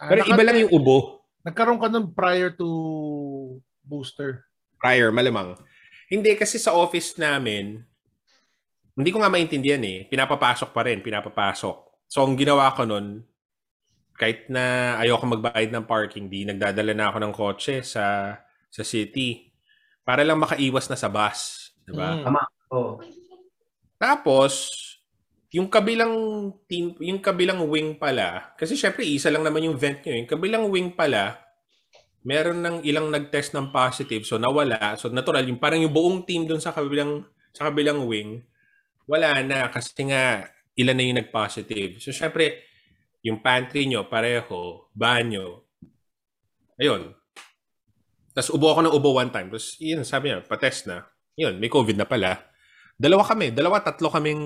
[0.00, 1.20] Ah, Pero naka- iba lang yung ubo.
[1.44, 2.68] Nagkaroon ka nun prior to
[3.84, 4.48] booster.
[4.80, 5.60] Prior, malamang.
[6.08, 7.84] Hindi, kasi sa office namin,
[8.96, 10.08] hindi ko nga maintindihan eh.
[10.08, 12.08] Pinapapasok pa rin, pinapapasok.
[12.08, 13.22] So, ang ginawa ko nun,
[14.16, 18.36] kahit na ayoko magbayad ng parking, di nagdadala na ako ng kotse sa
[18.70, 19.50] sa city
[20.04, 21.72] para lang makaiwas na sa bus.
[21.84, 22.20] Diba?
[22.20, 22.36] Mm.
[22.72, 23.00] oh.
[24.00, 24.68] Tapos,
[25.50, 26.14] yung kabilang
[26.70, 30.14] team, yung kabilang wing pala, kasi syempre isa lang naman yung vent nyo.
[30.14, 31.42] Yung kabilang wing pala,
[32.22, 34.94] meron ng ilang nag-test ng positive, so nawala.
[34.94, 38.46] So natural, yung parang yung buong team dun sa kabilang sa kabilang wing,
[39.10, 40.46] wala na kasi nga
[40.78, 41.98] ilan na yung nag-positive.
[41.98, 42.62] So syempre,
[43.26, 45.66] yung pantry nyo, pareho, banyo,
[46.78, 47.12] ayun.
[48.30, 49.50] Tapos ubo ako ng ubo one time.
[49.50, 51.04] Tapos yun, sabi niya, pa-test na.
[51.34, 52.38] Yun, may COVID na pala.
[52.94, 53.50] Dalawa kami.
[53.50, 54.44] Dalawa, tatlo kaming...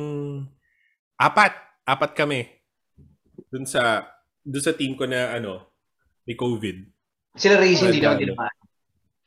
[1.19, 1.53] Apat.
[1.87, 2.47] Apat kami.
[3.51, 4.09] Dun sa...
[4.45, 5.73] Dun sa team ko na ano,
[6.29, 6.77] may COVID.
[7.33, 8.57] Sila racing, hindi naman tinamaan.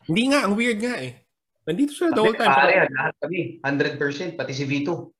[0.08, 1.26] Hindi nga, ang weird nga eh.
[1.68, 2.54] Nandito sila the whole time.
[2.54, 3.60] pare, lahat kami.
[3.66, 5.12] 100%, pati si Vito.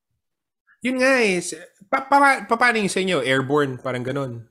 [0.80, 1.42] Yun nga eh.
[1.90, 3.20] Pa, pa, pa, paano yung sa inyo?
[3.20, 4.46] Airborne, parang ganun.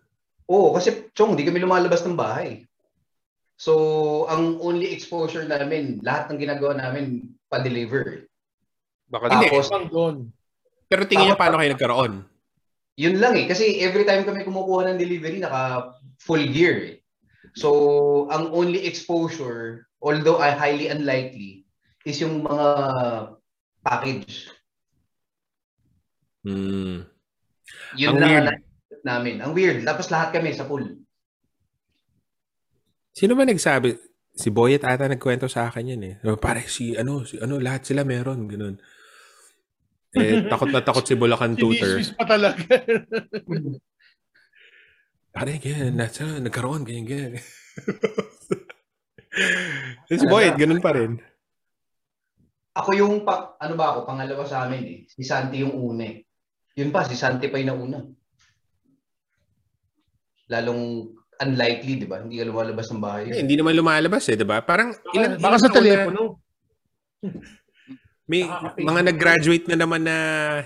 [0.52, 2.68] Oo, kasi, Chong, di kami lumalabas ng bahay.
[3.58, 8.30] So, ang only exposure namin, lahat ng ginagawa namin, pa-deliver.
[9.10, 9.50] Baka Hindi.
[9.50, 10.30] Tapos, doon.
[10.88, 12.14] Pero tingin niyo Tapos- paano kayo nagkaroon?
[12.98, 13.46] yun lang eh.
[13.46, 16.96] Kasi every time kami kumukuha ng delivery, naka full gear eh.
[17.54, 17.70] So,
[18.34, 21.66] ang only exposure, although I highly unlikely,
[22.06, 22.68] is yung mga
[23.86, 24.50] package.
[26.42, 27.06] Hmm.
[27.94, 28.48] Yun Ang lang weird.
[28.50, 28.60] ang
[29.06, 29.36] namin.
[29.46, 29.80] Ang weird.
[29.86, 30.98] Tapos lahat kami sa pool.
[33.14, 33.94] Sino ba nagsabi?
[34.38, 36.16] Si Boyet ata nagkwento sa akin yan eh.
[36.38, 38.78] Pare, si ano, si ano, lahat sila meron, ganun.
[40.18, 42.02] Eh, takot na takot si Bulacan Tutor.
[42.02, 42.58] Siniswis pa talaga.
[45.38, 47.34] Pare, ganyan, nasa, nagkaroon, ganyan, ganyan.
[50.10, 51.22] Eh, si Boyet, ganun pa rin.
[52.74, 55.00] Ako yung, pa, ano ba ako, pangalawa sa amin eh.
[55.06, 56.26] Si Santi yung una eh.
[56.78, 58.02] Yun pa, si Santi pa yung nauna.
[60.48, 61.12] lalong
[61.44, 62.24] unlikely, di ba?
[62.24, 63.24] Hindi ka lumalabas ng bahay.
[63.30, 64.64] Eh, hindi naman lumalabas eh, 'di ba?
[64.66, 66.24] Parang ilan Baka ilan sa telepono.
[68.28, 68.44] May
[68.76, 69.08] mga na.
[69.08, 70.16] nag-graduate na naman na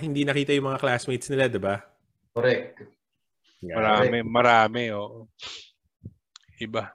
[0.02, 1.78] hindi nakita yung mga classmates nila, 'di ba?
[2.34, 2.82] Correct.
[3.62, 5.30] Marami, marami, oo.
[6.58, 6.90] Iba.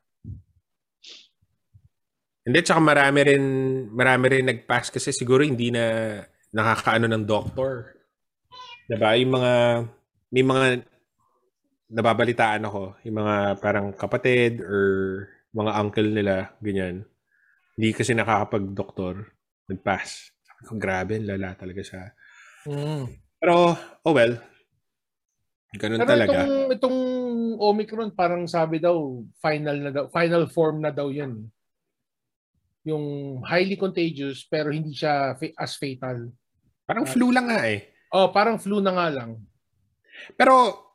[2.43, 3.43] Hindi, tsaka marami rin,
[3.91, 6.19] marami rin nag-pass kasi siguro hindi na
[6.51, 7.95] nakakaano ng doctor.
[8.87, 9.15] Diba?
[9.19, 9.53] Yung mga,
[10.31, 10.65] may mga
[11.91, 14.83] nababalitaan ako, yung mga parang kapatid or
[15.51, 17.03] mga uncle nila, ganyan.
[17.75, 19.27] Hindi kasi nakakapag-doktor,
[19.67, 20.31] nag-pass.
[20.65, 22.03] Grabe, lala talaga siya.
[22.65, 23.05] Mm.
[23.37, 24.33] Pero, oh well,
[25.77, 26.37] ganun Pero talaga.
[26.41, 26.99] itong, itong
[27.61, 31.45] Omicron, parang sabi daw, final na daw, final form na daw yun.
[32.87, 33.05] Yung
[33.43, 36.33] highly contagious, pero hindi siya fa- as fatal.
[36.87, 37.93] Parang flu lang nga eh.
[38.15, 39.43] Oh, parang flu na nga lang.
[40.39, 40.87] Pero,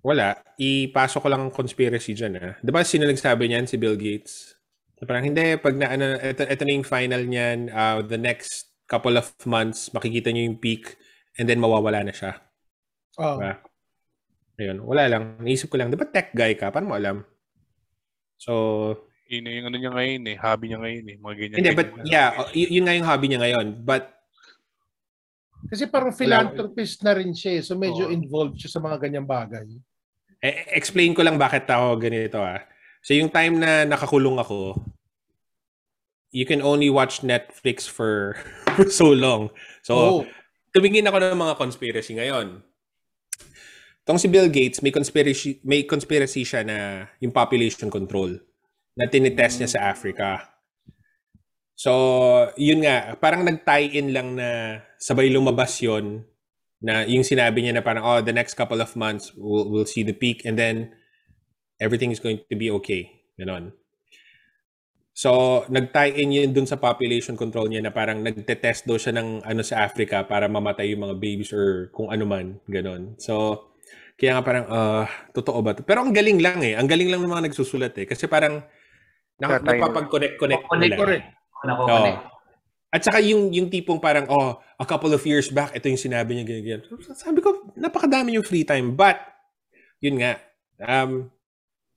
[0.00, 0.38] wala.
[0.54, 2.38] Ipasok ko lang ang conspiracy dyan.
[2.38, 2.54] Ah.
[2.62, 3.66] Di ba sino nagsabi niyan?
[3.66, 4.53] Si Bill Gates.
[5.04, 8.72] So, parang hindi, pag na, ano, ito, ito na yung final niyan, uh, the next
[8.88, 10.96] couple of months, makikita niyo yung peak,
[11.36, 12.40] and then mawawala na siya.
[13.20, 13.36] Oh.
[13.36, 13.60] Diba?
[14.56, 15.36] Ayun, wala lang.
[15.44, 16.72] Naisip ko lang, di ba tech guy ka?
[16.72, 17.20] Paano mo alam?
[18.40, 18.52] So,
[19.28, 20.36] Yun yung ano niya ngayon eh.
[20.40, 21.16] Hobby niya ngayon eh.
[21.20, 21.56] Mga ganyan.
[21.60, 22.08] hindi, but ganyan.
[22.08, 23.66] yeah, oh, y- yun nga yung hobby niya ngayon.
[23.84, 24.08] But,
[25.68, 27.62] Kasi parang philanthropist na rin siya eh.
[27.64, 28.12] So medyo Oo.
[28.12, 29.68] involved siya sa mga ganyang bagay.
[30.44, 32.64] eh, explain ko lang bakit ako ganito ah.
[33.04, 34.80] So, yung time na nakakulong ako,
[36.34, 38.34] you can only watch Netflix for,
[38.74, 39.54] for so long.
[39.86, 40.18] So, Oh.
[40.74, 42.58] tumingin ako ng mga conspiracy ngayon.
[44.04, 48.36] Tong si Bill Gates, may conspiracy may conspiracy siya na yung population control
[48.98, 50.44] na tinitest niya sa Africa.
[51.78, 51.90] So,
[52.58, 56.22] yun nga, parang nag-tie-in lang na sabay lumabas yon
[56.84, 60.04] na yung sinabi niya na parang, oh, the next couple of months, we'll, we'll see
[60.04, 60.92] the peak and then
[61.80, 63.08] everything is going to be okay.
[63.40, 63.72] Ganon.
[65.14, 69.62] So, nag-tie-in yun dun sa population control niya na parang nagte-test daw siya ng ano
[69.62, 73.14] sa Africa para mamatay yung mga babies or kung ano man, ganon.
[73.22, 73.62] So,
[74.18, 75.78] kaya nga parang, ah, totoo ba?
[75.78, 75.86] to?
[75.86, 76.74] Pero ang galing lang eh.
[76.74, 78.10] Ang galing lang ng mga nagsusulat eh.
[78.10, 78.66] Kasi parang,
[79.38, 80.96] na, napapag-connect-connect Connect nila.
[80.98, 81.26] Correct.
[81.62, 82.20] Nako-connect.
[82.94, 86.34] At saka yung, yung tipong parang, oh, a couple of years back, ito yung sinabi
[86.34, 86.82] niya, ganyan, ganyan.
[87.14, 88.98] Sabi ko, napakadami yung free time.
[88.98, 89.18] But,
[90.02, 90.42] yun nga,
[90.82, 91.30] um,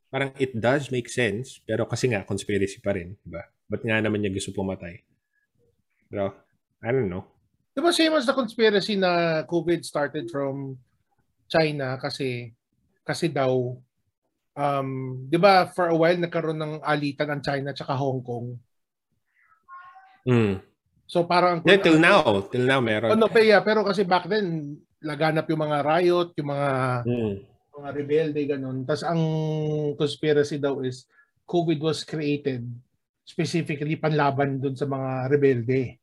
[0.08, 3.16] parang it does make sense, pero kasi nga, conspiracy pa rin.
[3.24, 3.44] Diba?
[3.68, 5.04] Ba't nga naman niya gusto pumatay?
[6.08, 6.32] Pero,
[6.80, 7.28] I don't know.
[7.76, 10.82] Di ba same as the conspiracy na COVID started from
[11.46, 12.52] China kasi
[13.06, 13.78] kasi daw
[14.58, 14.90] um
[15.30, 18.58] 'di ba for a while nagkaroon ng alitan ang China at Hong Kong.
[20.26, 20.60] Mm.
[21.08, 22.50] So parang Yeah, till now.
[22.52, 23.16] Till now, Oh, meron.
[23.16, 26.70] no, pa, yeah, pero kasi back then laganap yung mga riot, yung mga
[27.06, 27.36] Mm.
[27.78, 28.82] Mga rebelde ganun.
[28.84, 29.22] Tapos ang
[29.94, 31.06] conspiracy daw is
[31.46, 32.66] COVID was created
[33.28, 36.00] specifically panlaban dun sa mga rebelde.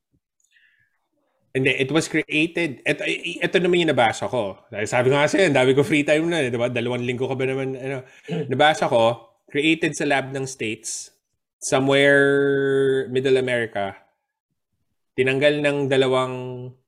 [1.54, 2.82] Hindi, it was created.
[2.82, 4.58] Ito, ito naman yung nabasa ko.
[4.84, 6.42] Sabi ko nga sa'yo, dami ko free time na.
[6.42, 6.66] eh, Di ba?
[6.66, 7.78] Dalawang linggo ka ba naman?
[7.78, 8.02] Ano,
[8.52, 11.14] nabasa ko, created sa lab ng States,
[11.62, 13.94] somewhere Middle America,
[15.14, 16.34] tinanggal ng dalawang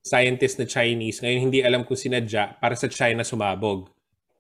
[0.02, 1.22] scientist na Chinese.
[1.22, 3.95] Ngayon, hindi alam kung sinadya para sa China sumabog.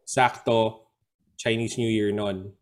[0.06, 0.86] Sakto,
[1.34, 2.54] Chinese New Year noon.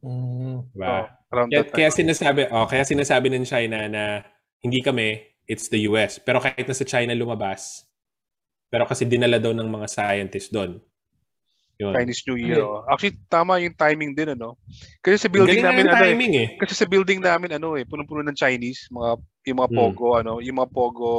[0.00, 0.72] Mm.
[0.72, 1.12] Diba?
[1.28, 4.24] Around Kaya, kaya sinasabi, oh, kaya sinasabi ng China na
[4.64, 6.16] hindi kami, it's the US.
[6.18, 7.84] Pero kahit na sa China lumabas,
[8.72, 10.80] pero kasi dinala daw ng mga scientists doon.
[11.76, 11.92] Yun.
[11.92, 12.56] Chinese New Year.
[12.56, 12.64] Hindi.
[12.64, 12.80] oh.
[12.88, 14.56] Actually, tama yung timing din, ano?
[15.04, 16.48] Kasi sa building galing namin, ng ano eh, timing eh.
[16.56, 19.20] kasi sa building namin, ano eh, punong-puno ng Chinese, mga,
[19.52, 19.76] yung mga Hmm.
[19.76, 21.12] Pogo, ano, yung mga Pogo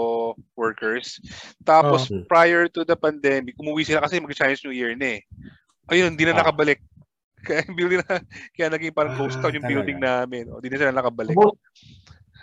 [0.58, 1.22] workers.
[1.62, 2.26] Tapos, Oh.
[2.26, 5.30] prior to the pandemic, umuwi sila kasi mag-Chinese New Year na eh.
[5.88, 6.40] Ayun, hindi na Ah.
[6.44, 6.80] nakabalik.
[7.48, 8.20] Kaya yung building na,
[8.52, 9.72] kaya naging parang ghost Ah, town yung talaga.
[9.72, 10.44] building namin.
[10.52, 11.38] O, di na sila nakabalik.
[11.38, 11.56] Abo,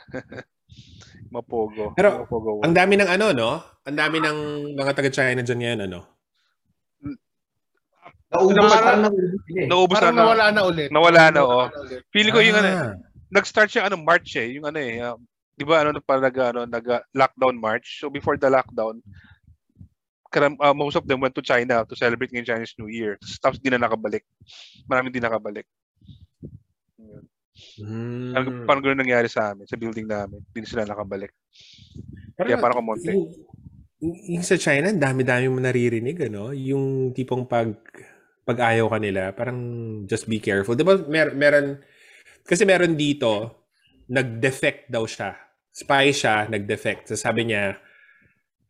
[1.34, 1.84] mga Pogo.
[1.92, 3.50] Pero, mga Pogo Ang dami ng ano, no?
[3.84, 4.38] Ang dami ng
[4.72, 6.00] mga taga-China dyan ngayon, ano?
[8.34, 9.68] Naubos Parang- parang naubos sila eh.
[9.68, 10.22] Naubos Parang na, na.
[10.26, 10.88] nawala na ulit.
[10.90, 11.66] Nawala na, oh.
[12.10, 12.90] Feeling ko yung ano, Ah.
[13.30, 15.14] nag-start siya ano March eh, yung ano eh, uh,
[15.54, 18.02] 'di ba ano para nag ano nag lockdown March.
[18.02, 18.98] So before the lockdown,
[20.34, 23.14] karam, uh, most of them went to China to celebrate ng Chinese New Year.
[23.38, 24.26] Tapos di na nakabalik.
[24.90, 25.62] Maraming di nakabalik.
[27.78, 28.34] Hmm.
[28.34, 30.42] Parang, parang ganoon nangyari sa amin, sa building namin.
[30.42, 31.30] Hindi na sila nakabalik.
[32.34, 33.14] Pero, Kaya parang kumonte.
[33.14, 33.30] Yung,
[34.34, 36.50] yung sa China, dami-dami mo naririnig, ano?
[36.50, 37.70] Yung tipong pag
[38.44, 39.58] pag ayaw ka nila, parang
[40.04, 40.76] just be careful.
[40.76, 41.80] Di ba, mer meron,
[42.44, 43.64] kasi meron dito,
[44.10, 45.32] nag-defect daw siya.
[45.72, 47.08] Spy siya, nag-defect.
[47.08, 47.80] So sabi niya,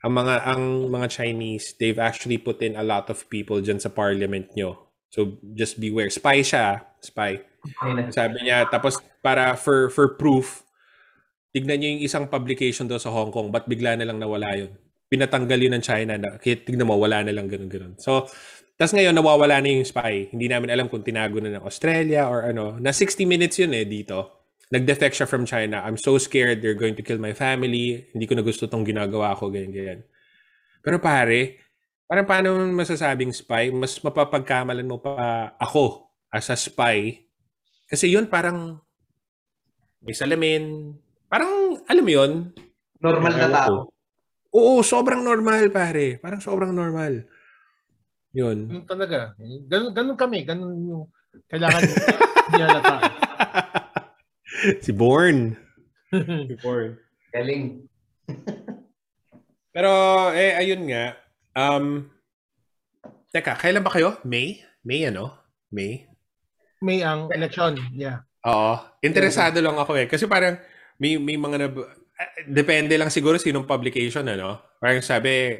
[0.04, 0.62] ang mga ang
[0.92, 4.92] mga Chinese, they've actually put in a lot of people dyan sa parliament nyo.
[5.08, 6.12] So just beware.
[6.12, 7.40] Spy siya, spy.
[8.12, 10.60] Sabi niya, tapos para for for proof,
[11.56, 14.76] tignan niyo yung isang publication daw sa Hong Kong, ba't bigla na lang nawala yun?
[15.08, 17.94] Pinatanggal yun ng China na, kaya tignan mo, wala na lang ganun ganun.
[17.96, 18.28] So,
[18.76, 20.28] tas ngayon nawawala na yung spy.
[20.28, 22.76] Hindi namin alam kung tinago na ng Australia or ano.
[22.76, 24.43] Na 60 minutes yun eh dito.
[24.74, 25.86] Nag-defect siya from China.
[25.86, 28.10] I'm so scared they're going to kill my family.
[28.10, 30.00] Hindi ko na gusto tong ginagawa ko, ganyan, ganyan.
[30.82, 31.62] Pero pare,
[32.10, 33.70] parang paano mo masasabing spy?
[33.70, 37.22] Mas mapapagkamalan mo pa ako as a spy.
[37.86, 38.82] Kasi yun parang
[40.02, 40.90] may salamin.
[41.30, 42.32] Parang, alam mo yun?
[42.98, 43.94] Normal na tao.
[44.54, 46.18] Oo, sobrang normal, pare.
[46.18, 47.22] Parang sobrang normal.
[48.34, 48.66] Yun.
[48.66, 49.38] Ganun talaga.
[49.38, 50.42] Ganun, ganun kami.
[50.42, 51.04] Ganun yung
[51.46, 51.80] kailangan
[52.50, 52.94] hindi halata.
[54.84, 55.56] si Born.
[56.12, 56.96] si Born.
[57.34, 57.84] Galing.
[59.74, 59.90] Pero,
[60.32, 61.18] eh, ayun nga.
[61.54, 62.08] Um,
[63.34, 64.18] teka, kailan ba kayo?
[64.22, 64.62] May?
[64.86, 65.34] May ano?
[65.74, 66.06] May?
[66.78, 67.74] May ang election.
[67.96, 68.22] Yeah.
[68.46, 68.78] Oo.
[69.02, 70.06] Interesado lang ako eh.
[70.06, 70.60] Kasi parang
[71.00, 71.74] may, may mga nab...
[72.14, 74.62] ah, Depende lang siguro sinong publication, ano?
[74.78, 75.58] Parang sabi,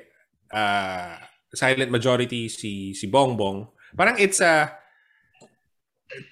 [0.55, 1.19] ah,
[1.55, 3.67] silent majority si si Bongbong.
[3.95, 4.75] Parang it's a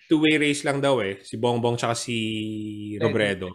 [0.06, 1.18] two-way race lang daw eh.
[1.20, 2.16] Si Bongbong tsaka si
[2.96, 3.50] Robredo.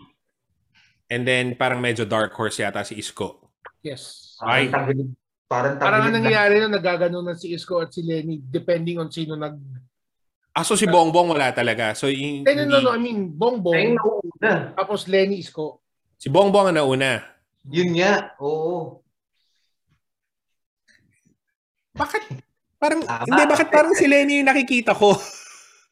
[1.08, 3.48] And then parang medyo dark horse yata si Isko.
[3.80, 4.36] Yes.
[4.40, 4.68] Ay.
[4.68, 5.16] Parang.
[5.48, 9.56] Parang Parang ang nangyayari na nagaganunan si Isko at si Lenny depending on sino nag...
[10.52, 11.96] Ah, so si Bongbong wala talaga.
[11.96, 12.92] So yung, Eh, no, no, no.
[12.92, 14.76] I mean, Bongbong, nauuna.
[14.76, 15.80] tapos Lenny Isko.
[16.20, 17.24] si Bongbong ang nauna.
[17.72, 18.36] Yun nga.
[18.44, 19.00] Oo.
[21.96, 22.24] Bakit?
[22.76, 23.24] Parang, Tama.
[23.24, 25.16] hindi, bakit parang si Lenny yung nakikita ko?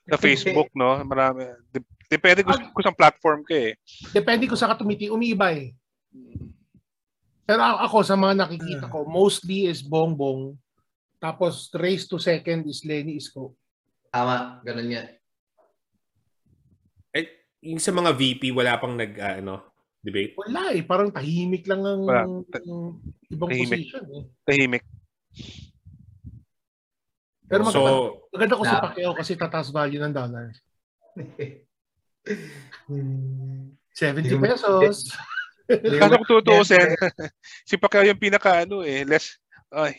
[0.06, 1.02] Sa Facebook, no?
[1.02, 1.50] Marami.
[1.74, 3.74] Dep- Depende kung, kung saan platform ka eh.
[4.14, 5.74] Depende ko sa katumiti, umiiba eh.
[7.46, 10.54] Pero ako, sa mga nakikita ko, mostly is Bongbong.
[11.18, 13.58] Tapos race to second is Lenny Isko.
[14.14, 14.62] Tama.
[14.62, 15.04] Ganun nga.
[17.10, 17.26] Eh,
[17.66, 19.66] yung sa mga VP, wala pang nag, ah, ano,
[20.02, 20.38] debate?
[20.38, 20.86] Wala eh.
[20.86, 22.22] Parang tahimik lang ang Wala.
[22.30, 23.02] ang
[23.34, 23.70] ibang Tahimik.
[23.82, 24.24] position eh.
[24.46, 24.84] Tahimik.
[27.46, 27.82] Pero So,
[28.34, 30.50] maganda, ko si Pacquiao kasi tataas value ng dollar.
[33.96, 35.14] 70 Yung- pesos.
[35.66, 36.94] Kaso kung tutuusin,
[37.70, 39.38] si Pacquiao yung pinaka ano eh, less,
[39.72, 39.98] ay,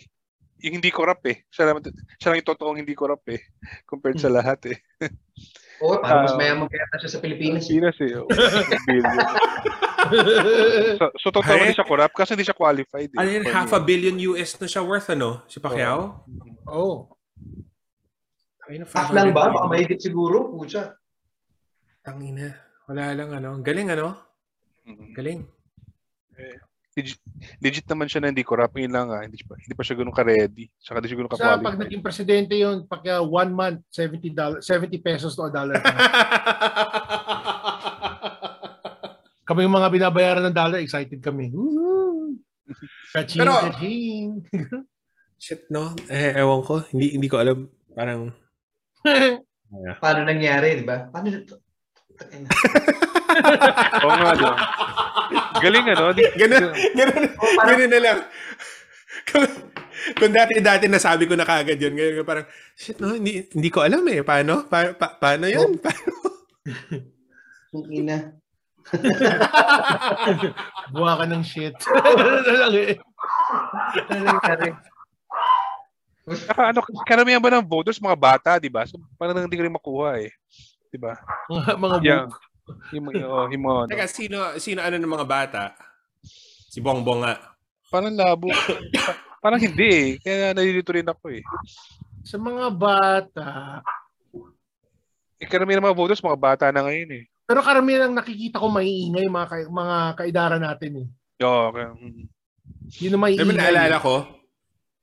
[0.63, 1.43] yung hindi corrupt eh.
[1.49, 1.83] Siya lang,
[2.17, 3.41] siya lang yung totoong hindi corrupt eh.
[3.83, 4.79] Compared sa lahat eh.
[5.83, 6.39] Oo, parang mas Ah.
[6.39, 7.67] mayaman kaya siya sa Pilipinas.
[7.67, 8.15] Pinas eh.
[8.17, 8.27] oh.
[10.97, 13.19] So, so totoo hindi siya corrupt kasi hindi siya qualified eh.
[13.19, 15.43] ano yun, half a billion US na siya worth, ano?
[15.47, 16.23] Si Pacquiao?
[16.65, 17.11] oh.
[18.67, 19.51] Ay, na, Half lang ba?
[19.51, 20.51] Baka mahigit siguro.
[20.51, 20.99] Pucha.
[22.03, 22.51] Tangina.
[22.87, 23.63] Wala lang, ano?
[23.63, 24.15] Galing, ano?
[24.87, 25.15] Mhm.
[25.15, 25.41] Galing.
[26.97, 27.21] Legit,
[27.61, 28.73] legit naman siya na hindi corrupt.
[28.75, 29.21] Yun lang ah.
[29.21, 30.65] Hindi, pa, hindi pa siya ganun ka-ready.
[30.81, 31.67] Saka hindi siya ganun Sa ka-qualified.
[31.69, 35.77] pag naging presidente yun, pag uh, one month, 70, dollar, 70 pesos to a dollar.
[39.47, 41.53] kami yung mga binabayaran ng dollar, excited kami.
[43.13, 44.29] Kaching, Pero- kaching.
[45.37, 45.93] Shit, no?
[46.09, 46.81] Eh, ewan ko.
[46.91, 47.69] Hindi, hindi ko alam.
[47.93, 48.33] Parang,
[50.03, 51.07] Paano nangyari, di ba?
[51.11, 51.29] Paano.
[54.07, 54.51] Oo nga, no?
[55.61, 56.05] Galing ano?
[56.17, 58.19] Di, ganun, ganun, ganun na lang.
[59.29, 59.47] kung,
[60.17, 62.47] kung dati-dati nasabi ko na kagad yun, ngayon parang,
[62.79, 63.15] shit, no?
[63.19, 64.23] Hindi, hindi ko alam eh.
[64.25, 64.65] Paano?
[64.71, 65.77] Pa, pa, paano yun?
[65.83, 66.13] Paano?
[67.77, 68.33] Ang ina.
[70.95, 71.75] Buha ka ng shit.
[71.91, 72.95] Ano lang eh.
[76.27, 76.35] Ano?
[76.51, 78.83] Saka ano, karamihan ba ng voters, mga bata, di ba?
[78.85, 80.31] So, parang hindi ko rin makuha eh.
[80.91, 81.15] Di ba?
[81.47, 82.27] Mga, mga Yeah.
[82.27, 82.37] book.
[82.91, 83.91] Yung, oh, yung mga ano.
[83.95, 85.63] Teka, sino, sino ano ng mga bata?
[86.67, 87.35] Si Bongbong nga.
[87.95, 88.51] Parang labo.
[88.51, 90.09] Pa- parang hindi eh.
[90.19, 91.47] Kaya nalilito rin ako eh.
[92.27, 93.79] Sa mga bata,
[95.37, 97.25] eh karamihan ng mga voters, mga bata na ngayon eh.
[97.47, 101.09] pero karamihan ang nakikita ko maiingay mga, ka, mga kaidara natin eh.
[101.47, 102.25] Oo, kaya, mm.
[102.99, 103.47] Yun ang maiingay.
[103.47, 104.15] Mo, naalala ko,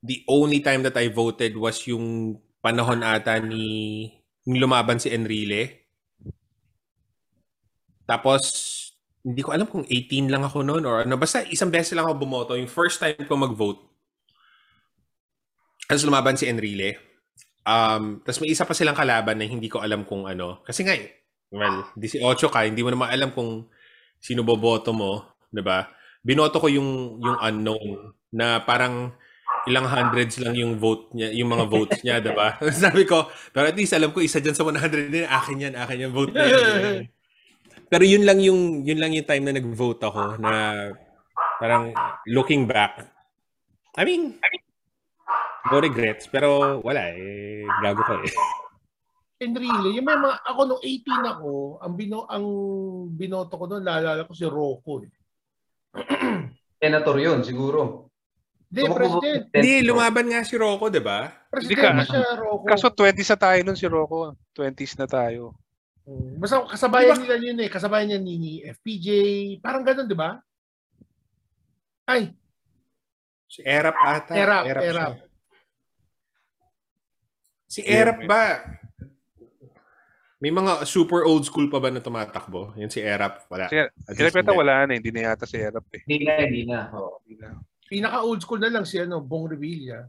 [0.04, 4.12] the only time that I voted was yung panahon ata ni
[4.44, 5.88] yung lumaban si Enrile.
[8.04, 8.44] Tapos,
[9.24, 11.16] hindi ko alam kung 18 lang ako noon or ano.
[11.16, 12.60] Basta isang beses lang ako bumoto.
[12.60, 13.80] Yung first time ko mag-vote.
[15.88, 17.00] Tapos lumaban si Enrile.
[17.64, 20.60] Um, tapos may isa pa silang kalaban na hindi ko alam kung ano.
[20.68, 21.00] Kasi nga,
[21.56, 23.72] well, 18 ka, hindi mo naman alam kung
[24.20, 25.88] sino boboto mo, ba?
[26.20, 29.16] Binoto ko yung yung unknown na parang
[29.70, 32.60] ilang hundreds lang yung vote niya, yung mga votes niya, 'di ba?
[32.86, 36.04] Sabi ko, pero at least alam ko isa diyan sa 100 din, akin yan, akin
[36.08, 37.08] yan vote na yan.
[37.94, 40.52] Pero yun lang yung yun lang yung time na nag-vote ako na
[41.62, 41.94] parang
[42.26, 43.06] looking back.
[43.94, 44.42] I mean,
[45.70, 47.62] no regrets, pero wala eh.
[47.86, 48.34] Gago ko eh.
[49.44, 51.52] Enrile, yung may mga, ako nung 18 ako,
[51.84, 52.46] ang, bino, ang
[53.14, 55.04] binoto ko doon, naalala ko si Rocco.
[55.04, 55.12] Eh.
[56.82, 58.10] Senator yun, siguro.
[58.74, 59.42] Hindi, president.
[59.54, 61.30] Hindi, lumaban nga si Rocco, di ba?
[61.48, 62.66] President ka- na siya, Rocco.
[62.66, 64.34] Kaso 20s na tayo nun si Rocco.
[64.50, 65.54] 20s na tayo.
[66.04, 67.70] Mm, Basta kasabayan nila yun eh.
[67.70, 69.08] Kasabayan niya ni, ni FPJ.
[69.62, 70.42] Parang ganun, di ba?
[72.04, 72.34] Ay,
[73.46, 74.34] Si Erap ata.
[74.34, 74.82] Erap, siya.
[74.82, 75.14] Erap.
[77.70, 78.66] Si Erap ba?
[80.42, 82.74] May mga super old school pa ba na tumatakbo?
[82.76, 83.70] Yan si Erap, wala.
[83.70, 83.78] Si,
[84.18, 84.58] Repeta hindi.
[84.58, 86.02] wala na, hindi na yata si Erap eh.
[86.04, 86.80] Hindi na, hindi na.
[86.92, 87.22] Oo.
[87.22, 87.48] Hindi na.
[87.90, 90.08] Pinaka old school na lang si ano, Bong Revilla.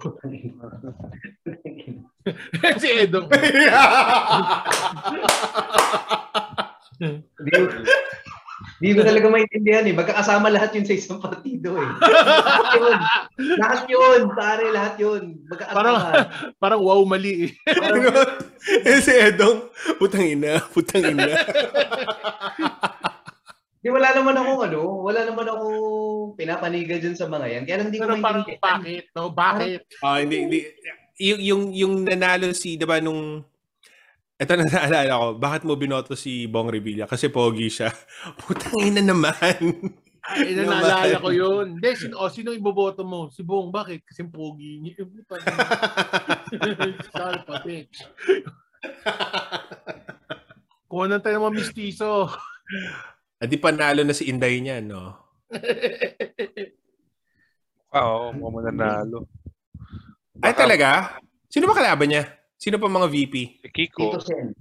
[2.80, 3.28] si Edong.
[7.00, 7.52] Hindi
[8.80, 9.92] Hindi mo talaga maintindihan eh.
[9.92, 11.90] Magkakasama lahat yun sa isang partido eh.
[12.00, 12.96] lahat yun.
[13.60, 14.20] Lahat yun.
[14.32, 15.36] Pare, lahat yun.
[15.48, 16.56] Parang, Magkakasama.
[16.56, 18.88] parang wow mali eh.
[18.88, 19.68] eh, si Edong,
[20.00, 21.28] putang ina, putang ina.
[23.80, 25.66] Di wala naman ako ano, wala naman ako
[26.36, 27.62] pinapanigan dyan sa mga yan.
[27.64, 28.60] Kaya lang hindi ko parang maintindihan.
[28.60, 29.04] bakit?
[29.16, 29.32] No?
[29.32, 29.80] Bakit?
[30.04, 30.58] Ah, hindi, hindi.
[31.20, 33.40] Yung, yung, yung nanalo si, di ba, nung,
[34.40, 37.08] ito na naalala ko, bakit mo binoto si Bong Revilla?
[37.08, 37.88] Kasi pogi siya.
[38.40, 39.56] Putang ina naman.
[40.30, 40.80] Ay, Naman.
[40.84, 41.80] naalala ko yun.
[41.80, 43.32] Hindi, sino, oh, sino iboboto mo?
[43.32, 44.04] Si Bong, bakit?
[44.04, 45.00] Kasi pogi niya.
[45.00, 45.56] Eh, niya.
[47.08, 48.04] Salpa, bitch.
[50.84, 52.28] Kuha na tayo ng mga mistiso.
[53.40, 55.16] At di panalo na si Inday niya, no?
[57.90, 59.26] Ah, Oo, mukhang mananalo.
[60.38, 61.18] Ay, talaga?
[61.50, 62.22] Sino ba kalaban niya?
[62.54, 63.34] Sino pa mga VP?
[63.58, 64.14] Si Kiko.
[64.14, 64.54] Tito Sen.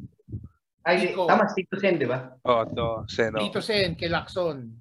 [0.81, 1.29] Ay, Kiko.
[1.29, 2.25] tama, si Tito Sen, di ba?
[2.41, 3.05] Oo, to.
[3.05, 3.37] Seno.
[3.37, 4.73] Tito Sen, kay Lacson.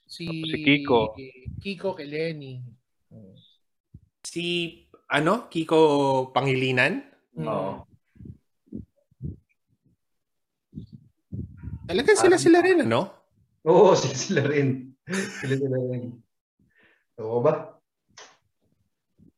[0.00, 1.12] Si, Si Kiko.
[1.60, 2.56] Kiko kay Lenny.
[4.24, 4.72] Si,
[5.12, 5.52] ano?
[5.52, 5.78] Kiko
[6.32, 7.04] Pangilinan?
[7.36, 7.44] Mm.
[7.52, 7.84] Oo.
[11.88, 13.08] Talagang sila-sila rin, ano?
[13.64, 14.92] Oo, sila sila rin.
[15.08, 16.12] Sila sila rin.
[17.24, 17.80] Oo ba?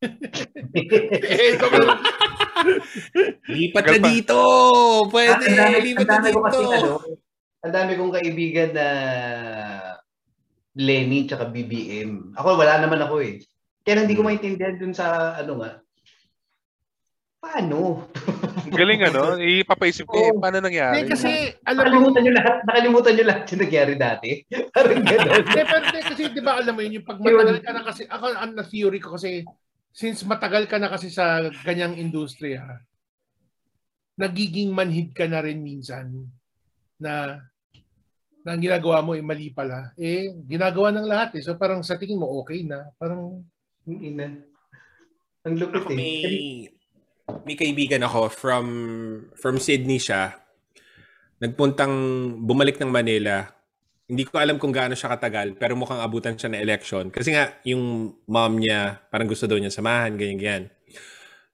[0.02, 1.94] Eh, ito ba?
[3.46, 4.38] Lipat na dito!
[5.08, 5.46] Pwede!
[5.46, 6.34] ang dami, lipat na dito!
[6.34, 6.92] ko kasi ano,
[7.60, 8.86] ang dami kong kaibigan na
[10.74, 12.34] Lenny tsaka BBM.
[12.34, 13.44] Ako wala naman ako eh.
[13.84, 15.70] Kaya hindi ko maintindihan dun sa ano nga.
[17.40, 17.78] Paano?
[18.70, 21.02] Galing ano, ipapaisip ko, eh, paano nangyari?
[21.02, 21.30] Hindi, kasi,
[21.66, 24.30] alam mo, Nakalimutan nyo lahat, nakalimutan nyo lahat yung nangyari dati.
[24.74, 25.42] Parang gano'n.
[25.50, 28.52] Hindi, kasi di ba alam mo yun, yung pag matagal ka na kasi, ako ang
[28.54, 29.42] na theory ko kasi,
[29.90, 32.62] since matagal ka na kasi sa ganyang industriya,
[34.14, 36.12] nagiging manhid ka na rin minsan
[37.00, 37.40] na
[38.40, 39.92] na ang ginagawa mo ay mali pala.
[40.00, 41.44] Eh, ginagawa ng lahat eh.
[41.44, 42.88] So parang sa tingin mo okay na.
[42.96, 43.44] Parang,
[43.88, 44.28] Ang ina.
[45.44, 45.96] Ang lupit eh.
[45.96, 46.28] may,
[47.46, 48.66] may kaibigan ako from
[49.38, 50.34] from Sydney siya.
[51.40, 51.94] Nagpuntang
[52.44, 53.48] bumalik ng Manila.
[54.10, 57.04] Hindi ko alam kung gaano siya katagal, pero mukhang abutan siya ng election.
[57.14, 60.64] Kasi nga, yung mom niya, parang gusto daw niya samahan, ganyan, ganyan.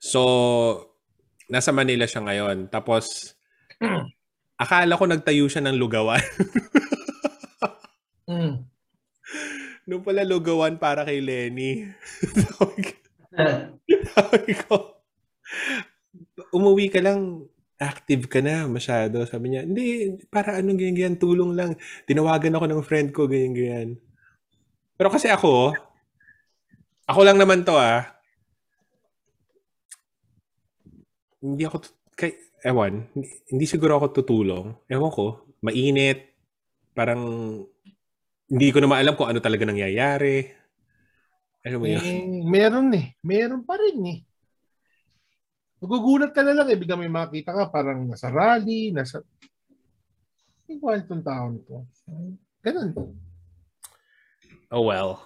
[0.00, 0.24] So,
[1.52, 2.72] nasa Manila siya ngayon.
[2.72, 3.36] Tapos,
[4.64, 6.18] akala ko nagtayo siya ng lugawan.
[8.32, 8.52] mm,
[9.86, 11.86] Nung pala lugawan para kay Lenny.
[14.16, 14.95] Sabi ko,
[16.52, 17.44] umuwi ka lang,
[17.76, 19.20] active ka na masyado.
[19.28, 21.70] Sabi niya, hindi, para anong ganyan-ganyan, tulong lang.
[22.08, 24.00] Tinawagan ako ng friend ko, ganyan-ganyan.
[24.97, 25.76] Pero kasi ako,
[27.05, 28.16] ako lang naman to ah,
[31.44, 31.84] hindi ako,
[32.16, 32.33] kay,
[32.65, 34.73] ewan, hindi, hindi siguro ako tutulong.
[34.89, 36.33] Ewan ko, mainit,
[36.97, 37.23] parang,
[38.47, 40.49] hindi ko na maalam kung ano talaga nangyayari.
[41.66, 41.99] Ano mo yun?
[41.99, 43.18] eh, meron eh.
[43.26, 44.18] Meron pa rin eh.
[45.86, 46.74] Magugulat ka na lang eh.
[46.74, 49.23] Bigla may makita ka parang nasa rally, nasa...
[50.66, 51.86] Hindi ko itong taon to.
[52.66, 52.90] Ganun.
[54.74, 55.23] Oh well.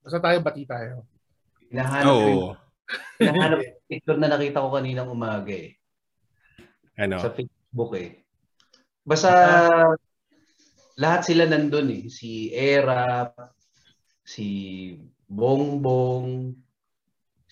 [0.00, 1.04] Basta tayo, bati tayo.
[1.68, 2.56] Hinahanap Oh,
[3.20, 5.76] hinahanap ko yung picture na nakita ko kaninang umaga eh.
[6.96, 7.20] ano.
[7.20, 8.24] Sa Facebook eh.
[9.04, 9.32] Basta
[10.96, 12.04] lahat sila nandun eh.
[12.08, 13.28] Si Era,
[14.24, 14.48] si
[15.28, 16.56] Bongbong,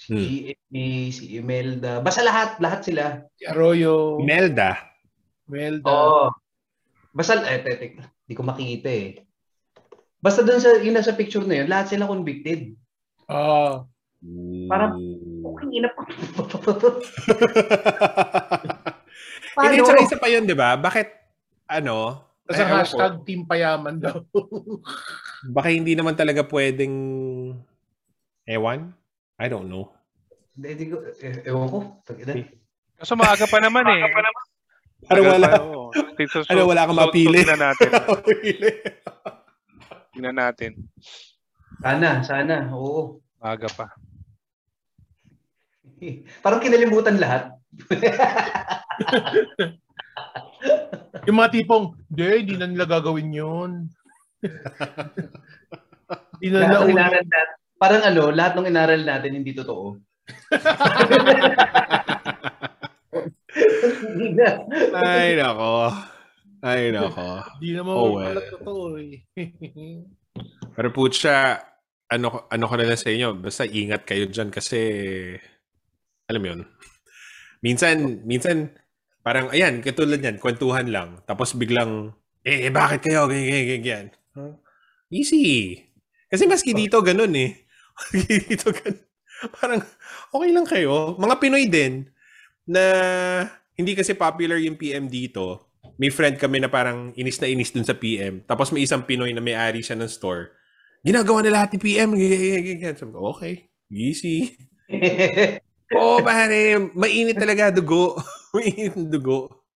[0.03, 1.13] si Hmm.
[1.13, 2.01] Si Imelda.
[2.01, 3.05] Basta lahat, lahat sila.
[3.37, 4.81] Si Arroyo, Melda.
[5.45, 5.85] Melda.
[5.85, 6.25] Oo.
[7.13, 9.21] Basta, eh, tete, hindi ko makita eh.
[10.17, 12.73] Basta doon sa, yun nasa picture na yun, lahat sila convicted.
[13.29, 13.85] Ah.
[14.65, 15.59] Parang- Ooh.
[15.61, 16.07] Ang ina pa.
[19.53, 20.75] Hindi, tsaka isa pa yun, di ba?
[20.75, 21.09] Bakit,
[21.69, 24.17] ano, Tapos ay, ang ewan ko, hashtag Team Payaman daw.
[25.53, 26.95] baka hindi naman talaga pwedeng,
[28.49, 28.97] ewan?
[29.41, 29.93] I don't know.
[30.53, 31.79] Hindi, hindi ko, eh, ewan ko.
[32.05, 32.37] Tangina.
[33.01, 34.03] Kaso maaga pa naman eh.
[34.13, 34.35] Parang
[35.03, 35.49] Tagal wala.
[35.49, 35.91] pa, oo.
[36.31, 37.43] So, so, Ano, wala kang mapili.
[37.43, 37.91] So, tingnan natin.
[40.13, 40.71] Tingnan natin.
[41.83, 42.71] Sana, sana.
[42.71, 43.19] Oo.
[43.43, 43.87] Maaga pa.
[46.45, 47.51] Parang kinalimutan lahat.
[51.27, 53.71] Yung mga tipong, hindi, hindi na nila gagawin yun.
[56.39, 57.25] Hindi na Lahat
[57.83, 59.99] parang ano, lahat ng inaral natin hindi totoo.
[65.03, 65.91] Ay, nako.
[66.63, 67.43] Ay, nako.
[67.59, 68.39] Hindi na Oh, well.
[68.39, 69.27] totoo eh.
[70.79, 71.59] Pero putya,
[72.07, 74.79] ano, ko- ano ko na lang sa inyo, basta ingat kayo dyan kasi,
[76.31, 76.61] alam yun,
[77.67, 78.71] minsan, minsan,
[79.27, 82.15] parang, ayan, katulad yan, kwentuhan lang, tapos biglang,
[82.47, 84.07] eh, eh bakit kayo, ganyan, ganyan, ganyan.
[84.39, 84.55] Huh?
[85.13, 85.77] Easy.
[86.33, 87.62] Kasi maski dito, ganun eh.
[88.49, 89.01] Dito, ganun.
[89.59, 89.81] Parang,
[90.31, 91.19] okay lang kayo.
[91.19, 92.07] Mga Pinoy din,
[92.67, 92.85] na
[93.75, 95.73] hindi kasi popular yung PM dito.
[95.99, 98.43] May friend kami na parang inis na inis dun sa PM.
[98.47, 100.55] Tapos may isang Pinoy na may-ari siya ng store.
[101.03, 102.15] Ginagawa na lahat ni PM.
[102.95, 103.67] Sabi ko, okay.
[103.91, 104.55] Easy.
[105.99, 106.79] Oo, pare.
[106.95, 108.17] Mainit talaga dugo.
[108.57, 109.67] mainit ang dugo.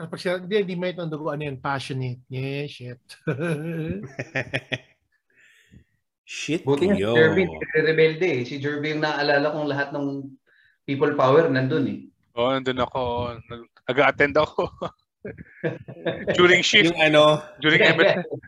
[0.00, 2.24] Pag siya, hindi, hindi may itong dugo, ano yan, passionate.
[2.32, 3.02] Yeah, shit.
[6.30, 7.10] Shit Buti kayo.
[7.18, 7.42] Jerby,
[7.74, 8.42] rebelde eh.
[8.46, 10.30] Si yung naalala kong lahat ng
[10.86, 11.98] people power nandun eh.
[12.38, 13.02] Oo, oh, nandun ako.
[13.50, 14.70] Nag- Nag-attend ako.
[16.38, 16.94] during shift.
[16.94, 17.82] Yung ano, During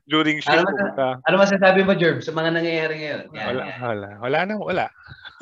[0.06, 0.62] during shift.
[0.62, 1.08] Alam mo, pumunta.
[1.26, 3.20] Ano masasabi mo, Jerb, sa mga nangyayari ngayon?
[3.34, 3.78] Yan, Wala, yan.
[3.82, 4.08] wala.
[4.22, 4.86] Wala na, wala.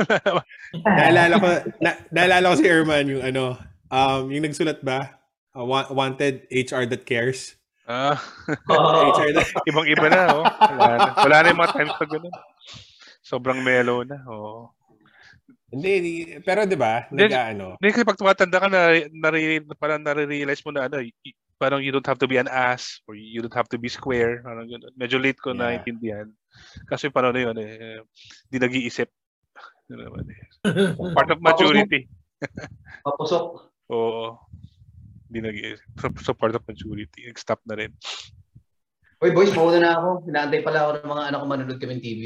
[0.97, 1.49] naalala ko,
[1.85, 3.61] na, naalala ko si Erman, yung ano,
[3.93, 5.21] um, yung nagsulat ba?
[5.53, 7.60] Uh, wa- wanted HR that cares.
[7.89, 8.19] Ah,
[8.69, 10.45] that, ibang-iba na, oh.
[10.47, 11.11] Wala na.
[11.17, 12.35] Wala na yung mga times na ganun.
[13.21, 14.71] Sobrang mellow na, oh.
[15.71, 20.03] hindi, hindi- pero di ba, nag ano, Hindi kasi pag tumatanda ka na, nare, parang
[20.03, 21.15] nare-realize mo na ano, y-
[21.61, 24.41] parang you don't have to be an ass or you don't have to be square.
[24.41, 24.91] Parang ganun.
[24.97, 25.61] Medyo late ko Yeah.
[25.61, 26.29] naintindihan.
[26.89, 28.01] Kasi parang ano yun, eh,
[28.49, 29.07] di nag-iisip.
[29.93, 30.41] Ano naman eh.
[31.17, 32.09] Part of maturity.
[33.05, 33.45] Papusok.
[33.95, 34.39] Oo.
[35.31, 35.87] Di nag-iisip.
[36.03, 37.31] So, so part of maturity.
[37.31, 37.95] Nag-stop na rin.
[39.23, 40.27] Uy, boys, mauna na ako.
[40.27, 42.23] Hinaantay pala ako ng mga anak ko manonood kami ng TV.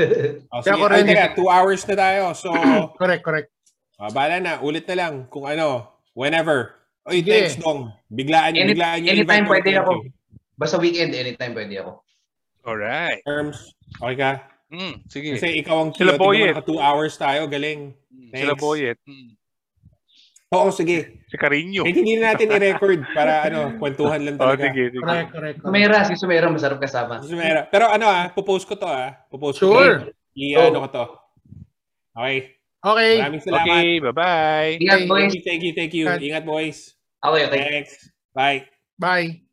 [0.54, 2.22] oh, sige, ako rin- ay, two hours na tayo.
[2.38, 2.54] So,
[3.00, 3.50] correct, correct.
[3.98, 6.78] ah, bahala na, ulit na lang kung ano, whenever.
[7.10, 7.30] Oy, Sige.
[7.32, 7.90] thanks, Dong.
[8.08, 9.92] Biglaan, Any- biglaan yung anytime pwede ako.
[10.54, 12.00] Basta weekend, anytime pwede ako.
[12.64, 13.20] Alright.
[13.26, 14.32] Terms, okay ka?
[14.72, 15.30] Mm, sige.
[15.36, 16.22] Kasi ikaw ang Sila cute.
[16.22, 16.38] Boyet.
[16.40, 17.92] Tingnan mo, naka two hours tayo, galing.
[18.08, 18.62] Mm, Sila thanks.
[18.64, 18.98] Boyet.
[19.04, 19.28] Mm.
[20.54, 21.20] Oo, sige.
[21.26, 21.82] Si Carino.
[21.82, 24.70] Hindi na natin i-record para ano, kwentuhan lang Oh, talaga.
[24.70, 25.02] sige, sige.
[25.02, 25.58] Correct, correct.
[25.66, 27.18] Sumera, si Sumera, masarap kasama.
[27.26, 27.66] Sumera.
[27.66, 29.18] Pero ano ah, popost ko to ah.
[29.26, 29.74] Popost ko.
[29.74, 30.14] Sure.
[30.38, 31.04] I, ano ko to.
[32.14, 32.54] Okay.
[32.84, 33.12] Okay.
[33.18, 33.66] Maraming salamat.
[33.66, 34.72] Okay, bye-bye.
[34.78, 35.32] Ingat, boys.
[35.42, 36.30] Thank you, thank you, thank you.
[36.30, 36.94] Ingat boys.
[37.24, 37.60] Okay, okay.
[37.82, 37.92] Thanks.
[38.36, 38.68] Bye.
[39.00, 39.43] Bye.